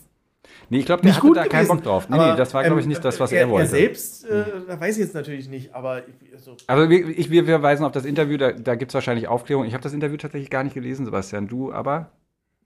Nee, 0.70 0.80
ich 0.80 0.86
glaube, 0.86 1.02
der 1.02 1.12
nicht 1.12 1.18
hatte 1.18 1.28
gut 1.28 1.38
da 1.38 1.44
keinen 1.46 1.66
gewesen, 1.66 1.78
Bock 1.78 1.84
drauf. 1.84 2.10
Nee, 2.10 2.16
aber, 2.16 2.32
nee, 2.32 2.38
das 2.38 2.54
war, 2.54 2.64
glaube 2.64 2.80
ich, 2.80 2.86
ähm, 2.86 2.90
nicht 2.90 3.06
das, 3.06 3.20
was 3.20 3.32
er, 3.32 3.42
er, 3.42 3.50
wollte. 3.50 3.66
Er 3.66 3.70
selbst, 3.70 4.26
äh, 4.26 4.44
da 4.68 4.80
weiß 4.80 4.98
ich 4.98 5.04
jetzt 5.04 5.14
natürlich 5.14 5.48
nicht, 5.48 5.74
aber 5.74 6.08
ich, 6.08 6.34
also, 6.34 6.56
Also 6.68 6.90
wir, 6.90 7.08
ich, 7.08 7.30
wir, 7.30 7.48
wir 7.48 7.62
weisen 7.62 7.86
auf 7.86 7.92
das 7.92 8.06
Interview, 8.06 8.38
da, 8.38 8.52
da 8.52 8.76
gibt 8.76 8.92
es 8.92 8.94
wahrscheinlich 8.94 9.28
Aufklärung. 9.28 9.66
Ich 9.66 9.74
habe 9.74 9.84
das 9.84 9.94
Interview 9.94 10.18
tatsächlich 10.18 10.50
gar 10.50 10.64
nicht 10.64 10.74
gelesen, 10.74 11.06
Sebastian. 11.06 11.48
Du 11.48 11.72
aber? 11.72 12.12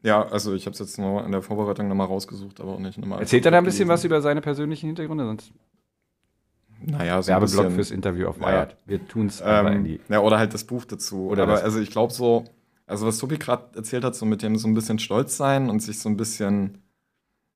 Ja, 0.04 0.28
also 0.28 0.54
ich 0.54 0.66
habe 0.66 0.74
es 0.74 0.80
jetzt 0.80 0.98
nur 0.98 1.26
in 1.26 1.32
der 1.32 1.42
Vorbereitung 1.42 1.88
nochmal 1.88 2.08
rausgesucht, 2.08 2.62
aber 2.62 2.74
auch 2.74 2.80
nicht 2.80 2.98
nochmal. 2.98 3.20
Erzählt 3.20 3.46
er 3.46 3.52
da 3.52 3.58
ein 3.58 3.64
bisschen 3.64 3.88
was 3.88 4.04
über 4.04 4.22
seine 4.22 4.42
persönlichen 4.42 4.88
Hintergründe? 4.88 5.26
Sonst 5.26 5.52
naja, 6.82 7.22
so 7.22 7.30
Werbeblock 7.30 7.72
fürs 7.72 7.92
Interview 7.92 8.28
auf 8.28 8.40
Wired. 8.40 8.72
Ja. 8.72 8.78
Wir 8.86 9.08
tun 9.08 9.28
es 9.28 9.42
ähm, 9.46 10.00
Ja, 10.10 10.20
oder 10.20 10.38
halt 10.38 10.54
das 10.54 10.64
Buch 10.64 10.86
dazu. 10.86 11.28
Oder 11.28 11.44
aber 11.44 11.64
also 11.64 11.80
ich 11.80 11.92
glaube 11.92 12.14
so, 12.14 12.46
also 12.86 13.06
was 13.06 13.18
Tobi 13.18 13.38
gerade 13.38 13.76
erzählt 13.76 14.04
hat, 14.04 14.16
so 14.16 14.26
mit 14.26 14.42
dem 14.42 14.56
so 14.58 14.68
ein 14.68 14.74
bisschen 14.74 15.00
stolz 15.00 15.38
sein 15.38 15.70
und 15.70 15.82
sich 15.82 16.00
so 16.00 16.10
ein 16.10 16.18
bisschen, 16.18 16.80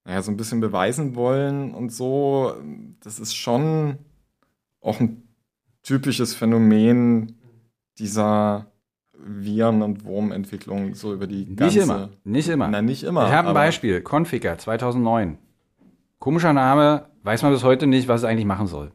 naja, 0.06 0.22
so 0.22 0.32
ein 0.32 0.38
bisschen 0.38 0.60
beweisen 0.60 1.16
wollen 1.16 1.74
und 1.74 1.92
so, 1.92 2.56
das 3.02 3.20
ist 3.20 3.36
schon 3.36 3.98
auch 4.82 5.00
ein 5.00 5.24
typisches 5.84 6.36
Phänomen 6.36 7.38
dieser 7.98 8.68
Viren- 9.14 9.84
und 9.84 10.04
Wurmentwicklung 10.04 10.96
so 10.96 11.14
über 11.14 11.28
die 11.28 11.56
ganze... 11.56 11.78
Nicht 11.78 11.84
immer, 11.84 12.10
nicht 12.24 12.50
immer. 12.50 12.68
Na, 12.68 12.82
nicht 12.82 13.04
immer. 13.04 13.28
Ich 13.28 13.34
habe 13.34 13.50
ein 13.50 13.54
Beispiel, 13.54 14.02
Configure 14.02 14.58
2009. 14.58 15.38
Komischer 16.18 16.54
Name, 16.54 17.06
weiß 17.24 17.44
man 17.44 17.52
bis 17.52 17.64
heute 17.64 17.88
nicht, 17.88 18.08
was 18.08 18.22
es 18.22 18.26
eigentlich 18.26 18.46
machen 18.46 18.68
soll. 18.68 18.92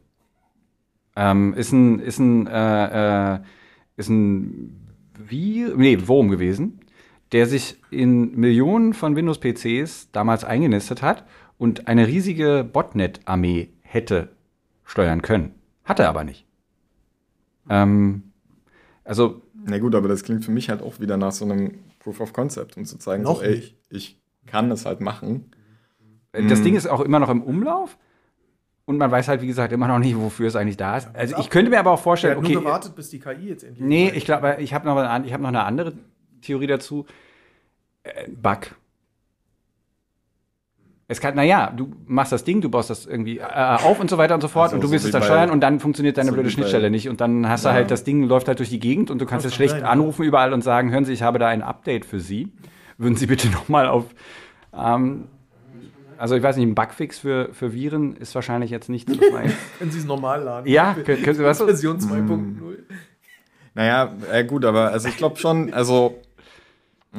Ähm, 1.19 1.55
ist 1.55 1.71
ein, 1.71 1.99
ist 1.99 2.19
ein, 2.19 2.45
äh, 2.45 3.33
äh, 3.33 3.39
ist 3.95 4.07
ein 4.07 4.87
wie, 5.17 5.65
nee, 5.75 6.07
Wurm 6.07 6.29
gewesen, 6.29 6.79
der 7.31 7.47
sich 7.47 7.81
in 7.89 8.35
Millionen 8.35 8.93
von 8.93 9.15
Windows-PCs 9.15 10.11
damals 10.11 10.43
eingenistet 10.43 11.01
hat 11.01 11.25
und 11.57 11.87
eine 11.87 12.05
riesige 12.05 12.63
Botnet-Armee 12.71 13.69
hätte 13.81 14.29
steuern 14.85 15.23
können. 15.23 15.55
Hatte 15.85 16.07
aber 16.07 16.23
nicht. 16.23 16.45
Ähm, 17.67 18.31
also. 19.03 19.41
Na 19.65 19.79
gut, 19.79 19.95
aber 19.95 20.07
das 20.07 20.23
klingt 20.23 20.45
für 20.45 20.51
mich 20.51 20.69
halt 20.69 20.83
auch 20.83 20.99
wieder 20.99 21.17
nach 21.17 21.31
so 21.31 21.45
einem 21.45 21.79
Proof 21.97 22.21
of 22.21 22.31
Concept, 22.31 22.77
um 22.77 22.85
zu 22.85 22.99
zeigen, 22.99 23.25
so, 23.25 23.41
ey, 23.41 23.55
ich, 23.55 23.75
ich 23.89 24.21
kann 24.45 24.69
es 24.69 24.85
halt 24.85 25.01
machen. 25.01 25.51
Das 26.31 26.59
mhm. 26.59 26.63
Ding 26.63 26.75
ist 26.75 26.87
auch 26.87 27.01
immer 27.01 27.17
noch 27.19 27.29
im 27.29 27.41
Umlauf. 27.41 27.97
Und 28.87 28.97
man 28.97 29.11
weiß 29.11 29.27
halt, 29.27 29.41
wie 29.41 29.47
gesagt, 29.47 29.73
immer 29.73 29.89
noch 29.89 29.99
nicht, 29.99 30.17
wofür 30.17 30.47
es 30.47 30.55
eigentlich 30.55 30.77
da 30.77 30.95
ist. 30.95 31.09
Also 31.13 31.35
ich 31.39 31.49
könnte 31.49 31.69
mir 31.69 31.77
aber 31.77 31.91
auch 31.91 31.99
vorstellen, 31.99 32.37
okay. 32.37 32.53
nur 32.53 32.63
gewartet, 32.63 32.95
bis 32.95 33.09
die 33.09 33.19
KI 33.19 33.49
jetzt 33.49 33.63
endlich. 33.63 33.85
Nee, 33.85 34.13
ich 34.15 34.23
glaube, 34.23 34.55
ich 34.59 34.73
habe 34.73 34.87
noch, 34.87 34.95
hab 34.95 35.41
noch 35.41 35.49
eine 35.49 35.65
andere 35.65 35.91
Theorie 36.41 36.67
dazu. 36.67 37.05
Äh, 38.03 38.29
Bug. 38.29 38.77
Es 41.09 41.19
kann, 41.19 41.35
naja, 41.35 41.73
du 41.75 41.91
machst 42.05 42.31
das 42.31 42.45
Ding, 42.45 42.61
du 42.61 42.69
baust 42.69 42.89
das 42.89 43.05
irgendwie 43.05 43.39
äh, 43.39 43.43
auf 43.43 43.99
und 43.99 44.09
so 44.09 44.17
weiter 44.17 44.35
und 44.35 44.41
so 44.41 44.47
fort 44.47 44.67
also, 44.67 44.75
und 44.75 44.83
du 44.85 44.91
willst 44.91 45.03
so 45.03 45.09
es 45.09 45.11
dann 45.11 45.23
steuern 45.23 45.51
und 45.51 45.59
dann 45.59 45.81
funktioniert 45.81 46.17
deine 46.17 46.29
so 46.29 46.35
blöde 46.35 46.49
Schnittstelle 46.49 46.89
nicht 46.89 47.09
und 47.09 47.19
dann 47.19 47.49
hast 47.49 47.65
ja. 47.65 47.71
du 47.71 47.75
halt, 47.75 47.91
das 47.91 48.05
Ding 48.05 48.23
läuft 48.23 48.47
halt 48.47 48.59
durch 48.59 48.69
die 48.69 48.79
Gegend 48.79 49.11
und 49.11 49.19
du 49.19 49.25
kannst 49.25 49.43
jetzt 49.43 49.55
schlecht 49.55 49.73
sein, 49.73 49.83
anrufen 49.83 50.23
ja. 50.23 50.29
überall 50.29 50.53
und 50.53 50.63
sagen, 50.63 50.91
hören 50.91 51.03
Sie, 51.03 51.11
ich 51.11 51.23
habe 51.23 51.39
da 51.39 51.47
ein 51.47 51.61
Update 51.61 52.05
für 52.05 52.21
Sie. 52.21 52.53
Würden 52.97 53.17
Sie 53.17 53.25
bitte 53.25 53.49
nochmal 53.51 53.87
auf 53.87 54.05
ähm, 54.73 55.27
also 56.17 56.35
ich 56.35 56.43
weiß 56.43 56.57
nicht, 56.57 56.67
ein 56.67 56.75
Bugfix 56.75 57.19
für, 57.19 57.53
für 57.53 57.73
Viren 57.73 58.15
ist 58.15 58.33
wahrscheinlich 58.35 58.71
jetzt 58.71 58.89
nicht 58.89 59.09
so 59.09 59.17
Können 59.79 59.91
Sie 59.91 59.99
es 59.99 60.05
normal 60.05 60.43
laden? 60.43 60.67
Ja, 60.67 60.93
können, 60.93 61.23
können 61.23 61.37
Sie 61.37 61.43
was? 61.43 61.59
Version 61.59 61.99
2.0. 61.99 62.27
Hm. 62.27 62.77
Naja, 63.73 64.13
äh, 64.31 64.43
gut, 64.43 64.65
aber 64.65 64.91
also 64.91 65.07
ich 65.07 65.17
glaube 65.17 65.37
schon, 65.37 65.73
also. 65.73 66.19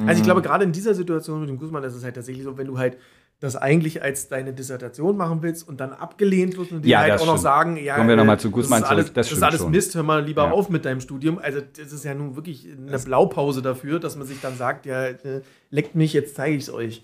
Also 0.05 0.19
ich 0.19 0.23
glaube, 0.23 0.41
gerade 0.41 0.63
in 0.63 0.71
dieser 0.71 0.93
Situation 0.93 1.41
mit 1.41 1.49
dem 1.49 1.57
Guzman 1.57 1.83
ist 1.83 1.93
es 1.93 2.03
halt 2.03 2.15
tatsächlich 2.15 2.43
so, 2.43 2.57
wenn 2.57 2.67
du 2.67 2.77
halt 2.77 2.97
das 3.39 3.55
eigentlich 3.55 4.03
als 4.03 4.27
deine 4.27 4.53
Dissertation 4.53 5.15
machen 5.15 5.41
willst 5.41 5.67
und 5.67 5.79
dann 5.79 5.93
abgelehnt 5.93 6.57
wirst 6.57 6.73
und 6.73 6.83
die 6.83 6.89
ja, 6.89 6.99
halt 6.99 7.13
auch 7.13 7.17
stimmt. 7.17 7.31
noch 7.31 7.37
sagen, 7.37 7.77
ja, 7.77 7.95
Kommen 7.95 8.09
wir 8.09 8.17
nochmal 8.17 8.39
zu 8.39 8.51
Guzman 8.51 8.81
das 8.81 8.89
ist 8.89 8.91
alles, 8.91 9.05
zurück. 9.05 9.15
Das, 9.15 9.29
das 9.29 9.37
ist 9.37 9.43
alles 9.43 9.61
schon. 9.61 9.71
Mist, 9.71 9.95
hör 9.95 10.03
mal 10.03 10.23
lieber 10.23 10.45
ja. 10.45 10.51
auf 10.51 10.69
mit 10.69 10.83
deinem 10.83 10.99
Studium. 10.99 11.39
Also 11.39 11.61
das 11.61 11.93
ist 11.93 12.03
ja 12.03 12.13
nun 12.13 12.35
wirklich 12.35 12.67
eine 12.67 12.99
Blaupause 12.99 13.61
dafür, 13.61 13.99
dass 13.99 14.17
man 14.17 14.27
sich 14.27 14.41
dann 14.41 14.57
sagt, 14.57 14.85
ja, 14.85 15.05
äh, 15.05 15.41
leckt 15.69 15.95
mich, 15.95 16.11
jetzt 16.11 16.35
zeige 16.35 16.57
ich 16.57 16.63
es 16.63 16.73
euch. 16.73 17.03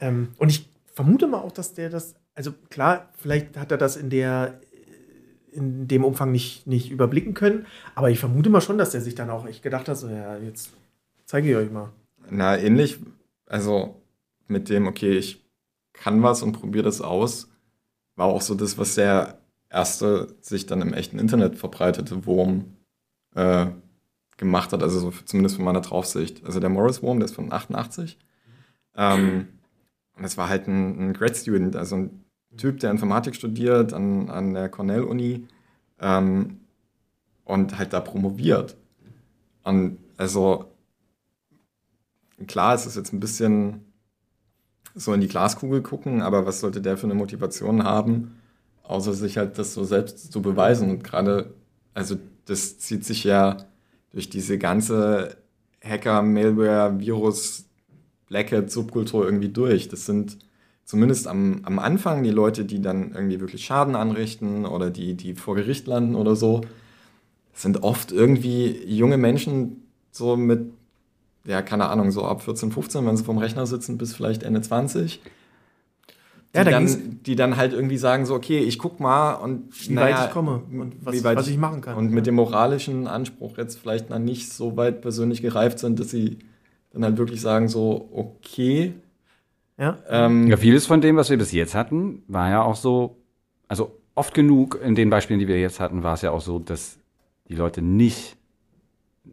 Ähm, 0.00 0.28
und 0.38 0.50
ich 0.50 0.68
vermute 0.96 1.26
mal 1.26 1.40
auch, 1.40 1.52
dass 1.52 1.74
der 1.74 1.90
das, 1.90 2.14
also 2.34 2.52
klar, 2.70 3.10
vielleicht 3.18 3.56
hat 3.56 3.70
er 3.70 3.78
das 3.78 3.96
in 3.96 4.10
der 4.10 4.60
in 5.52 5.88
dem 5.88 6.04
Umfang 6.04 6.32
nicht, 6.32 6.66
nicht 6.66 6.90
überblicken 6.90 7.32
können, 7.32 7.66
aber 7.94 8.10
ich 8.10 8.18
vermute 8.18 8.50
mal 8.50 8.60
schon, 8.60 8.76
dass 8.76 8.94
er 8.94 9.00
sich 9.00 9.14
dann 9.14 9.30
auch 9.30 9.46
echt 9.46 9.62
gedacht 9.62 9.88
hat, 9.88 9.96
so 9.96 10.06
ja, 10.08 10.36
jetzt 10.36 10.70
zeige 11.24 11.50
ich 11.50 11.56
euch 11.56 11.70
mal. 11.70 11.90
Na, 12.28 12.58
ähnlich, 12.58 12.98
also 13.46 14.02
mit 14.48 14.68
dem, 14.68 14.86
okay, 14.86 15.16
ich 15.16 15.42
kann 15.94 16.22
was 16.22 16.42
und 16.42 16.52
probiere 16.52 16.84
das 16.84 17.00
aus, 17.00 17.48
war 18.16 18.26
auch 18.26 18.42
so 18.42 18.54
das, 18.54 18.76
was 18.76 18.96
der 18.96 19.38
erste 19.70 20.34
sich 20.42 20.66
dann 20.66 20.82
im 20.82 20.92
echten 20.92 21.18
Internet 21.18 21.56
verbreitete 21.56 22.26
Wurm 22.26 22.76
äh, 23.34 23.66
gemacht 24.36 24.74
hat, 24.74 24.82
also 24.82 25.00
so 25.00 25.12
zumindest 25.24 25.56
von 25.56 25.64
meiner 25.64 25.80
Draufsicht. 25.80 26.44
Also 26.44 26.60
der 26.60 26.68
Morris 26.68 27.02
Wurm, 27.02 27.18
der 27.18 27.26
ist 27.26 27.34
von 27.34 27.50
88. 27.50 28.18
Ähm, 28.94 29.48
und 30.16 30.24
es 30.24 30.36
war 30.36 30.48
halt 30.48 30.66
ein, 30.66 31.10
ein 31.10 31.12
Grad 31.12 31.36
Student, 31.36 31.76
also 31.76 31.96
ein 31.96 32.24
Typ, 32.56 32.80
der 32.80 32.90
Informatik 32.90 33.34
studiert 33.34 33.92
an, 33.92 34.30
an 34.30 34.54
der 34.54 34.68
Cornell-Uni 34.70 35.46
ähm, 36.00 36.60
und 37.44 37.78
halt 37.78 37.92
da 37.92 38.00
promoviert. 38.00 38.76
Und 39.62 39.98
also 40.16 40.66
klar, 42.46 42.74
es 42.74 42.86
ist 42.86 42.96
jetzt 42.96 43.12
ein 43.12 43.20
bisschen 43.20 43.84
so 44.94 45.12
in 45.12 45.20
die 45.20 45.28
Glaskugel 45.28 45.82
gucken, 45.82 46.22
aber 46.22 46.46
was 46.46 46.60
sollte 46.60 46.80
der 46.80 46.96
für 46.96 47.06
eine 47.06 47.14
Motivation 47.14 47.84
haben, 47.84 48.40
außer 48.84 49.12
sich 49.12 49.36
halt 49.36 49.58
das 49.58 49.74
so 49.74 49.84
selbst 49.84 50.32
zu 50.32 50.40
beweisen? 50.40 50.90
Und 50.90 51.04
gerade, 51.04 51.52
also 51.92 52.16
das 52.46 52.78
zieht 52.78 53.04
sich 53.04 53.24
ja 53.24 53.58
durch 54.12 54.30
diese 54.30 54.56
ganze 54.56 55.36
Hacker, 55.84 56.22
Malware, 58.30 58.50
Virus, 58.50 58.50
Black 58.50 58.52
Hat 58.52 58.70
Subkultur 58.70 59.24
irgendwie 59.24 59.48
durch. 59.48 59.88
Das 59.88 60.06
sind 60.06 60.38
zumindest 60.84 61.26
am, 61.26 61.60
am 61.64 61.78
Anfang 61.78 62.22
die 62.22 62.30
Leute, 62.30 62.64
die 62.64 62.80
dann 62.80 63.12
irgendwie 63.14 63.40
wirklich 63.40 63.64
Schaden 63.64 63.96
anrichten 63.96 64.66
oder 64.66 64.90
die, 64.90 65.14
die 65.14 65.34
vor 65.34 65.54
Gericht 65.54 65.86
landen 65.86 66.14
oder 66.14 66.36
so, 66.36 66.60
sind 67.54 67.82
oft 67.82 68.12
irgendwie 68.12 68.84
junge 68.86 69.16
Menschen 69.16 69.82
so 70.10 70.36
mit, 70.36 70.72
ja, 71.44 71.62
keine 71.62 71.88
Ahnung, 71.88 72.10
so 72.10 72.24
ab 72.24 72.42
14, 72.42 72.72
15, 72.72 73.06
wenn 73.06 73.16
sie 73.16 73.24
vom 73.24 73.38
Rechner 73.38 73.66
sitzen, 73.66 73.98
bis 73.98 74.14
vielleicht 74.14 74.42
Ende 74.42 74.60
20. 74.60 75.20
Die, 75.22 76.58
ja, 76.58 76.64
da 76.64 76.70
dann, 76.70 77.20
die 77.26 77.36
dann 77.36 77.56
halt 77.56 77.72
irgendwie 77.72 77.98
sagen 77.98 78.24
so, 78.24 78.34
okay, 78.34 78.60
ich 78.60 78.78
guck 78.78 79.00
mal 79.00 79.34
und 79.34 79.68
wie 79.88 79.92
naja, 79.92 80.16
weit 80.16 80.26
ich 80.26 80.32
komme 80.32 80.62
und 80.70 80.94
was, 81.04 81.22
was 81.22 81.48
ich 81.48 81.58
machen 81.58 81.82
kann. 81.82 81.96
Und 81.96 82.12
mit 82.12 82.26
dem 82.26 82.36
moralischen 82.36 83.06
Anspruch 83.06 83.58
jetzt 83.58 83.78
vielleicht 83.78 84.08
noch 84.08 84.18
nicht 84.18 84.52
so 84.52 84.76
weit 84.76 85.02
persönlich 85.02 85.42
gereift 85.42 85.78
sind, 85.78 86.00
dass 86.00 86.10
sie 86.10 86.38
dann 87.02 87.10
halt 87.10 87.18
wirklich 87.18 87.40
sagen 87.40 87.68
so, 87.68 88.08
okay. 88.12 88.94
Ja. 89.78 89.98
Ähm, 90.08 90.48
ja, 90.48 90.56
vieles 90.56 90.86
von 90.86 91.00
dem, 91.00 91.16
was 91.16 91.30
wir 91.30 91.36
bis 91.36 91.52
jetzt 91.52 91.74
hatten, 91.74 92.22
war 92.28 92.48
ja 92.50 92.62
auch 92.62 92.76
so, 92.76 93.16
also 93.68 93.98
oft 94.14 94.34
genug 94.34 94.80
in 94.82 94.94
den 94.94 95.10
Beispielen, 95.10 95.38
die 95.38 95.48
wir 95.48 95.60
jetzt 95.60 95.80
hatten, 95.80 96.02
war 96.02 96.14
es 96.14 96.22
ja 96.22 96.30
auch 96.30 96.40
so, 96.40 96.58
dass 96.58 96.98
die 97.48 97.54
Leute 97.54 97.82
nicht, 97.82 98.36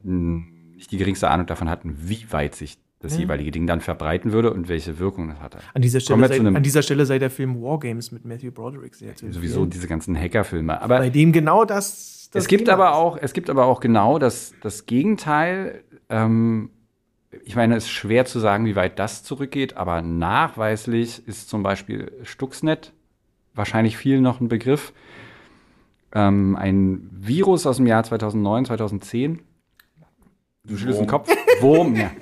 nicht 0.03 0.91
die 0.91 0.97
geringste 0.97 1.30
Ahnung 1.30 1.47
davon 1.47 1.70
hatten, 1.70 1.95
wie 1.97 2.26
weit 2.32 2.55
sich 2.55 2.78
das 3.03 3.16
ja. 3.16 3.22
jeweilige 3.22 3.51
Ding 3.51 3.68
dann 3.68 3.82
verbreiten 3.82 4.32
würde 4.32 4.53
und 4.53 4.70
welche 4.70 4.97
Wirkung 4.97 5.28
das 5.28 5.39
hatte. 5.41 5.57
An 5.74 5.82
dieser 5.82 5.99
Stelle, 5.99 6.28
sei, 6.28 6.39
an 6.39 6.64
dieser 6.64 6.82
Stelle 6.82 7.05
sei 7.05 7.20
der 7.20 7.30
Film 7.30 7.61
Wargames 7.61 8.11
mit 8.11 8.24
Matthew 8.24 8.51
Broderick 8.51 8.95
sehr 8.95 9.16
zu 9.16 9.32
Sowieso 9.32 9.66
diese 9.66 9.88
ganzen 9.88 10.18
Hackerfilme. 10.18 10.82
Aber 10.82 10.99
Bei 10.99 11.09
dem 11.09 11.34
genau 11.34 11.66
das. 11.66 12.30
das 12.32 12.43
es 12.43 12.47
gibt 12.47 12.70
aber 12.70 12.95
auch, 12.95 13.18
es 13.20 13.34
gibt 13.34 13.49
aber 13.49 13.66
auch 13.66 13.82
genau 13.82 14.20
das, 14.20 14.53
das 14.61 14.86
Gegenteil. 14.86 15.84
Ähm, 16.09 16.70
ich 17.45 17.55
meine, 17.55 17.75
es 17.75 17.86
ist 17.86 17.91
schwer 17.91 18.25
zu 18.25 18.39
sagen, 18.39 18.65
wie 18.65 18.75
weit 18.75 18.99
das 18.99 19.23
zurückgeht, 19.23 19.77
aber 19.77 20.01
nachweislich 20.01 21.27
ist 21.27 21.49
zum 21.49 21.63
Beispiel 21.63 22.11
Stuxnet 22.23 22.93
wahrscheinlich 23.53 23.97
viel 23.97 24.21
noch 24.21 24.39
ein 24.39 24.47
Begriff. 24.47 24.93
Ähm, 26.13 26.55
ein 26.55 27.09
Virus 27.11 27.65
aus 27.65 27.77
dem 27.77 27.88
Jahr 27.88 28.03
2009, 28.03 28.65
2010. 28.65 29.41
Du 30.65 30.77
schüttelst 30.77 30.99
den 30.99 31.07
Kopf. 31.07 31.29
Wurm, 31.59 31.95
ja. 31.95 32.11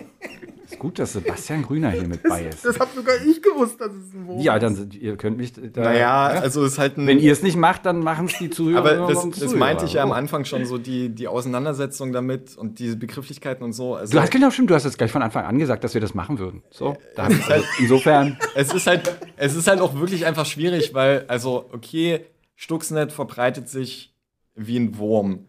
Ist 0.81 0.83
gut, 0.83 0.97
dass 0.97 1.13
Sebastian 1.13 1.61
Grüner 1.61 1.91
hier 1.91 2.07
mit 2.07 2.23
bei 2.23 2.45
ist. 2.45 2.65
Das, 2.65 2.73
das 2.73 2.79
hab 2.79 2.95
sogar 2.95 3.13
ich 3.23 3.39
gewusst, 3.43 3.79
dass 3.79 3.91
es 3.91 4.15
ein 4.15 4.25
Wurm 4.25 4.39
Ja, 4.39 4.57
dann 4.57 4.89
ihr 4.99 5.15
könnt 5.15 5.37
mich 5.37 5.53
da, 5.53 5.81
Naja, 5.81 6.25
also 6.25 6.63
ist 6.63 6.79
halt 6.79 6.97
ein, 6.97 7.05
Wenn 7.05 7.19
ihr 7.19 7.31
es 7.31 7.43
nicht 7.43 7.55
macht, 7.55 7.85
dann 7.85 7.99
machen 7.99 8.25
es 8.25 8.39
die 8.39 8.49
Zuhörer. 8.49 8.79
Aber 8.79 9.13
das, 9.13 9.29
das 9.39 9.53
meinte 9.53 9.85
ich 9.85 9.93
ja 9.93 10.03
am 10.03 10.11
Anfang 10.11 10.43
schon 10.43 10.65
so, 10.65 10.79
die, 10.79 11.09
die 11.09 11.27
Auseinandersetzung 11.27 12.13
damit 12.13 12.57
und 12.57 12.79
diese 12.79 12.95
Begrifflichkeiten 12.95 13.63
und 13.63 13.73
so. 13.73 13.93
Also 13.93 14.13
du 14.13 14.21
hast 14.21 14.31
genau 14.31 14.49
stimmt, 14.49 14.71
du 14.71 14.73
hast 14.73 14.85
jetzt 14.85 14.97
gleich 14.97 15.11
von 15.11 15.21
Anfang 15.21 15.45
an 15.45 15.59
gesagt, 15.59 15.83
dass 15.83 15.93
wir 15.93 16.01
das 16.01 16.15
machen 16.15 16.39
würden. 16.39 16.63
So, 16.71 16.97
da 17.15 17.25
also 17.25 17.47
halt, 17.47 17.65
insofern. 17.77 18.39
Es 18.55 18.73
ist 18.73 18.87
halt, 18.87 19.15
es 19.37 19.55
ist 19.55 19.67
halt 19.67 19.81
auch 19.81 19.99
wirklich 19.99 20.25
einfach 20.25 20.47
schwierig, 20.47 20.95
weil, 20.95 21.25
also, 21.27 21.69
okay, 21.71 22.25
Stuxnet 22.55 23.11
verbreitet 23.11 23.69
sich 23.69 24.15
wie 24.55 24.77
ein 24.77 24.97
Wurm. 24.97 25.45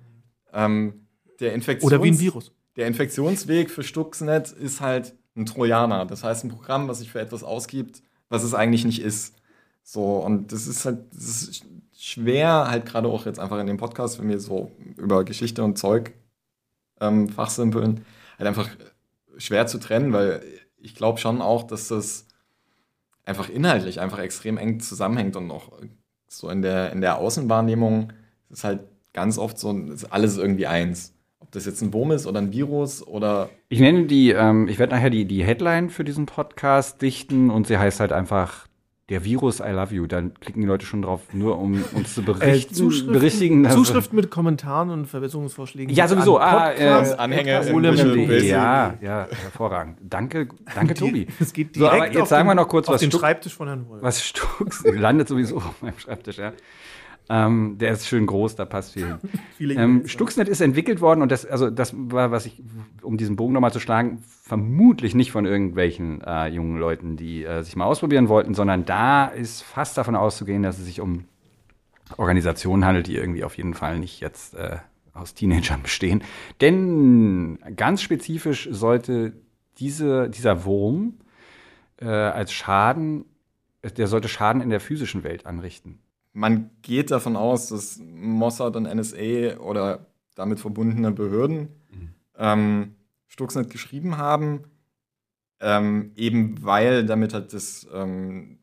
Ähm, 0.53 1.07
der 1.41 1.55
Infektions 1.55 1.91
Oder 1.91 2.03
wie 2.03 2.09
ein 2.09 2.21
Virus 2.21 2.53
der 2.77 2.87
Infektionsweg 2.87 3.71
für 3.71 3.83
Stuxnet 3.83 4.51
ist 4.51 4.81
halt 4.81 5.15
ein 5.37 5.47
Trojaner. 5.47 6.07
Das 6.07 6.25
heißt, 6.25 6.45
ein 6.45 6.51
Programm, 6.51 6.89
was 6.89 6.99
sich 6.99 7.11
für 7.11 7.21
etwas 7.21 7.43
ausgibt, 7.43 8.03
was 8.29 8.43
es 8.43 8.55
eigentlich 8.55 8.85
nicht 8.85 9.01
ist. 9.01 9.35
So, 9.83 10.19
und 10.19 10.53
das 10.53 10.67
ist 10.67 10.85
halt 10.85 10.99
das 11.13 11.25
ist 11.25 11.65
schwer, 11.97 12.67
halt 12.69 12.87
gerade 12.87 13.09
auch 13.09 13.27
jetzt 13.27 13.39
einfach 13.39 13.59
in 13.59 13.67
dem 13.67 13.77
Podcast, 13.77 14.19
wenn 14.19 14.29
wir 14.29 14.41
so 14.41 14.71
über 14.97 15.25
Geschichte 15.25 15.63
und 15.65 15.79
Zeug 15.79 16.13
ähm, 17.01 17.29
fachsimpeln, 17.29 18.05
halt 18.39 18.49
einfach 18.49 18.69
schwer 19.39 19.67
zu 19.67 19.79
trennen, 19.79 20.13
weil 20.13 20.43
ich 20.79 20.95
glaube 20.95 21.19
schon 21.19 21.41
auch, 21.41 21.65
dass 21.65 21.89
das 21.89 22.27
einfach 23.25 23.49
inhaltlich 23.49 24.01
einfach 24.01 24.19
extrem 24.19 24.59
eng 24.59 24.81
zusammenhängt 24.81 25.37
und 25.37 25.51
auch 25.51 25.73
so 26.29 26.49
in 26.49 26.63
der, 26.63 26.93
in 26.93 27.01
der 27.01 27.19
Außenwahrnehmung 27.19 28.13
ist 28.51 28.65
halt 28.65 28.81
ganz 29.13 29.39
oft 29.39 29.59
so, 29.59 29.77
ist 29.79 30.13
alles 30.13 30.37
irgendwie 30.39 30.67
eins. 30.67 31.15
Das 31.53 31.67
jetzt 31.67 31.83
ein 31.83 31.93
Wurm 31.93 32.13
ist 32.13 32.27
oder 32.27 32.41
ein 32.41 32.51
Virus 32.51 33.07
oder. 33.07 33.51
Ich 33.69 33.79
nenne 33.79 34.07
die, 34.07 34.31
ähm, 34.31 34.69
ich 34.69 34.79
werde 34.79 34.95
nachher 34.95 35.11
die, 35.11 35.27
die 35.27 35.45
Headline 35.45 35.91
für 35.91 36.03
diesen 36.03 36.25
Podcast 36.25 37.03
dichten 37.03 37.51
und 37.51 37.67
sie 37.67 37.77
heißt 37.77 38.01
halt 38.01 38.11
einfach 38.11 38.67
der 39.11 39.23
Virus 39.27 39.61
I 39.61 39.69
love 39.69 39.95
you. 39.95 40.07
Dann 40.07 40.33
klicken 40.33 40.63
die 40.63 40.67
Leute 40.67 40.87
schon 40.87 41.03
drauf, 41.03 41.21
nur 41.35 41.59
um 41.59 41.85
uns 41.93 42.15
zu 42.15 42.23
berichten, 42.25 42.73
äh, 42.73 42.77
Zuschriften, 42.77 43.13
berichtigen. 43.13 43.71
Zuschriften 43.71 44.17
mit 44.17 44.31
Kommentaren 44.31 44.89
und 44.89 45.07
Verbesserungsvorschlägen. 45.07 45.95
Ja, 45.95 46.09
sowieso. 46.09 46.39
Ah, 46.39 46.73
äh, 46.73 47.15
Anhänge. 47.19 47.51
Ja, 48.43 48.95
ja, 49.03 49.29
hervorragend. 49.31 49.99
Danke, 50.01 50.49
danke, 50.75 50.95
Tobi. 50.95 51.27
Es 51.39 51.53
geht 51.53 51.77
direkt 51.77 51.93
so, 51.93 52.03
aber 52.03 52.13
jetzt 52.13 52.29
sagen 52.31 52.49
wir 52.49 52.55
noch 52.55 52.69
kurz, 52.69 52.89
auf 52.89 52.95
was 52.95 53.03
den 53.03 53.11
Stuck, 53.11 53.21
Schreibtisch 53.21 53.55
von 53.55 53.69
Herrn 53.69 53.87
Wolf. 53.91 54.03
Was 54.03 54.25
Stux 54.25 54.85
landet 54.95 55.29
sowieso 55.29 55.57
auf 55.57 55.83
meinem 55.83 55.99
Schreibtisch, 55.99 56.39
ja. 56.39 56.55
Ähm, 57.29 57.79
der 57.79 57.93
ist 57.93 58.07
schön 58.07 58.27
groß, 58.27 58.57
da 58.57 58.65
passt 58.65 58.93
viel 58.93 59.19
hin. 59.59 59.79
ähm, 59.79 60.09
Stuxnet 60.09 60.49
ist 60.49 60.61
entwickelt 60.61 61.01
worden 61.01 61.23
und 61.23 61.31
das, 61.31 61.47
also 61.47 61.71
das 61.71 61.95
war, 61.97 62.31
was 62.31 62.47
ich, 62.47 62.63
um 63.03 63.17
diesen 63.17 63.37
Bogen 63.37 63.53
nochmal 63.53 63.73
zu 63.73 63.81
schlagen, 63.81 64.23
vermutlich 64.43 65.15
nicht 65.15 65.31
von 65.31 65.47
irgendwelchen 65.47 66.21
äh, 66.23 66.49
jungen 66.49 66.79
Leuten, 66.79 67.17
die 67.17 67.45
äh, 67.45 67.63
sich 67.63 67.77
mal 67.77 67.85
ausprobieren 67.85 68.29
wollten, 68.29 68.55
sondern 68.55 68.85
da 68.85 69.27
ist 69.27 69.63
fast 69.63 69.97
davon 69.97 70.17
auszugehen, 70.17 70.63
dass 70.63 70.79
es 70.79 70.87
sich 70.87 71.01
um 71.01 71.25
Organisationen 72.17 72.85
handelt, 72.85 73.07
die 73.07 73.17
irgendwie 73.17 73.45
auf 73.45 73.57
jeden 73.57 73.75
Fall 73.75 73.99
nicht 73.99 74.21
jetzt 74.21 74.55
äh, 74.55 74.79
aus 75.15 75.35
Teenagern 75.35 75.81
bestehen. 75.83 76.25
Denn 76.61 77.59
ganz 77.77 78.03
spezifisch 78.03 78.69
sollte 78.71 79.33
diese, 79.79 80.29
dieser 80.29 80.65
Wurm 80.65 81.15
äh, 82.01 82.09
als 82.09 82.53
Schaden, 82.53 83.25
der 83.97 84.07
sollte 84.07 84.29
Schaden 84.29 84.61
in 84.61 84.71
der 84.71 84.81
physischen 84.81 85.25
Welt 85.25 85.47
anrichten 85.47 86.02
man 86.33 86.71
geht 86.83 87.11
davon 87.11 87.37
aus, 87.37 87.69
dass 87.69 87.99
Mossad 87.99 88.77
und 88.77 88.85
NSA 88.85 89.59
oder 89.59 90.07
damit 90.35 90.61
verbundene 90.61 91.13
Behörden 91.13 91.69
mhm. 91.91 92.15
ähm, 92.39 92.95
Stuxnet 93.29 93.71
geschrieben 93.71 94.19
haben, 94.19 94.65
ähm, 95.61 96.13
eben 96.17 96.63
weil 96.63 97.05
damit 97.05 97.35
halt 97.35 97.53
das 97.53 97.87
ähm, 97.93 98.59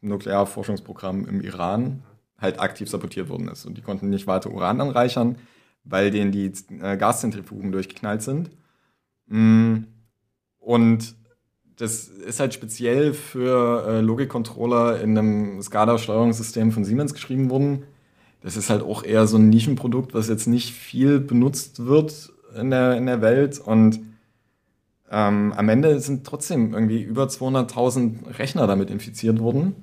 Nuklearforschungsprogramm 0.00 1.26
im 1.26 1.40
Iran 1.40 2.02
halt 2.38 2.58
aktiv 2.58 2.88
sabotiert 2.88 3.28
worden 3.28 3.48
ist. 3.48 3.66
Und 3.66 3.76
die 3.76 3.82
konnten 3.82 4.08
nicht 4.08 4.26
weiter 4.26 4.50
Uran 4.50 4.80
anreichern, 4.80 5.36
weil 5.84 6.10
denen 6.10 6.32
die 6.32 6.52
äh, 6.80 6.96
Gaszentrifugen 6.96 7.72
durchgeknallt 7.72 8.22
sind. 8.22 8.50
Mm. 9.26 9.84
Und 10.58 11.16
das 11.80 12.08
ist 12.08 12.40
halt 12.40 12.52
speziell 12.52 13.14
für 13.14 13.86
äh, 13.88 14.00
Logikcontroller 14.02 15.00
in 15.00 15.16
einem 15.16 15.62
SCADA-Steuerungssystem 15.62 16.72
von 16.72 16.84
Siemens 16.84 17.14
geschrieben 17.14 17.48
worden. 17.48 17.84
Das 18.42 18.58
ist 18.58 18.68
halt 18.68 18.82
auch 18.82 19.02
eher 19.02 19.26
so 19.26 19.38
ein 19.38 19.48
Nischenprodukt, 19.48 20.12
was 20.12 20.28
jetzt 20.28 20.46
nicht 20.46 20.74
viel 20.74 21.20
benutzt 21.20 21.86
wird 21.86 22.34
in 22.54 22.70
der, 22.70 22.98
in 22.98 23.06
der 23.06 23.22
Welt. 23.22 23.58
Und 23.58 23.98
ähm, 25.10 25.54
am 25.56 25.68
Ende 25.70 26.00
sind 26.00 26.26
trotzdem 26.26 26.74
irgendwie 26.74 27.00
über 27.02 27.24
200.000 27.24 28.38
Rechner 28.38 28.66
damit 28.66 28.90
infiziert 28.90 29.40
worden. 29.40 29.74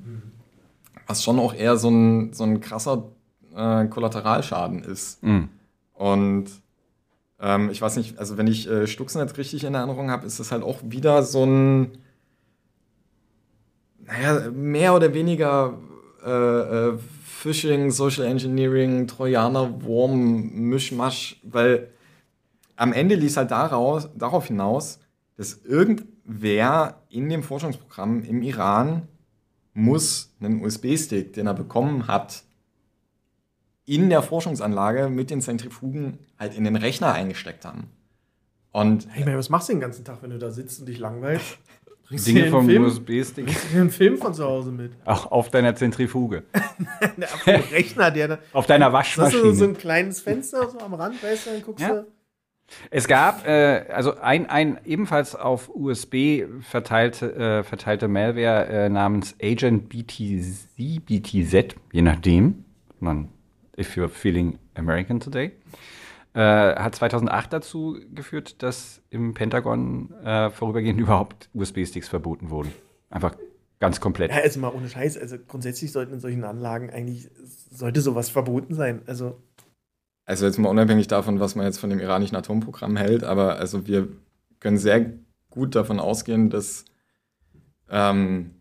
Was 1.08 1.24
schon 1.24 1.39
auch 1.39 1.56
eher 1.56 1.78
so 1.78 1.89
ein, 1.89 2.32
so 2.34 2.43
ein 2.43 2.62
krasser 2.62 3.10
äh, 3.56 3.88
Kollateralschaden 3.88 4.84
ist. 4.84 5.24
Mhm. 5.24 5.50
Und 5.93 6.45
ähm, 7.40 7.70
ich 7.70 7.82
weiß 7.82 7.98
nicht, 7.98 8.18
also 8.18 8.38
wenn 8.38 8.48
ich 8.48 8.70
äh, 8.70 8.88
Stuxnet 8.88 9.38
richtig 9.38 9.64
in 9.64 9.76
Erinnerung 9.76 10.10
habe, 10.10 10.26
ist 10.26 10.40
das 10.40 10.52
halt 10.52 10.64
auch 10.64 10.80
wieder 10.84 11.24
so 11.24 11.46
ein, 11.46 11.98
naja, 14.06 14.50
mehr 14.52 14.96
oder 14.96 15.14
weniger 15.14 15.78
äh, 16.26 16.30
äh, 16.30 16.98
Phishing, 17.24 17.92
Social 17.92 18.26
Engineering, 18.26 19.08
Trojaner, 19.08 19.84
Wurm, 19.84 20.50
Mischmasch, 20.70 21.40
weil 21.44 21.90
am 22.76 22.94
Ende 22.94 23.16
lief 23.16 23.38
halt 23.38 23.52
daraus, 23.52 24.10
darauf 24.16 24.48
hinaus, 24.48 25.00
dass 25.36 25.62
irgendwer 25.64 27.04
in 27.10 27.30
dem 27.30 27.44
Forschungsprogramm 27.44 28.24
im 28.24 28.42
Iran 28.42 29.08
muss 29.74 30.34
einen 30.40 30.64
USB-Stick, 30.64 31.34
den 31.34 31.46
er 31.46 31.54
bekommen 31.54 32.08
hat, 32.08 32.44
in 33.88 34.10
der 34.10 34.22
Forschungsanlage 34.22 35.10
mit 35.10 35.32
den 35.32 35.42
Zentrifugen 35.42 36.20
halt 36.38 36.56
in 36.56 36.66
den 36.66 36.76
Rechner 36.76 37.14
eingesteckt 37.14 37.66
haben. 37.66 37.90
Und 38.72 39.08
hey, 39.10 39.26
man, 39.26 39.38
was 39.38 39.50
machst 39.50 39.70
du 39.70 39.74
den 39.74 39.80
ganzen 39.80 40.06
Tag, 40.06 40.22
wenn 40.22 40.30
du 40.30 40.38
da 40.38 40.52
sitzt 40.52 40.82
und 40.82 40.86
dich 40.88 41.00
langweilst? 41.00 41.58
Bringst 42.08 42.28
Dinge 42.28 42.48
vom 42.50 42.68
USB-Stick. 42.68 43.46
Bringst 43.46 43.74
du 43.74 43.80
einen 43.80 43.90
Film 43.90 44.18
von 44.18 44.34
zu 44.34 44.44
Hause 44.44 44.72
mit? 44.72 44.92
Auch 45.06 45.32
auf 45.32 45.50
deiner 45.50 45.74
Zentrifuge. 45.76 46.44
auf 46.54 47.44
dem 47.46 47.62
Rechner, 47.72 48.12
der 48.12 48.28
da. 48.28 48.40
Auf 48.52 48.68
deiner 48.68 48.92
Waschmaschine. 48.92 49.42
Hast 49.42 49.52
du 49.52 49.56
so 49.56 49.64
ein 49.64 49.78
kleines 49.78 50.20
Fenster 50.20 50.70
so 50.70 50.80
am 50.80 50.94
Rand, 50.94 51.24
weißt 51.24 51.48
du, 51.48 51.50
dann 51.52 51.62
guckst 51.64 51.82
ja. 51.82 51.96
du. 51.96 52.08
Es 52.92 53.08
gab 53.08 53.48
äh, 53.48 53.86
also 53.90 54.18
ein, 54.18 54.50
ein 54.50 54.78
ebenfalls 54.84 55.34
auf 55.34 55.70
USB 55.74 56.44
verteilte, 56.60 57.34
äh, 57.34 57.64
verteilte 57.64 58.10
Malware 58.10 58.68
äh, 58.68 58.90
namens 58.90 59.36
Agent 59.42 59.88
BTZ, 59.88 60.76
BTZ, 60.76 61.76
je 61.94 62.02
nachdem. 62.02 62.66
Man 63.00 63.30
If 63.80 63.96
You're 63.96 64.10
Feeling 64.10 64.60
American 64.76 65.20
Today. 65.20 65.52
Äh, 66.34 66.40
hat 66.40 66.96
2008 66.96 67.54
dazu 67.54 68.00
geführt, 68.14 68.62
dass 68.62 69.02
im 69.10 69.34
Pentagon 69.34 70.14
äh, 70.24 70.50
vorübergehend 70.50 71.00
überhaupt 71.02 71.50
USB-Sticks 71.54 72.10
verboten 72.10 72.50
wurden. 72.50 72.72
Einfach 73.10 73.36
ganz 73.80 74.00
komplett. 74.00 74.32
Ja, 74.32 74.38
also 74.38 74.60
mal 74.60 74.74
ohne 74.74 74.90
Scheiß. 74.90 75.18
Also 75.18 75.38
grundsätzlich 75.48 75.92
sollten 75.92 76.14
in 76.14 76.20
solchen 76.20 76.44
Anlagen 76.44 76.90
eigentlich, 76.90 77.30
sollte 77.72 78.02
sowas 78.02 78.30
verboten 78.30 78.74
sein. 78.74 79.02
Also 79.08 79.42
also 80.28 80.46
jetzt 80.46 80.60
mal 80.60 80.68
unabhängig 80.68 81.08
davon, 81.08 81.40
was 81.40 81.56
man 81.56 81.66
jetzt 81.66 81.80
von 81.80 81.90
dem 81.90 82.02
iranischen 82.02 82.36
Atomprogramm 82.36 82.98
hält, 82.98 83.24
aber 83.24 83.56
also 83.60 83.88
wir 83.88 84.10
können 84.60 84.78
sehr 84.78 85.14
gut 85.50 85.74
davon 85.74 86.02
ausgehen, 86.02 86.50
dass 86.50 86.84
ähm, 87.90 88.52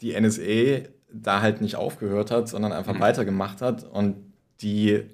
die 0.00 0.20
NSA 0.20 0.88
da 1.12 1.42
halt 1.42 1.60
nicht 1.60 1.76
aufgehört 1.76 2.32
hat, 2.32 2.48
sondern 2.48 2.72
einfach 2.72 2.94
mhm. 2.94 3.00
weitergemacht 3.00 3.62
hat 3.62 3.84
und 3.84 4.16
die 4.60 5.04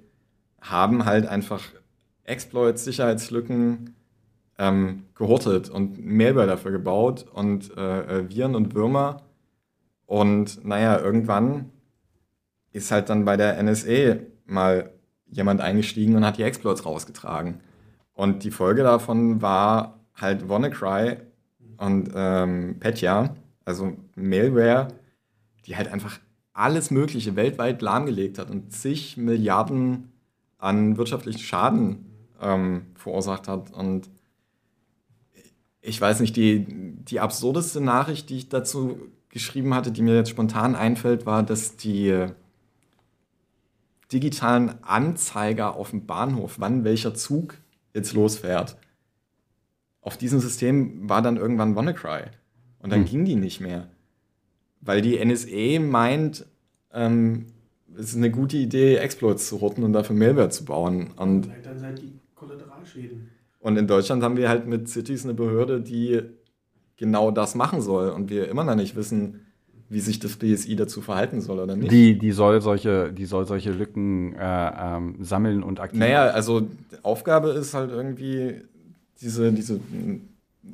haben 0.61 1.05
halt 1.05 1.27
einfach 1.27 1.63
Exploits, 2.25 2.85
Sicherheitslücken 2.85 3.95
ähm, 4.59 5.05
gehortet 5.15 5.69
und 5.69 6.05
Malware 6.05 6.47
dafür 6.47 6.71
gebaut 6.71 7.27
und 7.33 7.77
äh, 7.77 8.21
äh 8.21 8.29
Viren 8.29 8.55
und 8.55 8.75
Würmer. 8.75 9.23
Und 10.07 10.65
naja, 10.65 10.99
irgendwann 11.01 11.71
ist 12.73 12.91
halt 12.91 13.09
dann 13.09 13.25
bei 13.25 13.37
der 13.37 13.63
NSA 13.63 14.17
mal 14.47 14.91
jemand 15.27 15.61
eingestiegen 15.61 16.15
und 16.17 16.25
hat 16.25 16.39
die 16.39 16.43
Exploits 16.43 16.85
rausgetragen. 16.85 17.61
Und 18.15 18.45
die 18.45 18.51
Folge 18.51 18.83
davon 18.83 19.41
war 19.43 20.01
halt 20.15 20.49
WannaCry 20.49 21.17
und 21.79 22.11
ähm, 22.15 22.77
Petya, 22.79 23.35
also 23.65 23.97
Malware, 24.15 24.89
die 25.67 25.77
halt 25.77 25.89
einfach 25.89 26.21
alles 26.53 26.91
Mögliche 26.91 27.37
weltweit 27.37 27.83
lahmgelegt 27.83 28.39
hat 28.39 28.51
und 28.51 28.73
zig 28.73 29.17
Milliarden 29.17 30.13
an 30.59 30.97
wirtschaftlichen 30.97 31.41
Schaden 31.41 32.07
ähm, 32.41 32.87
verursacht 32.95 33.49
hat. 33.49 33.73
Und 33.73 34.09
ich 35.81 36.01
weiß 36.01 36.21
nicht, 36.21 36.37
die, 36.37 36.67
die 36.69 37.21
absurdeste 37.21 37.81
Nachricht, 37.81 38.31
die 38.31 38.39
ich 38.39 38.49
dazu 38.49 39.01
geschrieben 39.29 39.75
hatte, 39.75 39.91
die 39.91 40.03
mir 40.03 40.15
jetzt 40.15 40.31
spontan 40.31 40.75
einfällt, 40.77 41.27
war, 41.27 41.43
dass 41.43 41.77
die 41.77 42.27
digitalen 44.13 44.75
Anzeiger 44.83 45.75
auf 45.75 45.91
dem 45.91 46.07
Bahnhof, 46.07 46.57
wann 46.59 46.85
welcher 46.85 47.15
Zug 47.15 47.57
jetzt 47.95 48.13
losfährt, 48.13 48.77
auf 50.03 50.17
diesem 50.19 50.41
System 50.41 51.09
war 51.09 51.23
dann 51.23 51.37
irgendwann 51.37 51.75
WannaCry. 51.77 52.25
Und 52.81 52.91
dann 52.91 53.01
hm. 53.01 53.07
ging 53.07 53.25
die 53.25 53.37
nicht 53.37 53.61
mehr 53.61 53.89
weil 54.83 55.01
die 55.01 55.25
NSA 55.25 55.81
meint, 55.81 56.45
ähm, 56.93 57.47
es 57.97 58.11
ist 58.11 58.17
eine 58.17 58.31
gute 58.31 58.57
Idee, 58.57 58.97
Exploits 58.97 59.49
zu 59.49 59.57
rotten 59.57 59.83
und 59.83 59.93
dafür 59.93 60.17
Malware 60.17 60.51
zu 60.51 60.65
bauen. 60.65 61.11
Und 61.17 61.49
dann 61.65 61.79
seid 61.79 61.99
die 61.99 62.13
Kollateralschäden. 62.35 63.29
Und 63.61 63.77
in 63.77 63.87
Deutschland 63.87 64.23
haben 64.23 64.37
wir 64.37 64.49
halt 64.49 64.67
mit 64.67 64.89
Cities 64.89 65.25
eine 65.25 65.35
Behörde, 65.35 65.81
die 65.81 66.21
genau 66.97 67.31
das 67.31 67.55
machen 67.55 67.81
soll 67.81 68.11
und 68.11 68.29
wir 68.29 68.49
immer 68.49 68.65
noch 68.65 68.75
nicht 68.75 68.97
wissen, 68.97 69.41
wie 69.89 70.01
sich 70.01 70.19
das 70.19 70.37
BSI 70.37 70.75
dazu 70.75 71.03
verhalten 71.03 71.41
soll 71.41 71.61
oder 71.61 71.77
nicht. 71.77 71.93
Die, 71.93 72.19
die, 72.19 72.33
soll, 72.33 72.61
solche, 72.63 73.13
die 73.13 73.27
soll 73.27 73.47
solche 73.47 73.73
Lücken 73.73 74.35
äh, 74.35 74.73
ähm, 74.79 75.17
sammeln 75.21 75.63
und 75.63 75.81
aktivieren. 75.81 76.11
Naja, 76.11 76.31
also 76.31 76.67
Aufgabe 77.03 77.51
ist 77.51 77.75
halt 77.75 77.91
irgendwie 77.91 78.63
diese, 79.21 79.53
diese 79.53 79.81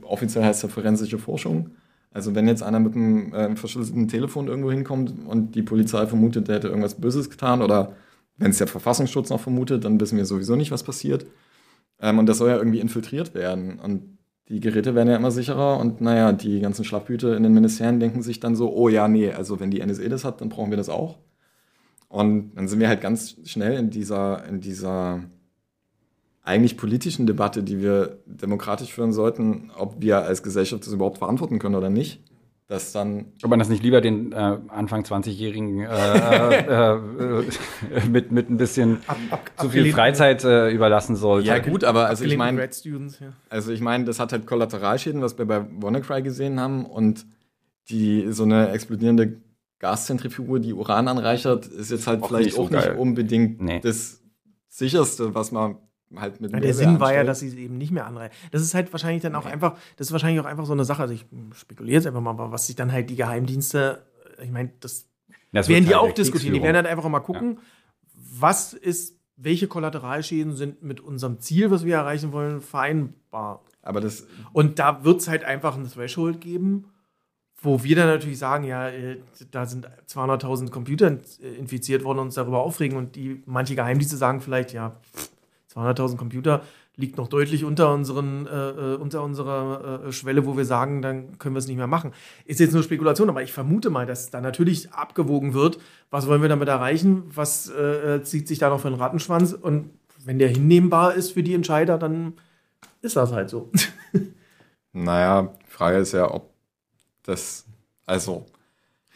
offiziell 0.03 0.45
heißt 0.45 0.63
ja 0.63 0.69
forensische 0.69 1.19
Forschung, 1.19 1.71
also 2.13 2.35
wenn 2.35 2.49
jetzt 2.49 2.63
einer 2.63 2.81
mit 2.81 2.95
einem 2.95 3.33
äh, 3.35 3.57
verschlüsselten 3.57 4.09
Telefon 4.09 4.49
irgendwo 4.49 4.71
hinkommt 4.71 5.13
und 5.27 5.55
die 5.55 5.63
Polizei 5.63 6.07
vermutet, 6.07 6.49
der 6.49 6.57
hätte 6.57 6.69
irgendwas 6.69 6.95
Böses 6.95 7.31
getan 7.31 7.63
oder 7.63 7.95
wenn 8.37 8.51
es 8.51 8.59
der 8.59 8.67
Verfassungsschutz 8.67 9.31
noch 9.31 9.41
vermutet, 9.41 9.85
dann 9.85 10.01
wissen 10.01 10.17
wir 10.17 10.25
sowieso 10.25 10.57
nicht, 10.57 10.71
was 10.71 10.83
passiert. 10.83 11.27
Ähm, 12.01 12.19
und 12.19 12.27
das 12.27 12.39
soll 12.39 12.51
ja 12.51 12.57
irgendwie 12.57 12.81
infiltriert 12.81 13.35
werden. 13.35 13.79
Und 13.79 14.19
die 14.49 14.61
Geräte 14.61 14.95
werden 14.95 15.09
ja 15.09 15.17
immer 15.17 15.31
sicherer 15.31 15.79
und 15.79 16.01
naja, 16.01 16.33
die 16.33 16.61
ganzen 16.61 16.85
Schlafhüte 16.85 17.35
in 17.35 17.43
den 17.43 17.53
Ministerien 17.53 18.01
denken 18.01 18.23
sich 18.23 18.41
dann 18.41 18.57
so, 18.57 18.73
oh 18.75 18.89
ja, 18.89 19.07
nee, 19.09 19.31
also 19.31 19.61
wenn 19.61 19.71
die 19.71 19.85
NSA 19.85 20.09
das 20.09 20.25
hat, 20.25 20.41
dann 20.41 20.49
brauchen 20.49 20.71
wir 20.71 20.79
das 20.79 20.89
auch. 20.89 21.19
Und 22.09 22.53
dann 22.55 22.69
sind 22.69 22.81
wir 22.81 22.89
halt 22.89 23.03
ganz 23.03 23.37
schnell 23.45 23.79
in 23.79 23.91
dieser, 23.91 24.45
in 24.47 24.61
dieser 24.61 25.25
eigentlich 26.49 26.79
politischen 26.79 27.27
Debatte, 27.27 27.63
die 27.63 27.83
wir 27.83 28.19
demokratisch 28.25 28.93
führen 28.95 29.13
sollten, 29.13 29.71
ob 29.77 30.01
wir 30.01 30.23
als 30.23 30.43
Gesellschaft 30.43 30.87
das 30.87 30.95
überhaupt 30.95 31.19
verantworten 31.19 31.59
können 31.59 31.75
oder 31.75 31.91
nicht. 31.91 32.21
Dass 32.69 32.93
dann 32.93 33.33
ob 33.43 33.51
man 33.51 33.59
das 33.59 33.69
nicht 33.69 33.83
lieber 33.83 34.01
den 34.01 34.33
äh, 34.33 34.59
Anfang 34.69 35.03
20-Jährigen 35.03 35.81
äh, 35.81 36.59
äh, 36.59 36.97
äh, 36.97 37.45
mit, 38.11 38.31
mit 38.33 38.51
ein 38.51 38.57
bisschen 38.57 38.99
ab, 39.07 39.17
ab, 39.31 39.51
zu 39.59 39.69
viel 39.71 39.91
Freizeit 39.93 40.45
äh, 40.45 40.71
überlassen 40.71 41.17
sollte. 41.17 41.49
Ja 41.49 41.59
gut, 41.59 41.85
aber 41.85 42.07
also 42.07 42.25
ich 42.25 42.37
meine, 42.37 42.61
ja. 42.61 43.33
also 43.49 43.73
ich 43.73 43.81
meine, 43.81 44.05
das 44.05 44.21
hat 44.21 44.33
halt 44.33 44.47
Kollateralschäden, 44.47 45.23
was 45.23 45.39
wir 45.39 45.47
bei 45.47 45.65
WannaCry 45.81 46.23
gesehen 46.23 46.61
haben 46.61 46.85
und 46.85 47.25
die 47.89 48.27
so 48.33 48.43
eine 48.43 48.71
explodierende 48.71 49.39
Gaszentrifuge, 49.79 50.61
die 50.61 50.75
Uran 50.75 51.09
anreichert, 51.09 51.67
ist 51.67 51.91
jetzt 51.91 52.07
halt 52.07 52.23
auch 52.23 52.29
vielleicht 52.29 52.47
nicht 52.47 52.59
auch 52.59 52.71
so 52.71 52.77
nicht 52.77 52.99
unbedingt 52.99 53.63
nee. 53.63 53.81
das 53.81 54.21
sicherste, 54.69 55.35
was 55.35 55.53
man 55.53 55.77
halt 56.17 56.41
mit 56.41 56.53
ja, 56.53 56.61
Der 56.61 56.75
Sinn 56.75 57.01
war 57.01 57.15
ja, 57.15 57.25
dass 57.25 57.41
sie 57.41 57.49
es 57.49 57.55
eben 57.55 57.79
nicht 57.79 57.91
mehr 57.91 58.07
anreichern. 58.07 58.37
Das 58.51 58.63
ist 58.63 58.75
halt 58.75 58.93
wahrscheinlich 58.93 59.23
dann 59.23 59.35
auch 59.35 59.45
nee. 59.45 59.53
einfach, 59.53 59.77
das 59.97 60.09
ist 60.09 60.13
wahrscheinlich 60.13 60.41
auch 60.41 60.47
einfach 60.47 60.67
so 60.67 60.73
eine 60.73 60.85
Sache, 60.85 61.03
also 61.03 61.15
ich 61.15 61.27
spekuliere 61.55 61.97
jetzt 61.97 62.07
einfach 62.07 62.21
mal, 62.21 62.31
aber 62.31 62.53
was 62.53 62.67
sich 62.67 62.77
dann 62.77 62.93
halt 62.93 63.11
die 63.11 63.17
Geheimdienste, 63.17 64.03
ich 64.43 64.51
meine, 64.51 64.71
das, 64.81 65.07
das 65.53 65.69
werden 65.69 65.85
die 65.85 65.95
halt 65.95 66.11
auch 66.11 66.13
diskutieren. 66.13 66.55
Die 66.55 66.63
werden 66.63 66.77
halt 66.77 66.87
einfach 66.87 67.09
mal 67.09 67.21
gucken, 67.21 67.55
ja. 67.57 67.63
was 68.41 68.73
ist, 68.73 69.19
welche 69.37 69.69
Kollateralschäden 69.69 70.57
sind 70.57 70.83
mit 70.83 71.01
unserem 71.01 71.41
Ziel, 71.41 71.71
was 71.71 71.85
wir 71.85 71.97
erreichen 71.97 72.33
wollen, 72.33 72.61
vereinbar. 72.61 73.63
Aber 73.83 74.01
das 74.01 74.27
Und 74.53 74.79
da 74.79 75.05
wird 75.05 75.21
es 75.21 75.29
halt 75.29 75.45
einfach 75.45 75.77
ein 75.77 75.89
Threshold 75.91 76.41
geben, 76.41 76.91
wo 77.61 77.83
wir 77.83 77.97
dann 77.97 78.07
natürlich 78.07 78.39
sagen, 78.39 78.65
ja, 78.65 78.89
äh, 78.89 79.19
da 79.51 79.67
sind 79.67 79.89
200.000 80.09 80.71
Computer 80.71 81.19
infiziert 81.59 82.05
worden 82.05 82.21
und 82.21 82.27
uns 82.27 82.35
darüber 82.35 82.61
aufregen 82.61 82.97
und 82.97 83.17
die 83.17 83.43
manche 83.47 83.75
Geheimdienste 83.75 84.17
sagen 84.17 84.41
vielleicht, 84.41 84.73
ja, 84.73 84.97
200.000 85.79 86.17
Computer 86.17 86.63
liegt 86.97 87.17
noch 87.17 87.29
deutlich 87.29 87.65
unter, 87.65 87.95
unseren, 87.95 88.47
äh, 88.47 88.71
äh, 88.71 88.97
unter 88.97 89.23
unserer 89.23 90.07
äh, 90.07 90.13
Schwelle, 90.13 90.47
wo 90.47 90.57
wir 90.57 90.65
sagen, 90.65 91.01
dann 91.01 91.39
können 91.39 91.55
wir 91.55 91.61
es 91.61 91.69
nicht 91.69 91.77
mehr 91.77 91.87
machen. 91.87 92.13
Ist 92.45 92.59
jetzt 92.59 92.75
nur 92.75 92.83
Spekulation, 92.83 93.29
aber 93.29 93.43
ich 93.43 93.53
vermute 93.53 93.89
mal, 93.89 94.05
dass 94.05 94.31
da 94.31 94.41
natürlich 94.41 94.93
abgewogen 94.93 95.55
wird, 95.55 95.79
was 96.11 96.27
wollen 96.27 96.43
wir 96.43 96.49
damit 96.49 96.69
erreichen, 96.69 97.23
was 97.33 97.71
äh, 97.71 98.17
äh 98.17 98.23
zieht 98.23 98.49
sich 98.49 98.59
da 98.59 98.69
noch 98.69 98.81
für 98.81 98.89
einen 98.89 98.97
Rattenschwanz 98.97 99.53
und 99.53 99.91
wenn 100.25 100.41
der 100.41 100.49
hinnehmbar 100.49 101.15
ist 101.15 101.33
für 101.33 101.45
die 101.45 101.55
Entscheider, 101.55 101.99
dann 101.99 102.35
ist 103.01 103.17
das 103.17 103.33
halt 103.33 103.49
so. 103.49 103.71
naja, 104.93 105.55
die 105.65 105.71
Frage 105.71 105.99
ist 105.99 106.13
ja, 106.13 106.33
ob 106.33 106.51
das, 107.23 107.65
also 108.07 108.47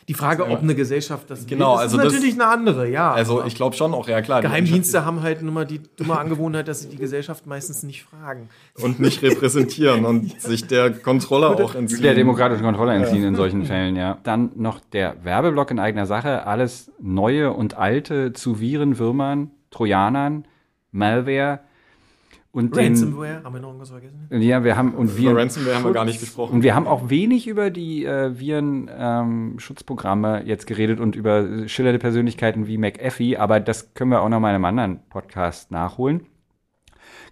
die 0.09 0.15
Frage, 0.15 0.49
ob 0.49 0.63
eine 0.63 0.75
Gesellschaft 0.75 1.31
das 1.31 1.47
genau, 1.47 1.73
will, 1.73 1.75
ist, 1.77 1.81
also 1.81 1.99
ist 1.99 2.05
natürlich 2.05 2.37
das, 2.37 2.45
eine 2.45 2.53
andere, 2.53 2.89
ja. 2.89 3.13
Also 3.13 3.45
ich 3.45 3.55
glaube 3.55 3.77
schon 3.77 3.95
auch, 3.95 4.09
ja 4.09 4.21
klar. 4.21 4.41
Geheimdienste 4.43 5.05
haben 5.05 5.23
halt 5.23 5.43
nur 5.43 5.53
mal 5.53 5.65
die 5.65 5.81
dumme 5.97 6.19
Angewohnheit, 6.19 6.67
dass 6.67 6.81
sie 6.81 6.89
die 6.89 6.97
Gesellschaft 6.97 7.47
meistens 7.47 7.83
nicht 7.83 8.03
fragen. 8.03 8.49
Und 8.81 8.99
nicht 8.99 9.23
repräsentieren 9.23 10.05
und 10.05 10.41
sich 10.41 10.67
der 10.67 10.91
Kontrolle 10.91 11.51
auch 11.51 11.75
entziehen. 11.75 12.03
Der 12.03 12.15
demokratischen 12.15 12.65
Kontrolle 12.65 12.95
entziehen 12.95 13.23
ja. 13.23 13.29
in 13.29 13.37
solchen 13.37 13.65
Fällen, 13.65 13.97
ja. 13.97 14.19
Dann 14.25 14.51
noch 14.57 14.81
der 14.81 15.25
Werbeblock 15.25 15.71
in 15.71 15.79
eigener 15.79 16.07
Sache. 16.07 16.47
Alles 16.47 16.91
Neue 17.01 17.53
und 17.53 17.77
Alte 17.77 18.33
zu 18.33 18.61
Viren, 18.61 18.99
Würmern, 18.99 19.51
Trojanern, 19.71 20.47
Malware 20.91 21.61
und 22.55 22.77
Ransomware, 22.77 23.37
den, 23.37 23.45
haben 23.45 23.55
wir 23.55 23.61
noch 23.61 23.69
irgendwas 23.69 23.91
vergessen? 23.91 24.29
Ja, 24.31 24.63
wir 24.63 24.77
haben 24.77 24.95
und 24.95 25.17
wir 25.17 25.31
über 25.31 25.41
Ransomware 25.41 25.75
haben 25.75 25.85
wir 25.85 25.93
gar 25.93 26.05
nicht 26.05 26.21
gesprochen. 26.21 26.57
Und 26.57 26.63
wir 26.63 26.75
haben 26.75 26.87
auch 26.87 27.09
wenig 27.09 27.49
über 27.49 27.71
die 27.71 28.05
äh, 28.05 28.39
Viren-Schutzprogramme 28.39 30.43
ähm, 30.43 30.47
jetzt 30.47 30.67
geredet 30.67 31.01
und 31.01 31.17
über 31.17 31.67
schillernde 31.67 31.99
Persönlichkeiten 31.99 32.67
wie 32.67 32.77
McAfee, 32.77 33.39
aber 33.39 33.59
das 33.59 33.95
können 33.95 34.11
wir 34.11 34.21
auch 34.21 34.29
noch 34.29 34.39
mal 34.39 34.51
in 34.51 34.57
einem 34.57 34.67
anderen 34.67 35.01
Podcast 35.09 35.71
nachholen. 35.71 36.27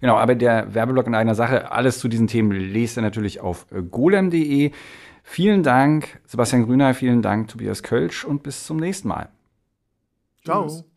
Genau, 0.00 0.16
aber 0.16 0.34
der 0.34 0.74
Werbeblock 0.74 1.06
in 1.06 1.14
einer 1.14 1.34
Sache, 1.34 1.70
alles 1.70 1.98
zu 1.98 2.08
diesen 2.08 2.26
Themen 2.26 2.52
lest 2.52 2.96
ihr 2.96 3.02
natürlich 3.02 3.40
auf 3.40 3.66
äh, 3.70 3.82
golem.de. 3.82 4.70
Vielen 5.22 5.62
Dank, 5.62 6.18
Sebastian 6.24 6.64
Grüner, 6.64 6.94
vielen 6.94 7.20
Dank, 7.20 7.48
Tobias 7.48 7.82
Kölsch 7.82 8.24
und 8.24 8.42
bis 8.42 8.64
zum 8.64 8.78
nächsten 8.78 9.08
Mal. 9.08 9.28
Ciao. 10.42 10.66
Tschüss. 10.66 10.89